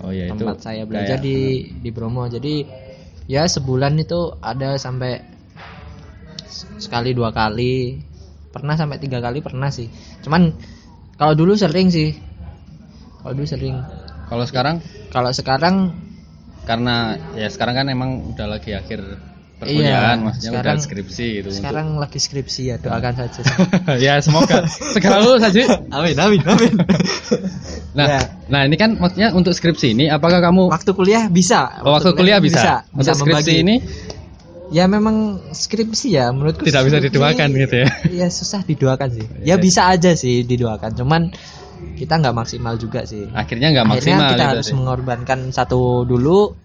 Oh 0.00 0.10
ya 0.10 0.26
itu. 0.26 0.34
tempat 0.36 0.58
saya 0.60 0.82
belajar 0.84 1.18
kayak- 1.18 1.22
di 1.22 1.36
di 1.76 1.90
Bromo 1.90 2.26
jadi 2.26 2.66
ya 3.26 3.44
sebulan 3.44 3.94
itu 3.96 4.32
ada 4.40 4.74
sampai 4.74 5.22
sekali 6.76 7.10
dua 7.10 7.30
kali 7.30 7.98
pernah 8.48 8.74
sampai 8.74 8.96
tiga 8.96 9.18
kali 9.18 9.40
pernah 9.40 9.68
sih 9.68 9.90
cuman 10.20 10.54
kalau 11.14 11.34
dulu 11.34 11.54
sering 11.54 11.88
sih 11.88 12.14
kalau 13.18 13.34
dulu 13.34 13.46
sering 13.46 13.76
Kalau 14.24 14.44
sekarang 14.44 14.76
kalau 15.10 15.30
sekarang 15.30 15.76
karena 16.64 16.96
ya 17.34 17.46
sekarang 17.46 17.74
kan 17.74 17.86
emang 17.86 18.10
udah 18.30 18.48
lagi 18.48 18.72
akhir 18.72 19.04
perkuliahan 19.54 20.16
Iya, 20.16 20.24
maksudnya 20.24 20.50
sekarang- 20.50 20.74
udah 20.74 20.86
skripsi 20.88 21.26
gitu. 21.36 21.48
sekarang 21.52 21.86
lagi 21.94 22.18
skripsi 22.18 22.62
ya 22.64 22.76
doakan 22.76 23.14
saja 23.14 23.40
ya 24.06 24.14
semoga 24.18 24.64
segera 24.66 25.20
lulus 25.20 25.42
saja. 25.42 25.60
amin 25.88 26.16
amin 26.16 26.40
amin 26.42 26.72
Nah, 27.94 28.06
Ya. 28.08 28.20
nah 28.48 28.66
ini 28.66 28.74
kan 28.74 28.98
maksudnya 28.98 29.30
untuk 29.30 29.52
skripsi 29.52 29.94
ini 29.94 30.10
apakah 30.10 30.42
kamu 30.42 30.66
waktu 30.66 30.90
kuliah 30.90 31.30
bisa 31.30 31.78
oh, 31.78 31.94
waktu 31.94 32.10
kuliah 32.12 32.42
bisa? 32.42 32.82
bisa, 32.82 32.90
Untuk 32.90 33.14
skripsi 33.14 33.54
membagi. 33.54 33.62
ini 33.62 33.74
ya 34.66 34.84
memang 34.86 35.16
skripsi 35.50 36.08
ya 36.10 36.30
menurutku 36.30 36.64
tidak 36.64 36.86
bisa 36.86 36.98
didoakan 36.98 37.48
gitu 37.54 37.76
ya. 37.82 37.88
ya 38.22 38.28
susah 38.28 38.60
didoakan 38.62 39.08
sih 39.10 39.26
Iya. 39.38 39.44
ya 39.46 39.56
bisa 39.58 39.82
aja 39.86 40.12
sih 40.14 40.42
didoakan 40.42 40.92
cuman 40.94 41.22
kita 41.94 42.16
nggak 42.16 42.34
maksimal 42.34 42.74
juga 42.74 43.04
sih 43.04 43.28
Akhirnya 43.30 43.70
nggak 43.70 43.84
akhirnya 43.86 44.16
maksimal 44.16 44.30
kita 44.32 44.44
harus 44.48 44.66
sih. 44.66 44.74
mengorbankan 44.74 45.40
satu 45.50 45.80
dulu 46.02 46.56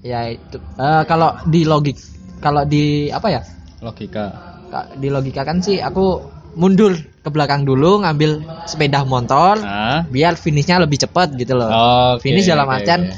ya 0.00 0.28
itu 0.28 0.58
Eh, 0.76 1.02
kalau 1.04 1.38
di 1.44 1.62
logik 1.62 1.96
kalau 2.38 2.62
di 2.62 3.08
apa 3.08 3.28
ya 3.30 3.42
logika. 3.78 4.24
Ka- 4.68 4.88
di 4.92 5.08
logika 5.08 5.42
kan 5.42 5.58
sih 5.58 5.78
aku 5.78 6.20
mundur 6.52 6.92
ke 6.94 7.28
belakang 7.28 7.62
dulu 7.62 8.00
ngambil 8.00 8.30
sepeda 8.66 9.02
motor 9.04 9.56
Nah, 9.56 10.04
biar 10.04 10.34
finishnya 10.34 10.76
lebih 10.78 11.00
cepat 11.00 11.32
gitu 11.32 11.54
loh 11.54 11.70
oke, 11.70 12.20
finish 12.20 12.44
dalam 12.44 12.66
oke, 12.66 12.76
artian 12.76 13.00
oke. 13.06 13.16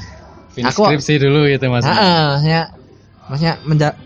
Finish 0.51 0.71
aku- 0.71 0.87
skripsi 0.87 1.13
dulu 1.19 1.39
gitu 1.47 1.67
mas. 1.67 1.83
Heeh, 1.83 2.23
maksudnya 2.31 2.61
maksudnya 3.27 3.53
menja- 3.61 3.97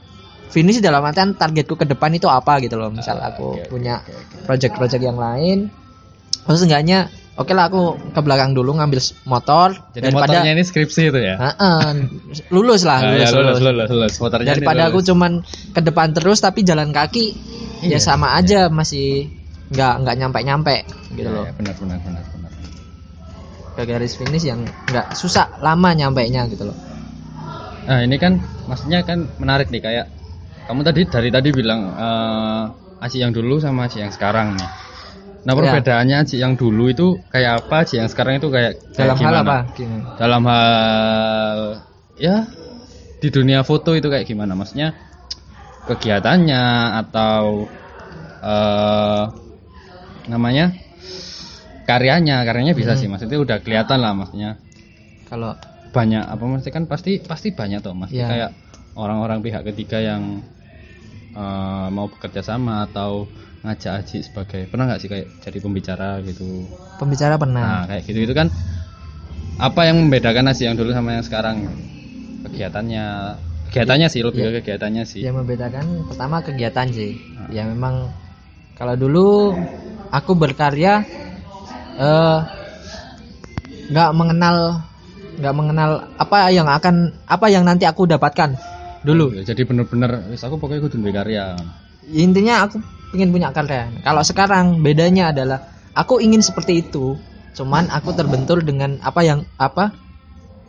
finish 0.50 0.82
dalam 0.82 1.02
artian 1.02 1.34
targetku 1.34 1.74
ke 1.74 1.86
depan 1.86 2.10
itu 2.12 2.26
apa 2.26 2.58
gitu 2.60 2.76
loh 2.76 2.90
misal 2.90 3.18
Ah, 3.18 3.30
aku 3.30 3.58
oke, 3.58 3.70
punya 3.70 4.02
oke, 4.02 4.12
oke. 4.12 4.46
project-project 4.46 5.04
yang 5.04 5.16
lain 5.16 5.70
terus 6.44 6.66
enggaknya 6.66 7.06
oke 7.38 7.54
lah 7.54 7.70
aku 7.70 7.82
ke 8.10 8.20
belakang 8.20 8.52
dulu 8.52 8.74
ngambil 8.76 8.98
motor 9.24 9.78
Jadi 9.94 10.04
daripada 10.04 10.42
motornya 10.42 10.52
ini 10.52 10.64
skripsi 10.64 11.02
itu 11.08 11.20
ya? 11.20 11.36
Heeh, 11.38 11.88
lulus 12.56 12.82
lah 12.84 13.00
Ah, 13.00 13.14
lulus, 13.14 13.22
ya, 13.22 13.30
lulus, 13.32 13.58
lulus. 13.58 13.62
lulus, 13.62 13.90
lulus. 13.90 14.14
Motornya 14.18 14.48
daripada 14.50 14.82
aku 14.90 15.00
lulus. 15.00 15.08
cuman 15.08 15.32
ke 15.72 15.82
depan 15.82 16.08
terus 16.12 16.38
tapi 16.40 16.62
jalan 16.62 16.90
kaki 16.90 17.26
Iya, 17.80 17.96
ya 17.96 18.00
sama 18.02 18.36
aja 18.36 18.68
masih 18.68 19.32
nggak 19.72 19.94
nggak 20.04 20.16
nyampe 20.18 20.40
nyampe 20.42 20.76
gitu 21.14 21.24
Iya, 21.24 21.32
loh 21.32 21.46
iya, 21.48 21.54
benar, 21.56 21.76
benar, 21.78 21.98
benar, 22.02 22.24
benar. 22.28 22.52
ke 23.72 23.82
garis 23.86 24.14
finish 24.14 24.44
yang 24.44 24.60
nggak 24.90 25.14
susah 25.14 25.48
lama 25.60 25.94
nyampe 25.94 26.26
nya 26.28 26.44
gitu 26.46 26.66
loh 26.66 26.76
Nah 27.86 28.04
ini 28.04 28.20
kan 28.20 28.36
maksudnya 28.68 29.00
kan 29.02 29.26
menarik 29.38 29.70
nih 29.70 29.80
kayak 29.80 30.06
kamu 30.70 30.82
tadi 30.86 31.02
dari 31.10 31.30
tadi 31.34 31.50
bilang 31.50 31.82
eh 31.90 32.64
Aci 33.00 33.18
yang 33.18 33.32
dulu 33.34 33.58
sama 33.58 33.88
Aci 33.88 34.04
yang 34.04 34.12
sekarang 34.12 34.54
nih. 34.54 34.70
Nah 35.48 35.54
Ya. 35.56 35.72
perbedaannya 35.72 36.16
Aci 36.22 36.36
yang 36.38 36.54
dulu 36.54 36.92
itu 36.92 37.18
kayak 37.32 37.66
apa, 37.66 37.88
Aci 37.88 37.98
yang 37.98 38.06
sekarang 38.06 38.38
itu 38.38 38.52
kayak, 38.52 38.76
kayak 38.94 38.94
dalam 38.94 39.16
hal 39.18 39.24
gimana? 39.34 39.40
apa 39.42 39.58
Gimana? 39.74 40.04
Dalam 40.20 40.42
hal 40.46 41.60
ya 42.20 42.36
di 43.18 43.30
dunia 43.32 43.64
foto 43.64 43.96
itu 43.96 44.12
kayak 44.12 44.28
gimana? 44.28 44.54
Maksudnya 44.54 44.94
kegiatannya 45.88 46.64
atau 47.02 47.66
eh 48.40 49.24
namanya 50.30 50.76
karyanya, 51.88 52.46
karyanya 52.46 52.78
bisa 52.78 52.94
Hmm. 52.94 53.02
sih 53.02 53.08
maksudnya 53.10 53.40
udah 53.42 53.58
kelihatan 53.66 53.98
lah 53.98 54.14
maksudnya 54.14 54.62
kalau 55.26 55.58
banyak 55.90 56.22
apa 56.22 56.44
maksudnya 56.46 56.76
kan 56.78 56.86
pasti 56.86 57.18
pasti 57.18 57.50
banyak 57.50 57.82
tuh 57.82 57.98
mas 57.98 58.14
Iya. 58.14 58.28
kayak 58.30 58.50
orang-orang 58.94 59.42
pihak 59.42 59.66
ketiga 59.74 59.98
yang 59.98 60.46
eh, 61.34 61.88
mau 61.92 62.08
bekerja 62.10 62.42
sama 62.42 62.86
atau 62.90 63.30
ngajak 63.60 63.92
Aji 64.04 64.18
sebagai 64.24 64.72
pernah 64.72 64.88
nggak 64.88 65.00
sih 65.04 65.10
kayak 65.12 65.28
jadi 65.44 65.58
pembicara 65.60 66.24
gitu? 66.24 66.64
Pembicara 66.96 67.36
pernah. 67.36 67.64
Nah 67.64 67.84
kayak 67.92 68.04
gitu 68.08 68.20
itu 68.24 68.34
kan 68.34 68.48
apa 69.60 69.82
yang 69.84 70.00
membedakan 70.00 70.48
Aji 70.48 70.64
yang 70.72 70.76
dulu 70.80 70.96
sama 70.96 71.20
yang 71.20 71.26
sekarang? 71.28 71.68
Kegiatannya 72.48 73.06
kegiatannya 73.70 74.08
sih 74.08 74.22
lebih 74.24 74.42
Iya. 74.42 74.50
ke 74.50 74.60
kegiatannya 74.64 75.04
sih. 75.04 75.22
Yang 75.28 75.36
membedakan 75.44 75.86
pertama 76.08 76.40
kegiatan 76.40 76.88
sih. 76.90 77.20
Ya 77.52 77.68
memang 77.68 78.08
kalau 78.80 78.96
dulu 78.96 79.54
aku 80.10 80.32
berkarya 80.40 81.04
eh 82.00 82.40
nggak 83.92 84.10
mengenal 84.16 84.88
nggak 85.40 85.56
mengenal 85.56 85.90
apa 86.16 86.52
yang 86.52 86.68
akan 86.68 87.12
apa 87.28 87.46
yang 87.52 87.64
nanti 87.68 87.84
aku 87.84 88.08
dapatkan 88.08 88.56
dulu 89.02 89.32
jadi 89.40 89.62
bener-bener 89.64 90.28
wis 90.28 90.44
aku 90.44 90.58
pokoknya 90.58 90.84
kudu 90.84 91.00
duwe 91.00 91.12
karya 91.12 91.56
intinya 92.06 92.68
aku 92.68 92.82
ingin 93.12 93.30
punya 93.30 93.50
karya 93.50 93.88
kalau 94.02 94.22
sekarang 94.22 94.82
bedanya 94.82 95.32
adalah 95.32 95.60
aku 95.94 96.20
ingin 96.20 96.40
seperti 96.40 96.82
itu 96.82 97.16
cuman 97.56 97.88
aku 97.90 98.12
terbentur 98.12 98.60
dengan 98.60 99.00
apa 99.02 99.22
yang 99.22 99.48
apa 99.56 99.92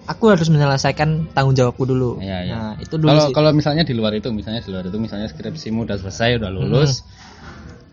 aku 0.07 0.33
harus 0.33 0.49
menyelesaikan 0.49 1.31
tanggung 1.31 1.55
jawabku 1.55 1.85
dulu 1.85 2.19
Iya, 2.19 2.39
iya. 2.43 2.53
nah 2.53 2.73
itu 2.79 2.95
dulu 2.97 3.11
kalau 3.11 3.27
kalau 3.31 3.51
misalnya 3.53 3.83
di 3.83 3.95
luar 3.95 4.11
itu 4.13 4.31
misalnya 4.31 4.59
di 4.59 4.71
luar 4.71 4.85
itu 4.85 4.99
misalnya 4.99 5.27
skripsimu 5.27 5.87
udah 5.87 5.97
selesai 5.99 6.39
udah 6.39 6.51
lulus 6.51 7.03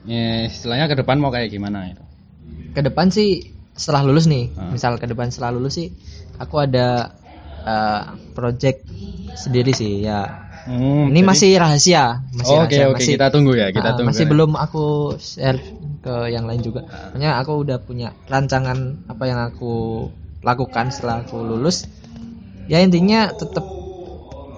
Hmm. 0.07 0.13
ya, 0.13 0.47
istilahnya 0.47 0.87
ke 0.87 0.95
depan 0.95 1.19
mau 1.19 1.29
kayak 1.29 1.51
gimana 1.51 1.91
itu 1.91 1.99
ke 2.71 2.79
depan 2.79 3.11
sih 3.11 3.43
setelah 3.75 4.07
lulus 4.07 4.25
nih 4.25 4.49
Ah. 4.55 4.71
misal 4.71 4.95
ke 4.95 5.05
depan 5.05 5.29
setelah 5.29 5.51
lulus 5.51 5.75
sih 5.75 5.91
aku 6.39 6.57
ada 6.57 7.11
eh, 7.67 8.01
project 8.31 8.79
sendiri 9.35 9.71
sih 9.71 10.01
ya 10.01 10.47
Hmm, 10.67 11.07
ini 11.07 11.23
jadi- 11.23 11.23
masih 11.23 11.51
rahasia 11.55 12.03
masih 12.29 12.55
Oke 12.57 12.75
rahasia, 12.75 12.85
oke 12.85 12.95
masih 12.99 13.13
kita 13.15 13.27
tunggu 13.31 13.53
ya 13.55 13.67
kita 13.71 13.87
ah, 13.87 13.93
tunggu. 13.95 14.09
masih 14.11 14.23
ya. 14.23 14.29
belum 14.29 14.51
aku 14.57 14.83
share 15.17 15.59
ke 15.97 16.15
yang 16.27 16.43
lain 16.43 16.59
juga 16.59 16.83
makanya 17.07 17.39
aku 17.39 17.51
udah 17.57 17.77
punya 17.79 18.11
rancangan 18.27 18.75
apa 19.07 19.23
yang 19.25 19.39
aku 19.41 19.71
lakukan 20.41 20.91
setelah 20.91 21.23
aku 21.23 21.39
lulus 21.39 21.87
ya 22.67 22.83
intinya 22.83 23.31
tetap 23.31 23.63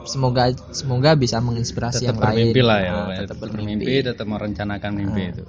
semoga 0.03 0.43
semoga 0.73 1.13
bisa 1.13 1.37
menginspirasi 1.37 2.01
tetap 2.01 2.17
yang 2.17 2.19
lain 2.19 2.37
bermimpi 2.49 2.61
lah 2.63 2.79
ya, 2.79 2.89
Ah, 2.89 2.95
pokoknya. 2.95 3.13
tetap 3.15 3.27
tetap 3.27 3.37
bermimpi 3.45 3.85
bermimpi, 3.85 3.93
tetap 4.01 4.25
merencanakan 4.25 4.91
mimpi 4.91 5.21
Ah. 5.21 5.29
itu. 5.29 5.43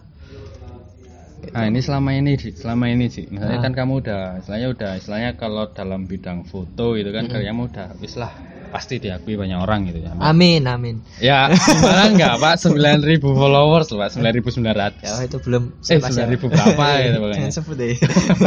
Nah 1.43 1.65
ini 1.65 1.81
selama 1.81 2.11
ini 2.13 2.37
sih, 2.37 2.53
selama 2.53 2.87
ini 2.87 3.07
sih, 3.07 3.25
misalnya 3.27 3.59
Ah. 3.59 3.63
kan 3.63 3.73
kamu 3.73 3.93
udah, 3.99 4.23
istilahnya 4.39 4.69
udah, 4.71 4.91
istilahnya 4.95 5.31
kalau 5.35 5.67
dalam 5.69 6.05
bidang 6.05 6.45
foto 6.45 6.93
gitu 6.93 7.09
kan, 7.09 7.27
karyamu 7.27 7.67
udah, 7.67 7.97
wis 7.97 8.15
lah, 8.15 8.29
pasti 8.69 8.97
diakui 8.97 9.35
banyak 9.35 9.57
orang 9.57 9.83
gitu 9.85 9.99
ya. 10.01 10.13
amin 10.17 10.63
amin 10.63 10.97
Ya, 11.19 11.49
gimana 11.49 12.07
enggak 12.09 12.35
Pak? 12.37 12.55
9000 12.63 13.19
followers 13.19 13.89
loh 13.89 13.99
Pak, 14.01 14.11
9900. 14.15 15.01
ya 15.01 15.13
itu 15.21 15.39
belum 15.39 15.63
Eh, 15.73 15.99
siapa 15.99 16.07
siapa. 16.09 16.29
9000 16.31 16.47
berapa 16.47 16.87
gitu 17.03 17.17
pokoknya. 17.19 17.37
jangan 17.41 17.53
sebut 17.53 17.77
deh 17.77 17.95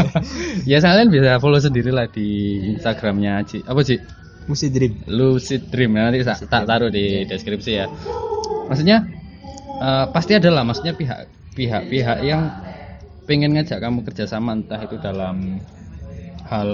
ya 0.72 0.78
kalian 0.80 1.08
bisa 1.10 1.32
follow 1.38 1.60
sendiri 1.60 1.90
lah 1.90 2.08
di 2.08 2.28
Instagramnya 2.72 3.44
Ci. 3.44 3.60
Apa 3.64 3.82
sih? 3.82 4.00
Musi 4.44 4.68
Dream 4.70 5.08
Lucid 5.08 5.68
Dream 5.68 5.92
ya, 5.94 6.02
nanti 6.06 6.20
tak 6.22 6.40
tak 6.46 6.64
taruh 6.66 6.88
di 6.88 7.24
deskripsi 7.24 7.72
ya. 7.74 7.88
Maksudnya 8.66 9.08
eh, 9.78 10.06
pasti 10.10 10.32
ada 10.34 10.50
lah, 10.50 10.62
maksudnya 10.62 10.94
pihak 10.94 11.20
pihak-pihak 11.54 12.18
yang 12.24 12.48
pengen 13.24 13.56
ngajak 13.56 13.80
kamu 13.80 14.04
kerjasama 14.04 14.60
entah 14.60 14.80
itu 14.84 15.00
dalam 15.00 15.64
hal 16.48 16.72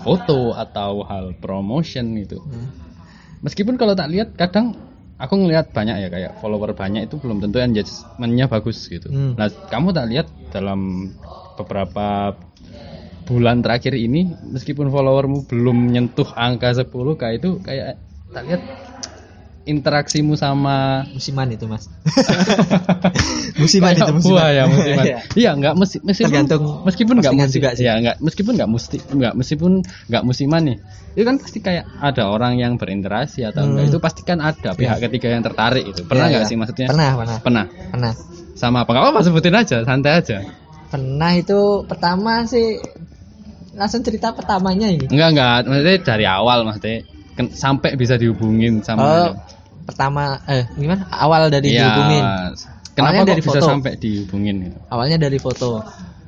foto 0.00 0.54
atau 0.54 1.02
hal 1.04 1.34
promotion 1.36 2.14
itu. 2.16 2.38
Hmm. 2.38 2.70
Meskipun 3.42 3.78
kalau 3.78 3.94
tak 3.98 4.10
lihat 4.10 4.34
kadang 4.38 4.74
aku 5.18 5.34
ngelihat 5.34 5.74
banyak 5.74 5.96
ya 5.98 6.08
kayak 6.08 6.32
follower 6.38 6.72
banyak 6.72 7.10
itu 7.10 7.18
belum 7.18 7.42
tentu 7.42 7.58
engagementnya 7.58 8.46
bagus 8.46 8.86
gitu. 8.86 9.10
Hmm. 9.10 9.34
Nah 9.34 9.50
kamu 9.50 9.90
tak 9.90 10.06
lihat 10.10 10.26
dalam 10.54 11.12
beberapa 11.58 12.38
bulan 13.26 13.60
terakhir 13.60 13.92
ini 13.92 14.32
meskipun 14.48 14.88
followermu 14.88 15.44
belum 15.50 15.92
menyentuh 15.92 16.32
angka 16.32 16.72
10 16.72 16.88
kayak 17.20 17.34
itu 17.44 17.60
kayak 17.60 18.00
tak 18.32 18.42
lihat 18.48 18.62
interaksimu 19.68 20.32
sama 20.34 21.04
musiman 21.12 21.52
itu 21.52 21.68
mas 21.68 21.84
musiman 23.60 23.92
itu 23.92 24.02
musiman 24.08 24.22
buah 24.24 24.48
ya 24.50 24.64
musiman. 24.64 25.04
Iya. 25.04 25.18
Iya 25.34 25.50
enggak 25.54 25.74
mesti 25.76 25.96
meskipun 26.00 26.28
Tergantung 26.32 26.62
meskipun 26.84 27.14
enggak 27.14 27.32
postingan 27.32 27.46
musim 27.46 27.56
juga 27.60 27.70
sih. 27.74 27.84
Ya 27.84 27.92
enggak 27.96 28.16
meskipun 28.18 28.52
enggak 28.56 28.70
mesti 28.70 28.96
enggak 29.10 29.32
meskipun 29.36 29.72
enggak 30.08 30.22
musiman 30.24 30.62
nih. 30.64 30.76
Itu 31.12 31.24
kan 31.24 31.36
pasti 31.36 31.58
kayak 31.58 31.84
ada 31.98 32.22
orang 32.26 32.52
yang 32.56 32.72
berinteraksi 32.74 33.42
atau 33.42 33.62
enggak 33.62 33.84
Hmm. 33.84 33.90
itu 33.90 33.98
pasti 33.98 34.22
kan 34.22 34.38
ada 34.40 34.70
pihak 34.72 34.98
ketiga 35.00 35.28
yang 35.30 35.42
tertarik 35.42 35.84
itu. 35.84 36.00
Pernah 36.02 36.24
Iya, 36.24 36.30
enggak 36.30 36.42
iya. 36.42 36.50
sih 36.50 36.56
maksudnya? 36.56 36.86
pernah 36.88 37.10
pernah 37.14 37.36
Pernah. 37.38 37.64
pernah 37.92 38.12
sama 38.54 38.78
apa? 38.82 38.90
Apa 38.90 39.20
sebutin 39.22 39.54
aja, 39.54 39.82
santai 39.82 40.12
aja. 40.16 40.38
Pernah 40.88 41.32
itu 41.34 41.60
pertama 41.84 42.42
sih 42.42 42.80
langsung 43.72 44.02
cerita 44.02 44.32
pertamanya 44.32 44.88
ini. 44.88 45.06
Enggak 45.06 45.28
enggak, 45.30 45.56
maksudnya 45.64 45.96
dari 46.02 46.24
awal 46.26 46.64
maksudnya 46.64 46.96
sampai 47.54 47.94
bisa 47.94 48.18
dihubungin 48.18 48.82
sama 48.82 48.98
Oh, 48.98 49.30
pertama 49.88 50.44
eh 50.44 50.68
gimana? 50.74 51.08
Awal 51.08 51.48
dari 51.48 51.72
Iya, 51.72 51.80
dihubungin. 51.82 52.24
Kenapa 52.92 53.00
Awalnya 53.00 53.22
kok 53.22 53.30
dari 53.30 53.40
bisa 53.40 53.50
foto. 53.54 53.66
sampai 53.66 53.92
dihubungin 53.96 54.54
gitu? 54.60 54.78
Awalnya 54.86 55.18
dari 55.18 55.38
foto. 55.38 55.68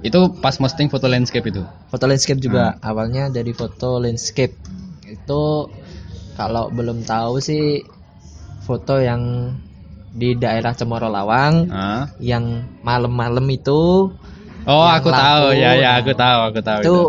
Itu 0.01 0.19
pas 0.35 0.57
posting 0.57 0.89
foto 0.89 1.05
landscape 1.05 1.45
itu. 1.45 1.61
Foto 1.87 2.05
landscape 2.07 2.41
juga. 2.41 2.73
Hmm. 2.73 2.89
Awalnya 2.89 3.29
dari 3.29 3.53
foto 3.53 4.01
landscape. 4.01 4.57
Itu 5.05 5.69
kalau 6.35 6.73
belum 6.73 7.05
tahu 7.05 7.37
sih 7.39 7.85
foto 8.63 8.97
yang 8.97 9.53
di 10.11 10.35
daerah 10.35 10.73
Cemoro 10.73 11.07
Lawang 11.07 11.69
Ah. 11.69 12.09
yang 12.19 12.43
malam-malam 12.81 13.45
itu 13.47 14.11
Oh, 14.65 14.85
Yang 14.85 14.97
aku 14.99 15.09
tahu. 15.11 15.45
lampu. 15.49 15.61
Ya 15.61 15.71
ya, 15.75 15.91
aku 15.97 16.13
tahu, 16.13 16.39
aku 16.47 16.61
tahu 16.61 16.81
itu 16.81 16.87
itu. 16.87 17.05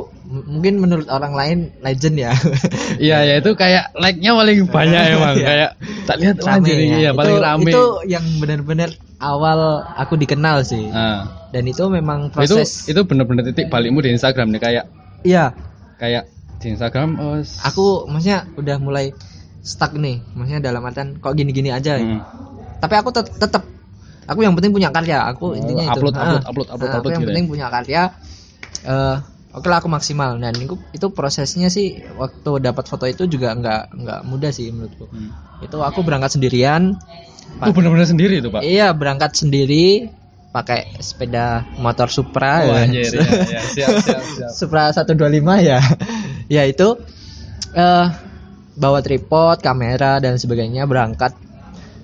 mungkin 0.47 0.73
menurut 0.79 1.07
orang 1.07 1.33
lain 1.35 1.57
legend 1.79 2.15
ya. 2.17 2.31
Iya, 3.01 3.17
ya 3.23 3.33
itu 3.39 3.51
kayak 3.53 3.91
like-nya 3.93 4.31
paling 4.31 4.59
banyak 4.75 5.03
emang. 5.11 5.35
Iya. 5.35 5.45
Kayak 5.45 5.69
tak 6.05 6.17
lihat 6.17 6.35
Rame 6.39 6.51
anjir 6.53 6.77
ya. 6.77 6.97
ya, 6.97 7.11
paling 7.11 7.35
itu, 7.35 7.43
rame. 7.43 7.69
Itu 7.69 7.83
yang 8.05 8.25
benar-benar 8.37 8.89
awal 9.17 9.59
aku 9.95 10.15
dikenal 10.15 10.63
sih. 10.63 10.87
Ah. 10.89 11.27
Dan 11.51 11.65
itu 11.65 11.83
memang 11.87 12.29
itu 12.29 12.55
proses. 12.55 12.87
itu 12.87 13.01
bener-bener 13.03 13.43
titik 13.43 13.67
balikmu 13.67 13.99
di 13.99 14.11
Instagram 14.11 14.49
nih 14.49 14.61
kayak 14.61 14.85
Iya, 15.21 15.51
kayak 15.97 16.25
di 16.57 16.71
Instagram 16.71 17.17
oh, 17.17 17.37
aku 17.61 18.05
maksudnya 18.07 18.47
udah 18.55 18.77
mulai 18.77 19.11
stuck 19.59 19.91
nih. 19.93 20.23
Maksudnya 20.31 20.61
dalam 20.63 20.81
artian 20.81 21.17
kok 21.17 21.33
gini-gini 21.33 21.69
aja. 21.69 21.99
Hmm. 21.99 22.23
Tapi 22.77 22.93
aku 22.95 23.11
tet- 23.11 23.35
tetap 23.35 23.61
aku 24.31 24.41
yang 24.41 24.55
penting 24.55 24.71
punya 24.71 24.89
karya. 24.89 25.27
Aku 25.29 25.51
Oh, 25.51 25.57
intinya 25.59 25.83
itu. 25.85 25.99
upload, 25.99 26.15
Ah. 26.15 26.23
upload, 26.23 26.43
upload, 26.47 26.67
upload, 26.71 26.89
Ah, 26.89 26.97
upload 26.97 27.03
Aku 27.03 27.07
yang 27.11 27.21
gitu 27.21 27.29
penting 27.35 27.45
punya 27.51 27.67
karya. 27.67 28.01
Eh, 28.81 29.15
oke 29.51 29.67
lah 29.67 29.77
aku 29.83 29.89
maksimal 29.91 30.39
dan 30.39 30.55
itu, 30.55 30.75
itu 30.91 31.07
prosesnya 31.11 31.67
sih 31.67 31.99
waktu 32.15 32.51
dapat 32.63 32.87
foto 32.87 33.05
itu 33.05 33.27
juga 33.27 33.51
nggak 33.53 33.81
nggak 33.93 34.19
mudah 34.25 34.49
sih 34.49 34.71
menurutku. 34.71 35.05
Hmm. 35.11 35.29
Itu 35.61 35.83
aku 35.83 36.01
berangkat 36.01 36.39
sendirian. 36.39 36.95
Oh, 37.59 37.69
bener-bener 37.75 38.07
sendiri 38.07 38.39
itu, 38.39 38.47
Pak. 38.47 38.63
Iya 38.63 38.95
berangkat 38.95 39.35
sendiri 39.35 40.07
pakai 40.51 40.99
sepeda 40.99 41.63
motor 41.79 42.07
Supra 42.11 42.63
Oh, 42.63 42.75
ya. 42.75 42.87
anjir, 42.87 43.07
ya, 43.11 43.23
ya. 43.23 43.61
Siap, 43.63 43.91
siap, 44.03 44.23
siap. 44.35 44.51
Supra 44.59 44.91
125 44.91 45.59
ya. 45.59 45.79
ya 46.55 46.63
itu 46.65 46.95
eh 47.71 48.07
bawa 48.71 48.99
tripod, 49.03 49.59
kamera 49.59 50.17
dan 50.17 50.39
sebagainya 50.39 50.87
berangkat 50.87 51.35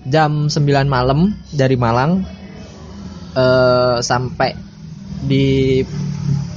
jam 0.08 0.48
9 0.48 0.64
malam 0.88 1.36
dari 1.52 1.76
Malang 1.76 2.24
eh 3.38 3.98
sampai 4.02 4.56
di 5.28 5.82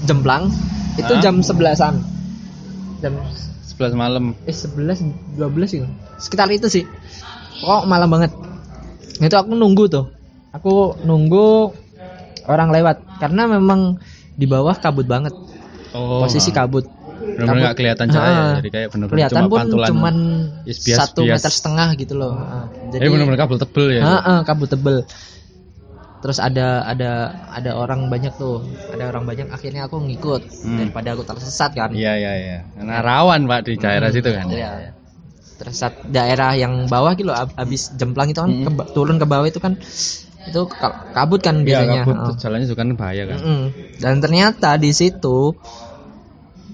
Jemplang 0.04 0.48
itu 0.96 1.12
Hah? 1.16 1.22
jam 1.22 1.40
11-an. 1.40 1.94
Jam 3.00 3.14
11 3.78 3.96
malam. 3.96 4.24
eh 4.44 4.52
11 4.52 5.38
12 5.38 5.76
gitu. 5.76 5.88
Sekitar 6.20 6.48
itu 6.52 6.68
sih. 6.68 6.84
Kok 7.60 7.88
malam 7.88 8.08
banget. 8.10 8.32
Itu 9.20 9.36
aku 9.36 9.56
nunggu 9.56 9.84
tuh. 9.88 10.08
Aku 10.50 10.98
nunggu 11.04 11.70
orang 12.50 12.74
lewat 12.74 13.20
karena 13.22 13.46
memang 13.46 14.00
di 14.34 14.44
bawah 14.48 14.74
kabut 14.76 15.06
banget. 15.06 15.32
Oh. 15.94 16.24
Posisi 16.24 16.50
kabut. 16.50 16.88
Bener-bener 17.20 17.60
nggak 17.62 17.76
kelihatan 17.76 18.06
cahaya, 18.08 18.32
Ah, 18.32 18.50
jadi 18.56 18.68
kayak 18.70 18.88
bener-bener 18.90 19.16
kelihatan 19.20 19.36
cuma 19.36 19.48
pun 19.48 19.58
pantulan. 19.60 19.88
cuman 19.88 20.14
Yes, 20.64 20.78
bias, 20.80 20.98
satu 20.98 21.20
bias. 21.22 21.36
meter 21.36 21.52
setengah 21.52 21.88
gitu 21.94 22.14
loh. 22.16 22.32
Ah, 22.34 22.64
Jadi 22.88 23.04
bener-bener 23.06 23.38
kabel 23.38 23.58
tebel 23.58 23.86
ya. 23.92 24.02
Ah, 24.02 24.20
ah, 24.20 24.38
kabut 24.42 24.68
tebel. 24.68 24.96
Terus 26.20 26.36
ada 26.36 26.84
ada 26.84 27.10
ada 27.48 27.70
orang 27.74 28.08
banyak 28.08 28.36
tuh, 28.36 28.60
ada 28.90 29.08
orang 29.08 29.24
banyak. 29.24 29.48
Akhirnya 29.48 29.84
aku 29.84 29.96
ngikut 29.98 30.42
Hmm. 30.60 30.76
daripada 30.76 31.08
aku 31.12 31.24
tersesat 31.24 31.72
kan. 31.72 31.92
Iya, 31.92 32.12
iya, 32.14 32.32
iya. 32.34 32.58
Karena 32.74 33.00
rawan, 33.00 33.44
Pak, 33.44 33.60
di 33.64 33.74
daerah 33.74 34.08
Hmm, 34.08 34.16
situ 34.16 34.28
kan. 34.28 34.44
Iya. 34.46 34.70
Tersesat 35.56 35.92
daerah 36.06 36.52
yang 36.54 36.84
bawah 36.86 37.12
gitu 37.14 37.24
loh, 37.26 37.36
ab- 37.38 37.52
abis 37.54 37.92
jemplang 37.94 38.28
itu 38.28 38.36
kan 38.38 38.48
Hmm. 38.50 38.64
ke- 38.70 38.92
turun 38.92 39.16
ke 39.16 39.24
bawah 39.24 39.44
itu 39.44 39.56
kan 39.56 39.80
itu 40.42 40.60
ka- 40.66 41.08
kabut 41.10 41.40
kan 41.40 41.56
Iya, 41.58 41.84
biasanya. 41.84 42.02
kabut 42.02 42.16
Ah. 42.18 42.36
jalannya 42.38 42.64
juga 42.64 42.78
kan 42.78 42.88
bahaya 42.94 43.24
kan. 43.26 43.38
Mm-mm. 43.38 43.62
Dan 43.96 44.14
ternyata 44.18 44.76
di 44.76 44.88
situ 44.90 45.52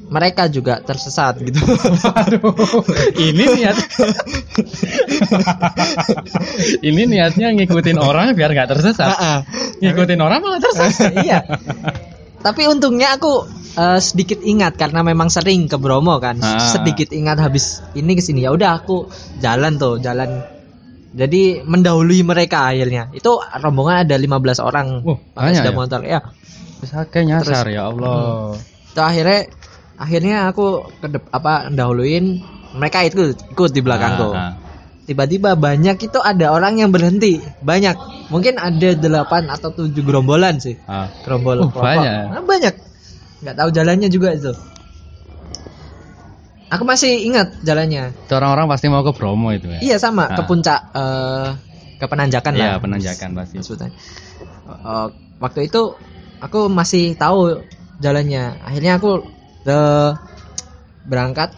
mereka 0.07 0.47
juga 0.47 0.79
tersesat 0.79 1.43
gitu. 1.43 1.59
ini 3.27 3.45
niat 3.59 3.77
ini 6.87 7.03
niatnya 7.11 7.51
ngikutin 7.59 7.99
orang 7.99 8.31
biar 8.39 8.55
nggak 8.55 8.71
tersesat 8.71 9.11
Ah, 9.11 9.19
ah. 9.19 9.39
ngikutin 9.83 10.21
orang 10.23 10.39
malah 10.43 10.63
tersesat 10.63 11.11
iya. 11.27 11.43
Tapi 12.37 12.63
untungnya 12.71 13.19
aku 13.19 13.43
eh, 13.75 13.99
sedikit 13.99 14.39
ingat 14.39 14.79
karena 14.79 15.03
memang 15.03 15.27
sering 15.27 15.67
ke 15.67 15.83
Bromo 15.83 16.23
kan. 16.23 16.39
Ah. 16.39 16.63
Sedikit 16.63 17.11
ingat 17.11 17.43
habis 17.43 17.83
ini 17.99 18.15
ke 18.15 18.23
sini. 18.23 18.47
Ya 18.47 18.55
udah 18.55 18.79
aku 18.79 19.11
jalan 19.43 19.75
tuh, 19.83 19.99
jalan. 19.99 20.47
Jadi 21.11 21.67
mendahului 21.67 22.23
mereka 22.23 22.71
akhirnya. 22.71 23.11
Itu 23.11 23.43
rombongan 23.43 24.07
ada 24.07 24.15
15 24.15 24.63
orang. 24.63 24.87
Wah, 25.03 25.19
pakai 25.35 25.43
banyak 25.43 25.59
sepeda 25.59 25.73
ya? 25.73 25.75
motor. 25.75 26.01
Ya. 26.07 26.21
bisa 26.77 27.09
kayak 27.09 27.25
nyasar 27.25 27.67
ya 27.73 27.89
Allah 27.89 28.53
Itu 28.93 29.01
akhirnya 29.01 29.49
akhirnya 29.97 30.49
aku 30.49 30.67
ke 31.01 31.07
dep- 31.09 31.31
apa 31.33 31.69
dahuluin 31.69 32.41
mereka 32.77 33.03
itu 33.03 33.33
ikut 33.33 33.71
di 33.73 33.81
belakangku. 33.81 34.29
Ah, 34.33 34.37
ah. 34.37 34.53
Tiba-tiba 35.07 35.55
banyak 35.55 35.97
itu 36.03 36.19
ada 36.19 36.51
orang 36.51 36.83
yang 36.83 36.91
berhenti. 36.91 37.39
Banyak. 37.63 37.95
Mungkin 38.27 38.59
ada 38.59 38.91
8 38.91 39.47
atau 39.47 39.71
7 39.71 39.95
gerombolan 40.03 40.59
sih. 40.59 40.75
Ah. 40.85 41.07
Gerombol 41.23 41.63
kelompok. 41.71 41.81
banyak. 41.81 42.23
Ah, 42.29 42.43
banyak. 42.43 42.75
Nggak 43.47 43.57
tahu 43.57 43.69
jalannya 43.71 44.09
juga 44.11 44.35
itu. 44.35 44.51
Aku 46.67 46.83
masih 46.83 47.23
ingat 47.23 47.63
jalannya. 47.63 48.11
Itu 48.27 48.35
orang-orang 48.35 48.67
pasti 48.67 48.91
mau 48.91 49.07
ke 49.07 49.15
Bromo 49.15 49.55
itu 49.55 49.71
ya 49.71 49.79
Iya 49.79 49.97
sama 50.03 50.27
ke 50.27 50.43
Ah. 50.43 50.47
puncak 50.51 50.81
eh, 50.93 51.49
ke 51.97 52.07
penanjakan 52.11 52.53
lah. 52.59 52.67
Iya, 52.67 52.83
penanjakan 52.83 53.31
pasti 53.39 53.55
Maksudnya. 53.63 53.89
Eh, 54.67 55.07
waktu 55.39 55.61
itu 55.71 55.95
aku 56.43 56.67
masih 56.67 57.15
tahu 57.15 57.63
jalannya. 58.03 58.59
Akhirnya 58.67 58.99
aku 58.99 59.23
eh, 59.67 60.11
berangkat 61.05 61.51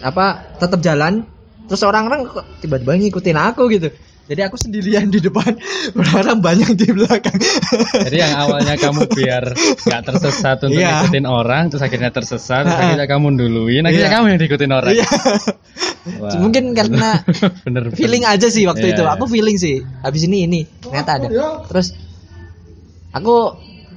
apa 0.00 0.56
tetap 0.58 0.80
jalan. 0.80 1.26
Terus 1.64 1.80
orang-orang 1.82 2.28
kok 2.28 2.44
tiba-tiba 2.60 2.92
ngikutin 2.94 3.38
aku 3.40 3.66
gitu. 3.72 3.88
Jadi 4.24 4.40
aku 4.40 4.56
sendirian 4.56 5.12
di 5.12 5.20
depan, 5.20 5.52
orang 6.16 6.40
banyak 6.40 6.72
di 6.80 6.88
belakang. 6.96 7.36
jadi 8.08 8.24
yang 8.24 8.32
awalnya 8.40 8.80
kamu 8.80 9.04
biar 9.12 9.52
nggak 9.84 10.00
tersesat 10.00 10.64
untuk 10.64 10.80
Iya. 10.80 11.04
ngikutin 11.04 11.26
orang 11.28 11.68
terus 11.68 11.84
akhirnya 11.84 12.08
tersesat 12.08 12.64
terus 12.64 12.72
ah. 12.72 12.88
akhirnya 12.88 13.04
kamu 13.04 13.36
duluin 13.36 13.84
akhirnya 13.84 14.08
Iya. 14.08 14.16
kamu 14.16 14.26
yang 14.32 14.40
diikutin 14.40 14.72
orang 14.72 14.92
Iya. 14.96 15.08
Wah. 16.24 16.40
Mungkin 16.40 16.72
karena 16.72 17.20
bener 17.68 17.92
feeling 17.92 18.24
aja 18.24 18.48
sih 18.48 18.64
waktu 18.64 18.92
Iya, 18.92 18.94
itu. 18.96 19.02
iya. 19.04 19.12
Aku 19.12 19.24
feeling 19.28 19.56
sih. 19.60 19.84
Habis 20.00 20.24
ini 20.24 20.48
ini 20.48 20.60
ternyata 20.80 21.20
ada. 21.20 21.28
Terus 21.68 21.92
aku 23.12 23.36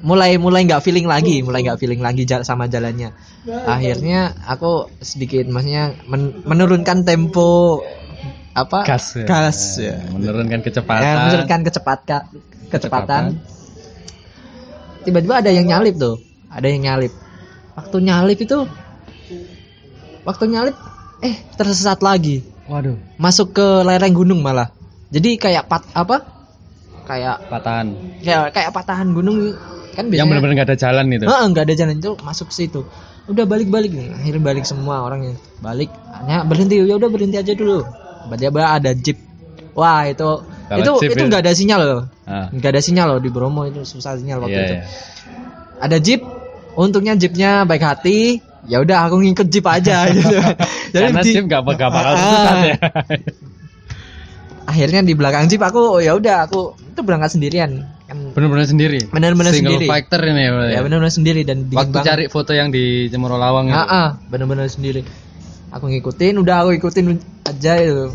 mulai 0.06 0.38
mulai 0.38 0.66
nggak 0.66 0.84
feeling 0.84 1.08
lagi, 1.10 1.42
mulai 1.42 1.66
nggak 1.66 1.80
feeling 1.82 2.02
lagi 2.02 2.28
sama 2.46 2.70
jalannya. 2.70 3.14
Akhirnya 3.48 4.36
aku 4.46 4.92
sedikit 5.02 5.46
maksudnya 5.50 5.98
men- 6.06 6.46
menurunkan 6.46 7.08
tempo 7.08 7.82
apa? 8.58 8.86
gas 8.86 9.14
ya. 9.18 9.26
Gas, 9.26 9.60
ya. 9.78 9.96
menurunkan 10.10 10.66
kecepatan 10.66 11.06
Ya, 11.06 11.14
menurunkan 11.30 11.60
kecepatan 11.66 12.22
kecepatan. 12.68 13.24
Tiba-tiba 15.06 15.40
ada 15.40 15.50
yang 15.54 15.70
nyalip 15.70 15.96
tuh. 15.96 16.20
Ada 16.52 16.68
yang 16.68 16.84
nyalip. 16.84 17.14
Waktu 17.78 17.98
nyalip 18.02 18.38
itu 18.42 18.66
waktu 20.28 20.44
nyalip 20.52 20.76
eh 21.24 21.40
tersesat 21.56 22.04
lagi 22.04 22.44
waduh 22.68 23.00
masuk 23.16 23.56
ke 23.56 23.68
lereng 23.88 24.12
gunung 24.12 24.44
malah 24.44 24.76
jadi 25.08 25.40
kayak 25.40 25.72
pat 25.72 25.88
apa 25.96 26.20
kayak 27.08 27.48
patahan 27.48 27.96
kayak 28.20 28.52
kayak 28.52 28.72
patahan 28.76 29.16
gunung 29.16 29.56
kan 29.98 30.06
biasanya 30.06 30.22
yang 30.22 30.28
benar-benar 30.30 30.54
nggak 30.56 30.70
ada 30.70 30.78
jalan 30.78 31.06
itu. 31.10 31.26
Heeh, 31.26 31.46
nggak 31.50 31.64
ada 31.66 31.74
jalan 31.74 31.96
itu 31.98 32.12
masuk 32.22 32.46
ke 32.48 32.56
situ. 32.56 32.82
Udah 33.26 33.44
balik 33.44 33.68
balik 33.68 33.92
nih 33.92 34.14
akhirnya 34.14 34.42
balik 34.46 34.64
semua 34.64 35.02
orangnya 35.02 35.34
balik. 35.58 35.90
Hanya 36.14 36.46
berhenti 36.46 36.78
ya 36.78 36.96
udah 36.96 37.10
berhenti 37.10 37.36
aja 37.36 37.52
dulu. 37.52 37.82
Tiba-tiba 38.30 38.62
ada 38.78 38.92
jeep. 38.94 39.18
Wah 39.74 40.06
itu 40.06 40.30
Kalau 40.70 40.78
itu 40.80 40.92
jeep 41.02 41.12
itu 41.18 41.24
nggak 41.26 41.42
ada 41.42 41.54
sinyal 41.58 41.82
loh. 41.82 42.02
Ah, 42.30 42.48
nggak 42.54 42.70
ada 42.78 42.82
sinyal 42.82 43.08
loh 43.18 43.20
di 43.20 43.30
Bromo 43.34 43.66
itu 43.66 43.82
susah 43.82 44.16
sinyal 44.16 44.38
waktu 44.44 44.54
iya, 44.54 44.64
itu. 44.64 44.76
iya. 44.78 44.84
ada 45.78 45.98
jeep 45.98 46.22
untungnya 46.78 47.18
jeepnya 47.18 47.66
baik 47.66 47.82
hati. 47.82 48.40
Ya 48.68 48.84
udah 48.84 49.08
aku 49.08 49.18
ngikut 49.24 49.48
jeep 49.50 49.66
aja 49.66 50.06
gitu. 50.14 50.38
Karena 50.94 51.24
di- 51.26 51.34
jeep 51.34 51.50
nggak 51.50 51.64
bakal 51.66 51.90
bakal 51.90 52.14
Ah. 52.14 52.20
tersesat 52.22 52.58
ya. 52.62 52.76
Akhirnya 54.68 55.00
di 55.02 55.16
belakang 55.16 55.48
jeep 55.48 55.64
aku 55.64 56.04
ya 56.04 56.12
udah 56.14 56.44
aku 56.46 56.76
itu 56.76 57.00
berangkat 57.00 57.32
sendirian 57.34 57.88
benar-benar 58.08 58.68
sendiri? 58.68 59.00
Benar-benar 59.12 59.52
single 59.52 59.76
sendiri. 59.76 59.88
factor 59.92 60.20
ini 60.24 60.42
ya, 60.48 60.52
ya? 60.72 60.80
Benar-benar 60.80 61.12
sendiri 61.12 61.42
dan 61.44 61.68
waktu 61.68 61.92
banget. 61.92 62.08
cari 62.08 62.26
foto 62.32 62.52
yang 62.56 62.72
di 62.72 63.12
Cemoro 63.12 63.36
Lawang 63.36 63.68
Ah, 63.68 63.84
ah, 63.84 64.10
benar-benar 64.32 64.72
sendiri. 64.72 65.04
Aku 65.76 65.92
ngikutin 65.92 66.40
udah 66.40 66.64
aku 66.64 66.80
ikutin 66.80 67.20
aja 67.44 67.74
itu. 67.84 68.08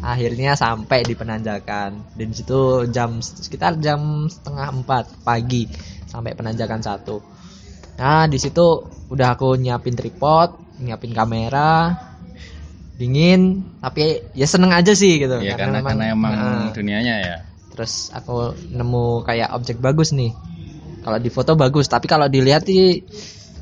Akhirnya 0.00 0.54
sampai 0.54 1.02
di 1.02 1.18
penanjakan. 1.18 2.14
Dan 2.14 2.26
di 2.30 2.36
situ 2.38 2.86
jam 2.94 3.18
sekitar 3.18 3.82
jam 3.82 4.30
setengah 4.30 4.70
empat 4.70 5.26
pagi 5.26 5.66
sampai 6.06 6.38
penanjakan 6.38 6.80
satu. 6.80 7.18
Nah 7.98 8.30
di 8.30 8.38
situ 8.38 8.86
udah 9.10 9.34
aku 9.34 9.58
nyiapin 9.58 9.98
tripod 9.98 10.54
nyiapin 10.80 11.12
kamera 11.12 11.92
dingin 12.96 13.60
tapi 13.82 14.22
ya 14.32 14.46
seneng 14.46 14.70
aja 14.72 14.94
sih 14.94 15.18
gitu. 15.18 15.42
Ya 15.42 15.58
karena 15.58 15.82
karena 15.82 16.14
emang 16.14 16.32
Nah, 16.32 16.70
dunianya 16.72 17.14
ya 17.20 17.36
terus 17.80 18.12
aku 18.12 18.52
nemu 18.76 19.24
kayak 19.24 19.56
objek 19.56 19.80
bagus 19.80 20.12
nih. 20.12 20.36
Kalau 21.00 21.16
di 21.16 21.32
foto 21.32 21.56
bagus 21.56 21.88
tapi 21.88 22.12
kalau 22.12 22.28
dilihat 22.28 22.68
di 22.68 23.00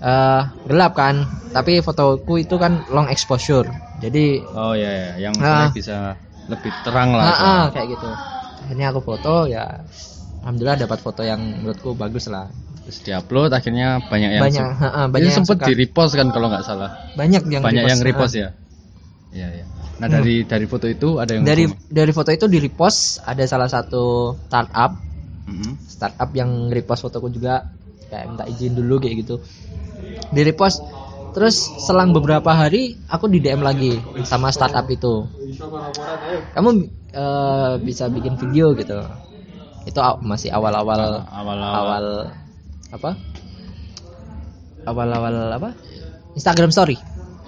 eh, 0.03 0.43
gelap 0.67 0.99
kan. 0.99 1.23
Tapi 1.55 1.79
fotoku 1.87 2.43
itu 2.43 2.59
kan 2.59 2.83
long 2.91 3.07
exposure. 3.07 3.71
Jadi 4.03 4.43
oh 4.43 4.75
ya, 4.75 4.91
ya. 4.91 5.31
yang 5.31 5.39
maksudnya 5.39 5.71
bisa 5.71 5.97
lebih 6.51 6.75
terang 6.83 7.15
lah 7.15 7.31
ah, 7.31 7.39
ah, 7.39 7.63
kayak 7.71 7.95
gitu. 7.95 8.11
Akhirnya 8.67 8.91
aku 8.91 9.07
foto 9.07 9.47
ya 9.47 9.87
alhamdulillah 10.43 10.83
dapat 10.83 10.99
foto 10.99 11.23
yang 11.23 11.39
menurutku 11.39 11.95
bagus 11.95 12.27
lah. 12.27 12.51
Terus 12.91 12.99
diupload 13.07 13.55
akhirnya 13.55 14.03
banyak 14.03 14.35
yang 14.35 14.43
banyak 14.43 14.67
ah, 14.67 15.07
Ini 15.07 15.15
banyak 15.15 15.31
yang 15.31 15.39
sempet 15.47 15.63
suka. 15.63 15.67
di 15.71 15.75
repost 15.79 16.19
kan 16.19 16.35
kalau 16.35 16.51
nggak 16.51 16.67
salah? 16.67 16.91
Banyak 17.15 17.47
yang 17.55 17.63
banyak 17.63 17.87
yang 17.87 18.03
repost 18.03 18.35
ah. 18.35 18.43
ya? 18.43 18.51
Iya 19.31 19.63
iya 19.63 19.78
nah 19.99 20.07
dari 20.07 20.47
dari 20.47 20.67
foto 20.71 20.87
itu 20.87 21.19
ada 21.19 21.35
yang 21.35 21.43
dari 21.43 21.67
hukum? 21.67 21.91
dari 21.91 22.13
foto 22.15 22.31
itu 22.31 22.47
di 22.47 22.59
repost 22.63 23.19
ada 23.27 23.43
salah 23.51 23.67
satu 23.67 24.35
startup. 24.47 24.93
Mm-mm. 25.49 25.81
startup 25.89 26.31
yang 26.37 26.71
repost 26.71 27.03
fotoku 27.03 27.33
juga. 27.33 27.73
Kayak 28.09 28.25
minta 28.31 28.45
izin 28.47 28.79
dulu 28.79 29.03
kayak 29.03 29.27
gitu. 29.27 29.43
Di 30.31 30.41
repost 30.47 30.81
terus 31.35 31.61
selang 31.83 32.15
beberapa 32.15 32.53
hari 32.55 32.97
aku 33.11 33.27
di 33.29 33.43
DM 33.43 33.61
lagi 33.65 33.99
sama 34.23 34.55
startup 34.55 34.87
itu. 34.87 35.27
Kamu 36.55 36.71
eh, 37.11 37.73
bisa 37.83 38.07
bikin 38.13 38.39
video 38.39 38.77
gitu. 38.79 39.03
Itu 39.89 39.99
masih 40.23 40.53
awal-awal 40.53 41.27
awal-awal. 41.27 41.75
awal 41.75 42.05
apa? 42.93 43.11
Awal-awal 44.85 45.35
apa? 45.59 45.71
Instagram 46.37 46.71
story. 46.71 46.97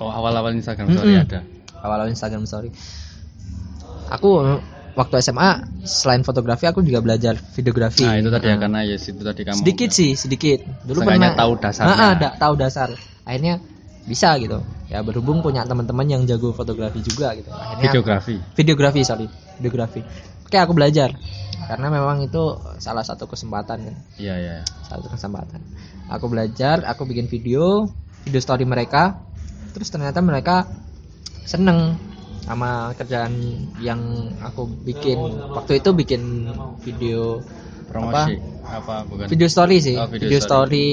Oh 0.01 0.09
awal-awal 0.09 0.57
Instagram 0.57 0.89
story 0.97 1.15
Mm-mm. 1.15 1.27
ada 1.29 1.60
awal-awal 1.81 2.13
Instagram 2.13 2.45
story 2.45 2.71
aku 4.11 4.31
waktu 4.99 5.15
SMA 5.23 5.51
selain 5.87 6.27
fotografi 6.27 6.67
aku 6.67 6.83
juga 6.83 7.01
belajar 7.01 7.39
videografi. 7.55 8.03
Nah 8.03 8.19
itu 8.19 8.29
tadi 8.29 8.47
ya 8.51 8.55
Nah, 8.59 8.61
karena 8.67 8.81
ya 8.85 8.97
itu 8.99 9.23
tadi 9.23 9.43
kamu 9.47 9.59
sedikit 9.63 9.91
sih 9.95 10.11
sedikit. 10.19 10.59
Dulu 10.85 11.07
pernah 11.07 11.33
tahu 11.39 11.53
dasarnya. 11.63 11.95
Ah, 11.95 12.03
ah, 12.11 12.13
da- 12.19 12.35
tahu 12.37 12.55
dasar. 12.59 12.89
Akhirnya 13.25 13.63
bisa 14.05 14.35
gitu. 14.43 14.59
Ya 14.91 15.01
berhubung 15.07 15.41
punya 15.41 15.63
teman-teman 15.63 16.07
yang 16.11 16.23
jago 16.27 16.51
fotografi 16.51 16.99
juga 17.01 17.33
gitu. 17.39 17.49
Akhirnya 17.55 17.87
videografi? 17.87 18.35
Videografi 18.59 19.01
sorry. 19.07 19.27
Videografi. 19.63 20.03
Oke 20.45 20.59
aku 20.59 20.75
belajar. 20.75 21.15
Karena 21.71 21.87
memang 21.87 22.27
itu 22.27 22.59
salah 22.83 23.07
satu 23.07 23.31
kesempatan 23.31 23.87
kan. 23.87 23.97
Iya 24.19 24.35
iya. 24.43 24.55
Satu 24.91 25.07
kesempatan. 25.07 25.63
Aku 26.11 26.27
belajar 26.27 26.83
aku 26.83 27.07
bikin 27.07 27.31
video 27.31 27.87
video 28.27 28.43
story 28.43 28.67
mereka. 28.67 29.23
Terus 29.71 29.87
ternyata 29.87 30.19
mereka 30.19 30.67
seneng. 31.51 31.99
Sama 32.47 32.95
kerjaan 32.95 33.35
yang 33.83 34.01
aku 34.43 34.71
bikin. 34.87 35.19
Waktu 35.55 35.83
itu 35.83 35.91
bikin 35.91 36.23
video 36.83 37.43
promosi. 37.91 38.39
apa, 38.63 39.03
bukan? 39.07 39.27
Video 39.27 39.49
story 39.51 39.83
sih. 39.83 39.99
Oh, 39.99 40.07
video 40.07 40.31
video, 40.31 40.41
story. 40.43 40.91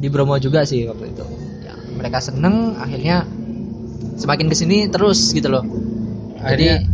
di 0.00 0.08
Bromo 0.08 0.40
juga 0.40 0.64
sih 0.64 0.88
waktu 0.88 1.12
itu. 1.12 1.24
Ya, 1.60 1.76
mereka 1.92 2.24
seneng 2.24 2.80
akhirnya 2.80 3.28
semakin 4.16 4.48
ke 4.48 4.56
sini 4.56 4.88
terus 4.88 5.36
gitu 5.36 5.52
loh. 5.52 5.60
Akhirnya 6.40 6.80
jadi 6.80 6.88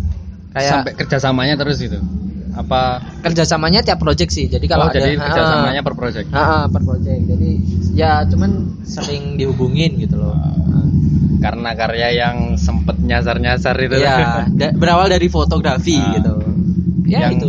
kayak 0.56 0.72
sampai 0.72 0.92
kerjasamanya 0.98 1.54
terus 1.54 1.78
gitu 1.78 2.02
apa 2.56 3.04
kerjasamanya 3.20 3.84
tiap 3.84 4.00
project 4.00 4.32
sih. 4.32 4.48
Jadi 4.48 4.64
kalau 4.64 4.88
oh 4.88 4.90
jadi 4.90 5.12
ada 5.14 5.28
kerjasamanya 5.28 5.82
per 5.84 5.94
project. 5.94 6.26
Ah, 6.32 6.40
ah, 6.40 6.64
per 6.66 6.82
project. 6.82 7.20
Jadi 7.28 7.50
ya 7.92 8.24
cuman 8.24 8.50
sering 8.82 9.36
dihubungin 9.36 10.00
gitu 10.00 10.16
loh. 10.16 10.32
Karena 11.36 11.76
karya 11.76 12.16
yang 12.16 12.56
sempet 12.56 12.96
nyasar-nyasar 12.96 13.76
itu. 13.78 14.00
Ya 14.00 14.40
da- 14.60 14.72
berawal 14.72 15.12
dari 15.12 15.28
fotografi 15.28 16.00
Ah. 16.00 16.16
gitu. 16.16 16.34
Ya 17.06 17.28
yang 17.28 17.38
itu. 17.38 17.48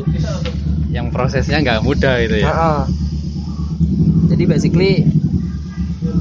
yang 0.87 1.07
prosesnya 1.09 1.63
nggak 1.63 1.81
mudah 1.81 2.19
itu 2.19 2.43
ya. 2.43 2.51
Ah, 2.51 2.59
ah. 2.59 2.81
jadi 4.27 4.43
basically 4.43 5.07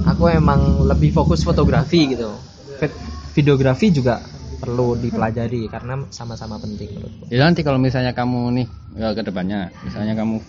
aku 0.06 0.30
emang 0.30 0.86
lebih 0.86 1.10
fokus 1.10 1.42
fotografi 1.42 2.14
gitu. 2.14 2.30
Vid- 2.78 2.98
videografi 3.34 3.90
juga 3.90 4.22
perlu 4.56 4.96
dipelajari 4.96 5.68
karena 5.68 6.08
sama-sama 6.10 6.56
penting 6.56 6.96
menurutku 6.96 7.28
Ya 7.28 7.44
nanti 7.44 7.60
kalau 7.66 7.76
misalnya 7.76 8.12
kamu 8.16 8.40
nih 8.56 8.66
ya, 8.96 9.12
ke 9.12 9.22
depannya, 9.26 9.70
misalnya 9.84 10.14
kamu 10.16 10.40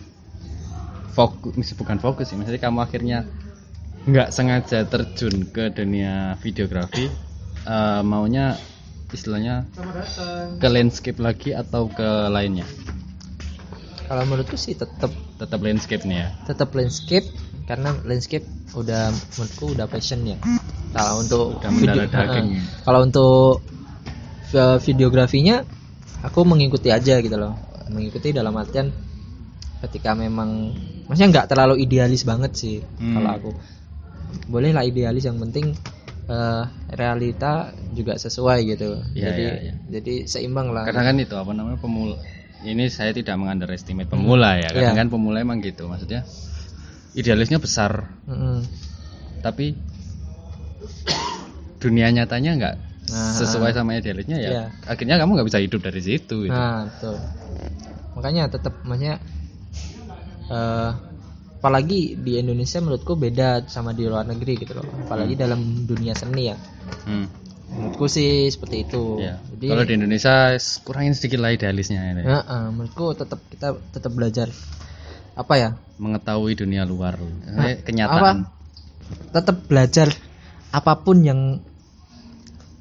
fokus, 1.11 1.73
bukan 1.73 1.97
fokus 1.97 2.29
sih, 2.29 2.37
misalnya 2.37 2.61
kamu 2.61 2.79
akhirnya 2.85 3.17
nggak 4.07 4.29
sengaja 4.31 4.87
terjun 4.87 5.49
ke 5.51 5.73
dunia 5.73 6.37
videografi, 6.39 7.09
eh, 7.67 8.01
maunya 8.05 8.55
istilahnya 9.11 9.67
ke 10.61 10.67
landscape 10.67 11.19
lagi 11.19 11.51
atau 11.55 11.87
ke 11.91 12.31
lainnya? 12.31 12.67
kalau 14.07 14.23
menurutku 14.23 14.55
sih 14.55 14.71
tetap 14.73 15.11
Tetap 15.37 15.59
landscape 15.61 16.01
nih 16.07 16.17
ya. 16.23 16.27
tetap 16.47 16.71
landscape 16.73 17.27
karena 17.67 17.91
landscape 18.07 18.47
udah 18.73 19.11
menurutku 19.35 19.75
udah 19.75 19.85
passion 19.91 20.23
ya 20.23 20.39
kalau 20.95 21.21
untuk 21.21 21.59
Udah. 21.61 22.07
Ah, 22.15 22.41
kalau 22.87 22.99
untuk 23.05 23.61
videografinya 24.79 25.63
aku 26.23 26.43
mengikuti 26.43 26.89
aja 26.89 27.19
gitu 27.19 27.35
loh 27.35 27.53
mengikuti 27.87 28.31
dalam 28.31 28.55
artian 28.55 28.91
ketika 29.79 30.11
memang 30.11 30.73
maksudnya 31.05 31.29
nggak 31.31 31.47
terlalu 31.47 31.79
idealis 31.79 32.23
banget 32.23 32.51
sih 32.53 32.77
Hmm. 32.97 33.15
kalau 33.15 33.29
aku 33.31 33.49
boleh 34.47 34.71
lah 34.71 34.83
idealis 34.83 35.23
yang 35.23 35.39
penting 35.39 35.71
eh, 36.27 36.63
realita 36.91 37.71
juga 37.91 38.15
sesuai 38.15 38.59
gitu 38.67 38.99
Iya, 39.15 39.23
jadi 39.31 39.45
iya, 39.47 39.55
iya. 39.63 39.73
jadi 39.87 40.13
seimbang 40.27 40.75
lah 40.75 40.83
Kadang 40.83 41.07
kan 41.07 41.17
itu 41.17 41.35
apa 41.35 41.51
namanya 41.55 41.79
pemula. 41.79 42.17
Ini 42.57 42.89
saya 42.89 43.13
tidak 43.13 43.37
mengunderestimate 43.37 44.09
pemula 44.09 44.57
ya. 44.57 44.67
Kadang 44.73 44.97
Iya. 44.97 44.99
kan 44.99 45.07
pemula 45.07 45.37
emang 45.39 45.61
gitu, 45.61 45.85
maksudnya 45.85 46.25
idealisnya 47.13 47.61
besar, 47.61 48.09
Mm-mm. 48.25 48.65
tapi 49.39 49.77
dunia 51.77 52.09
nyatanya 52.09 52.51
nggak 52.57 52.75
Nah, 53.07 53.39
sesuai 53.39 53.71
sama 53.71 53.95
idealisnya 53.95 54.35
ya 54.35 54.49
Iya. 54.51 54.65
akhirnya 54.83 55.15
kamu 55.15 55.39
nggak 55.39 55.47
bisa 55.47 55.59
hidup 55.63 55.79
dari 55.79 56.01
situ 56.03 56.43
gitu. 56.43 56.51
Nah, 56.51 56.91
betul. 56.91 57.15
Makanya 58.19 58.43
tetap 58.51 58.73
maksudnya 58.83 59.15
eh 60.47 60.91
apalagi 61.57 62.15
di 62.21 62.37
Indonesia 62.37 62.77
menurutku 62.79 63.17
beda 63.17 63.65
sama 63.67 63.91
di 63.91 64.05
luar 64.05 64.27
negeri 64.29 64.61
gitu 64.61 64.77
loh. 64.77 64.85
Apalagi 65.07 65.33
dalam 65.35 65.87
dunia 65.87 66.13
seni 66.13 66.51
ya. 66.51 66.55
Hmm, 67.07 67.27
Menurutku 67.67 68.07
sih 68.07 68.47
seperti 68.47 68.87
itu. 68.87 69.19
iya. 69.19 69.39
Jadi 69.55 69.65
kalau 69.67 69.83
di 69.83 69.93
Indonesia 69.99 70.33
kurangin 70.83 71.13
sedikit 71.17 71.39
lah 71.43 71.51
idealisnya 71.51 72.01
ini. 72.11 72.21
ya, 72.23 72.39
eh, 72.43 72.67
menurutku 72.71 73.11
tetap 73.15 73.39
kita 73.51 73.75
tetap 73.91 74.11
belajar 74.15 74.47
apa 75.37 75.53
ya? 75.55 75.69
mengetahui 75.97 76.53
dunia 76.53 76.85
luar 76.85 77.17
Nah, 77.17 77.73
Eh, 77.73 77.81
kenyataan 77.81 78.45
Tetap 79.33 79.65
belajar 79.65 80.11
apa 80.69 80.93
pun 81.01 81.23
yang 81.23 81.63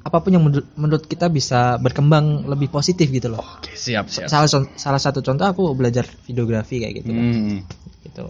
apa 0.07 0.23
pun 0.23 0.31
yang 0.31 0.43
menurut, 0.47 0.67
menurut 0.79 1.03
kita 1.03 1.27
bisa 1.27 1.75
berkembang 1.77 2.47
lebih 2.47 2.71
positif 2.71 3.11
gitu 3.11 3.27
loh. 3.27 3.43
oke 3.43 3.75
siap 3.75 4.07
siap 4.07 4.31
Salah 4.31 4.47
salah 4.79 5.01
satu 5.03 5.19
contoh 5.19 5.43
aku 5.43 5.75
belajar 5.75 6.07
videografi 6.23 6.79
kayak 6.79 7.03
gitu. 7.03 7.11
kan. 7.11 7.23
Hmm, 7.27 7.59
Gitu. 8.07 8.23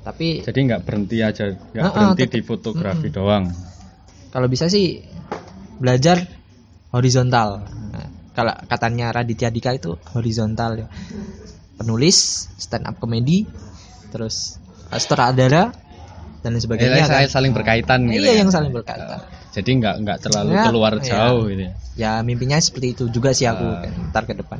Tapi 0.00 0.26
jadi 0.46 0.58
nggak 0.70 0.82
berhenti 0.86 1.18
aja 1.20 1.44
nggak 1.50 1.82
ah, 1.82 1.92
berhenti 2.14 2.24
di 2.30 2.40
fotografi 2.40 3.08
doang 3.10 3.50
kalau 4.30 4.46
bisa 4.46 4.70
sih 4.70 5.02
belajar 5.76 6.22
horizontal 6.94 7.66
Nah, 7.90 8.06
kalau 8.32 8.54
katanya 8.70 9.10
Raditya 9.10 9.50
Dika 9.50 9.74
itu 9.74 9.98
horizontal 10.14 10.78
ya 10.78 10.86
penulis 11.76 12.46
stand 12.56 12.86
up 12.86 12.96
comedy 12.96 13.44
terus 14.08 14.56
sutradara 14.94 15.74
dan 16.40 16.56
sebagainya 16.56 17.04
saya 17.04 17.26
kan. 17.28 17.34
saling 17.36 17.52
berkaitan 17.52 18.08
gitu 18.08 18.24
iya 18.24 18.32
ya. 18.38 18.40
yang 18.46 18.50
saling 18.54 18.72
berkaitan 18.72 19.20
jadi 19.50 19.70
nggak 19.80 19.94
nggak 20.06 20.18
terlalu 20.22 20.52
Ya, 20.54 20.64
keluar 20.66 20.92
iya. 20.98 21.10
jauh 21.10 21.42
gitu 21.50 21.62
ya. 21.66 21.72
ya 21.98 22.12
mimpinya 22.22 22.56
seperti 22.62 22.94
itu 22.94 23.04
juga 23.10 23.30
sih 23.34 23.46
aku 23.50 23.66
kan, 23.82 23.92
ntar 24.10 24.24
ke 24.24 24.34
depan 24.38 24.58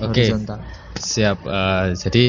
Oke. 0.00 0.24
horizontal 0.24 0.58
Siap. 0.96 1.38
eh, 1.44 1.86
jadi 1.96 2.24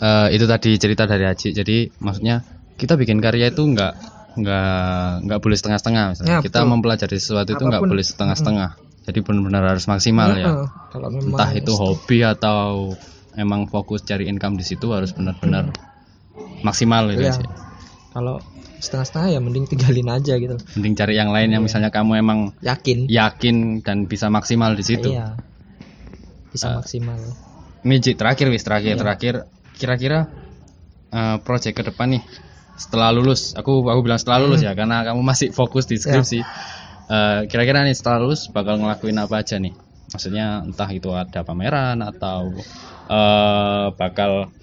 eh, 0.00 0.26
itu 0.36 0.44
tadi 0.48 0.70
cerita 0.76 1.04
dari 1.08 1.24
Aji. 1.24 1.48
Jadi 1.52 1.76
maksudnya 2.00 2.44
kita 2.76 2.96
bikin 2.96 3.20
karya 3.20 3.52
itu 3.52 3.62
nggak 3.64 3.92
nggak 4.40 5.26
nggak 5.26 5.38
boleh 5.42 5.56
setengah-setengah. 5.58 6.04
misalnya. 6.16 6.30
Ya, 6.30 6.38
kita 6.44 6.60
betul. 6.64 6.70
mempelajari 6.76 7.16
sesuatu 7.20 7.50
itu 7.56 7.64
nggak 7.64 7.80
Apa 7.80 7.84
pun. 7.88 7.92
boleh 7.96 8.04
setengah-setengah. 8.04 8.70
Jadi 9.08 9.18
benar-benar 9.24 9.64
harus 9.76 9.84
maksimal 9.88 10.30
ya. 10.36 10.46
Heeh, 10.52 10.66
kalau 10.92 11.08
memang 11.08 11.32
Entah 11.34 11.50
itu 11.56 11.72
hobi 11.72 12.18
atau 12.20 12.94
emang 13.34 13.64
fokus 13.68 14.04
cari 14.04 14.28
income 14.28 14.60
di 14.60 14.64
situ 14.66 14.92
harus 14.92 15.10
benar-benar 15.16 15.72
maksimal 16.60 17.08
gitu 17.16 17.24
Iya. 17.24 17.34
sih. 17.40 17.48
Kalau 18.10 18.42
setengah-setengah 18.80 19.28
ya 19.36 19.40
mending 19.42 19.66
tinggalin 19.68 20.08
aja 20.10 20.34
gitu. 20.40 20.56
Mending 20.78 20.94
cari 20.96 21.14
yang 21.16 21.30
lain 21.30 21.52
yang 21.52 21.62
misalnya 21.62 21.92
kamu 21.92 22.18
emang 22.20 22.38
yakin. 22.64 23.06
Yakin 23.06 23.84
dan 23.84 24.08
bisa 24.10 24.32
maksimal 24.32 24.74
di 24.74 24.84
situ. 24.84 25.14
Iya. 25.14 25.38
Bisa 26.50 26.74
maksimal. 26.80 27.18
Miji 27.86 28.18
terakhir 28.18 28.50
wis 28.50 28.64
terakhir 28.66 28.96
Iya. 28.96 29.00
terakhir. 29.00 29.34
Kira-kira 29.76 30.28
eh, 31.10 31.36
project 31.42 31.74
ke 31.74 31.82
depan 31.90 32.18
nih 32.18 32.22
setelah 32.80 33.12
lulus 33.12 33.52
aku 33.52 33.84
aku 33.84 34.00
bilang 34.00 34.16
setelah 34.16 34.40
lulus 34.40 34.64
ya 34.64 34.72
karena 34.72 35.04
kamu 35.04 35.20
masih 35.20 35.48
fokus 35.52 35.84
di 35.84 36.00
skripsi 36.00 36.40
Eh, 37.10 37.40
kira-kira 37.50 37.82
nih 37.82 37.90
setelah 37.90 38.22
lulus 38.22 38.46
bakal 38.54 38.78
ngelakuin 38.78 39.18
apa 39.18 39.42
aja 39.42 39.58
nih? 39.58 39.74
Maksudnya 40.14 40.62
entah 40.62 40.86
itu 40.94 41.10
ada 41.10 41.42
pameran 41.42 41.98
atau 42.06 42.54
eh, 43.10 43.86
bakal 43.98 44.54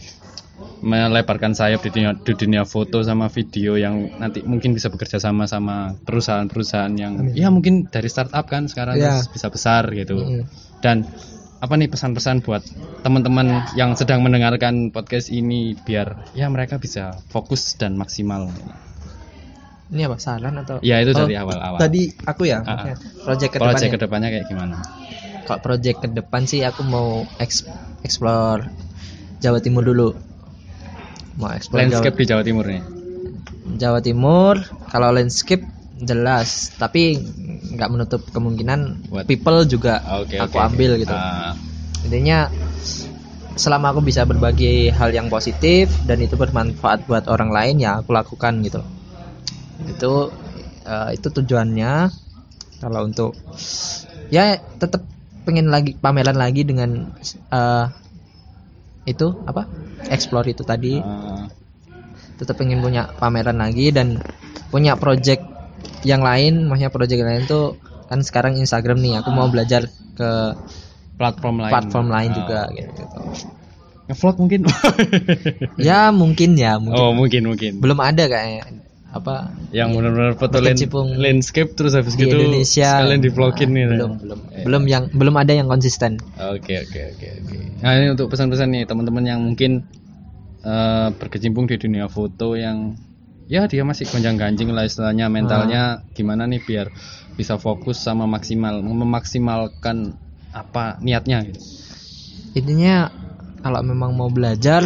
melebarkan 0.78 1.54
sayap 1.54 1.82
di 1.82 1.90
dunia, 1.90 2.14
di 2.14 2.34
dunia 2.34 2.62
foto 2.62 3.02
sama 3.02 3.30
video 3.30 3.78
yang 3.78 4.18
nanti 4.18 4.46
mungkin 4.46 4.74
bisa 4.74 4.90
bekerja 4.90 5.18
sama 5.18 5.46
sama 5.46 5.98
perusahaan-perusahaan 6.06 6.94
yang 6.94 7.34
ya 7.34 7.50
mungkin 7.50 7.90
dari 7.90 8.10
startup 8.10 8.46
kan 8.46 8.70
sekarang 8.70 8.98
terus 8.98 9.30
bisa 9.30 9.48
besar 9.50 9.90
gitu. 9.90 10.18
Mm. 10.22 10.44
dan 10.82 11.06
apa 11.58 11.74
nih 11.74 11.90
pesan-pesan 11.90 12.46
buat 12.46 12.62
teman-teman 13.02 13.66
yang 13.74 13.98
sedang 13.98 14.22
mendengarkan 14.22 14.94
podcast 14.94 15.34
ini 15.34 15.74
biar 15.74 16.30
ya 16.38 16.46
mereka 16.54 16.78
bisa 16.78 17.18
fokus 17.34 17.74
dan 17.74 17.98
maksimal. 17.98 18.54
Ini 19.88 20.04
apa 20.06 20.20
saran 20.20 20.54
atau 20.62 20.78
ya 20.84 21.00
itu 21.00 21.16
Oh, 21.16 21.26
dari 21.26 21.34
awal-awal. 21.40 21.80
tadi 21.80 22.12
aku 22.28 22.44
ya? 22.46 22.60
Ah. 22.62 22.94
project 23.24 23.56
ke 23.56 23.58
project 23.58 23.90
depannya. 23.90 23.90
ke 23.90 23.98
depannya 23.98 24.30
kayak 24.30 24.46
gimana? 24.52 24.76
Kalau 25.48 25.60
project 25.64 25.98
ke 26.04 26.08
depan 26.12 26.44
sih 26.44 26.62
aku 26.62 26.84
mau 26.84 27.24
eks- 27.40 27.66
explore 28.04 28.68
Jawa 29.40 29.58
Timur 29.64 29.82
dulu 29.82 30.12
mau 31.38 31.54
explore 31.54 31.86
Jawa, 31.86 31.90
landscape 31.94 32.18
di 32.18 32.26
Jawa 32.26 32.42
Timur 32.44 32.66
nih. 32.66 32.84
Jawa 33.78 34.00
Timur 34.02 34.54
kalau 34.90 35.10
landscape 35.14 35.64
jelas 35.98 36.74
tapi 36.78 37.18
nggak 37.74 37.90
menutup 37.90 38.22
kemungkinan 38.30 39.10
Buat- 39.10 39.26
people 39.26 39.66
juga 39.66 40.02
oke 40.22 40.38
aku 40.38 40.58
oke, 40.58 40.68
ambil 40.74 40.92
oke. 40.98 41.02
gitu. 41.06 41.16
Ah, 41.16 41.54
intinya 42.06 42.50
selama 43.58 43.90
aku 43.94 44.06
bisa 44.06 44.22
berbagi 44.26 44.94
hal 44.94 45.10
yang 45.10 45.34
positif 45.34 45.90
dan 46.06 46.22
itu 46.22 46.38
bermanfaat 46.38 47.10
buat 47.10 47.26
orang 47.26 47.50
lain 47.50 47.82
ya 47.82 48.02
aku 48.02 48.14
lakukan 48.14 48.62
gitu. 48.62 48.82
Itu 49.86 50.30
eh, 50.86 51.10
itu 51.18 51.28
tujuannya. 51.30 51.94
Kalau 52.78 53.10
untuk 53.10 53.34
ya 54.30 54.62
tetap 54.78 55.02
pengen 55.42 55.74
lagi 55.74 55.98
pameran 55.98 56.38
lagi 56.38 56.62
dengan 56.62 57.10
eh, 57.50 57.86
itu 59.08 59.32
apa? 59.48 59.66
Explore 60.12 60.52
itu 60.52 60.62
tadi. 60.62 61.00
Tetap 62.38 62.54
pengen 62.54 62.84
punya 62.84 63.10
pameran 63.18 63.58
lagi 63.58 63.90
dan 63.90 64.22
punya 64.70 64.94
project 65.00 65.42
yang 66.06 66.22
lain 66.22 66.68
maksudnya 66.68 66.92
project 66.92 67.20
yang 67.24 67.32
lain 67.34 67.46
tuh 67.50 67.80
kan 68.08 68.22
sekarang 68.22 68.60
Instagram 68.60 69.00
nih 69.02 69.20
aku 69.20 69.30
mau 69.34 69.50
belajar 69.50 69.88
ke 70.14 70.32
platform 71.18 71.66
lain. 71.66 71.72
platform 71.74 72.08
lain 72.14 72.30
Ah, 72.30 72.36
juga 72.36 72.60
gitu. 72.72 73.04
ngevlog 74.08 74.36
mungkin? 74.38 74.62
Ya 75.82 76.14
mungkin 76.14 76.56
ya 76.56 76.78
mungkin. 76.78 77.02
oh 77.02 77.12
mungkin 77.12 77.42
mungkin. 77.50 77.72
Belum 77.82 78.00
ada 78.00 78.30
kayaknya 78.30 78.64
apa 79.08 79.56
yang 79.72 79.96
benar-benar 79.96 80.36
foto 80.36 80.60
Berkecimpung 80.60 81.16
landscape 81.16 81.72
terus 81.80 81.96
habis 81.96 82.20
di 82.20 82.28
gitu 82.28 82.36
Indonesia. 82.36 83.00
sekalian 83.00 83.22
di 83.24 83.32
vlogin 83.32 83.70
nih 83.72 83.86
belum 83.88 84.12
belum 84.20 84.40
belum 84.68 84.84
yang 84.88 85.04
belum 85.16 85.36
ada 85.40 85.54
yang 85.56 85.68
konsisten. 85.72 86.20
Oke 86.36 86.84
oke 86.84 87.00
oke 87.16 87.28
oke. 87.44 87.56
Nah 87.80 87.92
ini 87.96 88.08
untuk 88.12 88.28
pesan-pesan 88.28 88.68
nih 88.68 88.84
teman-teman 88.84 89.24
yang 89.24 89.40
mungkin 89.40 89.88
eh, 90.62 91.08
berkecimpung 91.16 91.72
di 91.72 91.80
dunia 91.80 92.12
foto 92.12 92.60
yang 92.60 93.00
ya 93.48 93.64
dia 93.72 93.88
masih 93.88 94.12
gonjang-ganjing 94.12 94.76
lah 94.76 94.84
istilahnya 94.84 95.32
mentalnya 95.32 96.04
gimana 96.12 96.44
nih 96.44 96.60
biar 96.68 96.92
bisa 97.40 97.56
fokus 97.56 98.04
sama 98.04 98.28
maksimal 98.28 98.84
memaksimalkan 98.84 100.20
apa 100.52 101.00
niatnya 101.00 101.48
gitu. 101.48 101.64
Intinya 102.60 103.08
kalau 103.64 103.80
memang 103.88 104.12
mau 104.20 104.28
belajar 104.28 104.84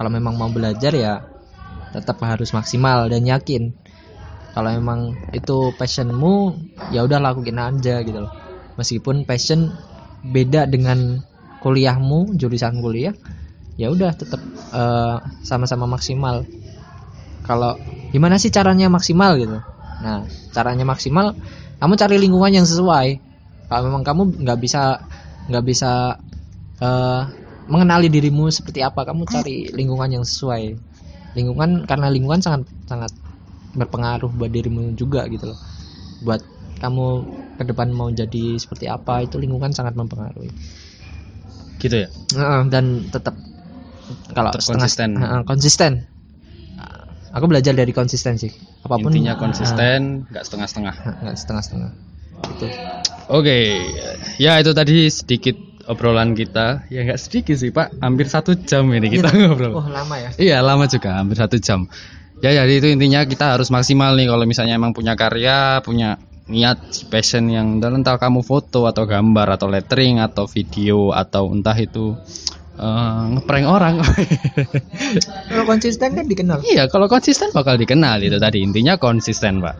kalau 0.00 0.10
memang 0.10 0.40
mau 0.40 0.48
belajar 0.48 0.92
ya 0.96 1.33
tetap 1.94 2.18
harus 2.26 2.50
maksimal 2.50 3.06
dan 3.06 3.22
yakin. 3.22 3.70
Kalau 4.54 4.70
memang 4.70 5.14
itu 5.30 5.70
passionmu 5.78 6.58
ya 6.90 7.06
udah 7.06 7.22
lakuin 7.22 7.58
aja 7.58 8.02
gitu 8.02 8.18
loh. 8.18 8.32
Meskipun 8.74 9.22
passion 9.22 9.70
beda 10.26 10.66
dengan 10.66 11.22
kuliahmu, 11.62 12.34
jurusan 12.34 12.82
kuliah, 12.82 13.14
ya 13.78 13.90
udah 13.94 14.10
tetap 14.14 14.42
eh, 14.74 15.16
sama-sama 15.46 15.86
maksimal. 15.86 16.42
Kalau 17.46 17.78
gimana 18.10 18.38
sih 18.38 18.50
caranya 18.50 18.90
maksimal 18.90 19.38
gitu? 19.38 19.58
Nah, 20.02 20.26
caranya 20.50 20.82
maksimal, 20.82 21.34
kamu 21.78 21.94
cari 21.94 22.16
lingkungan 22.18 22.62
yang 22.62 22.66
sesuai. 22.66 23.08
Kalau 23.70 23.82
memang 23.90 24.02
kamu 24.06 24.42
nggak 24.42 24.58
bisa 24.58 25.02
nggak 25.50 25.64
bisa 25.66 26.18
eh, 26.78 27.22
mengenali 27.70 28.06
dirimu 28.06 28.50
seperti 28.54 28.84
apa, 28.84 29.02
kamu 29.02 29.26
cari 29.26 29.70
lingkungan 29.72 30.20
yang 30.20 30.24
sesuai. 30.26 30.93
Lingkungan 31.34 31.84
karena 31.84 32.06
lingkungan 32.10 32.40
sangat 32.40 32.66
sangat 32.86 33.10
berpengaruh 33.74 34.30
buat 34.30 34.50
dirimu 34.54 34.94
juga 34.94 35.26
gitu 35.26 35.50
loh. 35.50 35.58
Buat 36.22 36.40
kamu 36.78 37.06
ke 37.58 37.64
depan 37.70 37.90
mau 37.90 38.10
jadi 38.10 38.58
seperti 38.58 38.86
apa 38.90 39.26
itu 39.26 39.38
lingkungan 39.38 39.74
sangat 39.74 39.98
mempengaruhi. 39.98 40.50
Gitu 41.82 42.06
ya. 42.06 42.08
Dan 42.70 43.10
tetap 43.10 43.34
kalau 44.34 44.52
Tetap 44.52 44.62
setengah 44.62 44.86
konsisten. 44.86 45.10
Konsisten. 45.44 45.92
Aku 47.34 47.50
belajar 47.50 47.74
dari 47.74 47.90
konsisten 47.90 48.38
sih. 48.38 48.54
Apa 48.86 48.94
pun 48.94 49.10
Intinya 49.10 49.34
konsisten, 49.34 50.30
nggak 50.30 50.44
setengah-setengah. 50.46 50.94
Heeh, 50.94 51.16
nggak 51.26 51.36
setengah-setengah. 51.40 51.90
Gitu. 52.54 52.66
Oke, 53.26 53.58
ya 54.38 54.62
itu 54.62 54.70
tadi 54.70 55.10
sedikit 55.10 55.56
obrolan 55.88 56.32
kita. 56.32 56.86
Ya 56.88 57.04
nggak 57.04 57.20
sedikit 57.20 57.56
sih 57.56 57.70
Pak, 57.70 58.00
hampir 58.00 58.26
satu 58.28 58.56
jam 58.56 58.88
ini 58.92 59.08
kita 59.12 59.30
ngobrol. 59.32 59.80
Oh, 59.80 59.86
lama 59.88 60.16
ya. 60.16 60.30
Iya 60.36 60.58
lama 60.64 60.88
juga 60.88 61.20
hampir 61.20 61.36
satu 61.38 61.56
jam. 61.60 61.88
Ya 62.44 62.52
jadi 62.52 62.72
itu 62.76 62.88
intinya 62.92 63.24
kita 63.24 63.56
harus 63.56 63.72
maksimal 63.72 64.12
nih 64.18 64.28
kalau 64.28 64.44
misalnya 64.44 64.76
emang 64.76 64.92
punya 64.92 65.16
karya, 65.16 65.80
punya 65.80 66.20
niat, 66.44 67.08
passion 67.08 67.48
yang 67.48 67.80
dan 67.80 68.04
entah 68.04 68.20
kamu 68.20 68.44
foto 68.44 68.84
atau 68.84 69.08
gambar 69.08 69.56
atau 69.56 69.72
lettering 69.72 70.20
atau 70.20 70.44
video 70.44 71.08
atau 71.16 71.48
entah 71.48 71.72
itu 71.80 72.12
eh, 72.76 73.22
ngeprank 73.38 73.64
orang. 73.64 74.04
Kalau 75.48 75.64
konsisten 75.64 76.12
kan 76.12 76.26
dikenal. 76.28 76.60
iya 76.68 76.84
kalau 76.90 77.08
konsisten 77.08 77.48
bakal 77.54 77.80
dikenal 77.80 78.20
itu 78.20 78.36
tadi 78.36 78.60
intinya 78.60 79.00
konsisten 79.00 79.64
pak. 79.64 79.76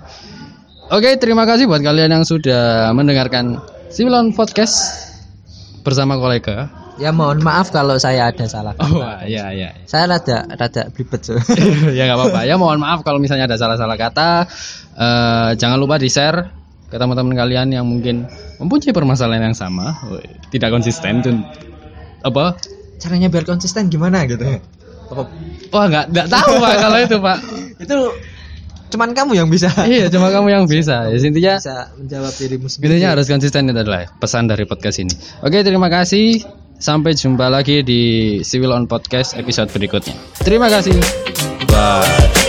Oke 0.88 1.16
terima 1.20 1.44
kasih 1.44 1.68
buat 1.68 1.84
kalian 1.84 2.12
yang 2.12 2.24
sudah 2.24 2.92
mendengarkan 2.96 3.60
Sibilon 3.92 4.32
Podcast 4.32 5.03
bersama 5.84 6.16
kolega. 6.16 6.72
Ya 6.94 7.10
mohon 7.10 7.42
maaf 7.42 7.74
kalau 7.74 7.98
saya 7.98 8.30
ada 8.30 8.46
salah. 8.46 8.72
Oh 8.78 9.02
iya 9.26 9.50
iya. 9.50 9.70
Saya 9.84 10.06
rada 10.08 10.46
rada 10.46 10.88
belibet 10.94 11.26
so. 11.26 11.34
ya 11.98 12.06
nggak 12.06 12.18
apa-apa 12.18 12.40
ya 12.46 12.54
mohon 12.54 12.78
maaf 12.78 13.02
kalau 13.02 13.18
misalnya 13.18 13.50
ada 13.50 13.58
salah-salah 13.58 13.98
kata 13.98 14.46
Eh, 14.94 15.50
jangan 15.58 15.74
lupa 15.74 15.98
di 15.98 16.06
share 16.06 16.54
ke 16.86 16.94
teman-teman 16.94 17.34
kalian 17.34 17.74
yang 17.74 17.82
mungkin 17.82 18.30
mempunyai 18.62 18.94
permasalahan 18.94 19.50
yang 19.50 19.58
sama 19.58 19.98
tidak 20.54 20.70
konsisten 20.70 21.18
dan 21.18 21.42
apa 22.22 22.54
Caranya 23.02 23.26
biar 23.26 23.42
konsisten 23.42 23.90
gimana 23.90 24.22
gitu. 24.30 24.46
Apa- 25.10 25.26
wah 25.74 25.84
nggak 25.90 26.14
nggak 26.14 26.28
tahu 26.30 26.52
pak 26.62 26.74
kalau 26.78 26.98
itu 27.02 27.16
pak 27.18 27.38
Itu 27.82 27.98
cuman 28.94 29.10
kamu 29.10 29.32
yang 29.34 29.48
bisa. 29.50 29.68
Iya 29.84 30.06
cuma 30.08 30.30
kamu 30.30 30.48
yang 30.54 30.64
bisa 30.70 31.10
ya 31.10 31.18
intinya 31.18 31.58
bisa 31.58 31.90
menjawab 31.98 32.32
dirimu 32.38 32.66
sendiri. 32.70 32.94
intinya 32.94 33.08
harus 33.18 33.26
konsisten 33.26 33.66
itu 33.66 33.80
adalah 33.82 34.06
pesan 34.22 34.46
dari 34.46 34.64
podcast 34.64 35.02
ini. 35.02 35.14
Oke 35.42 35.66
terima 35.66 35.90
kasih. 35.90 36.46
Sampai 36.74 37.14
jumpa 37.14 37.48
lagi 37.48 37.86
di 37.86 38.02
Civil 38.42 38.74
on 38.74 38.84
Podcast 38.90 39.38
episode 39.38 39.70
berikutnya. 39.70 40.14
Terima 40.42 40.66
kasih. 40.68 40.94
Bye 41.70 42.43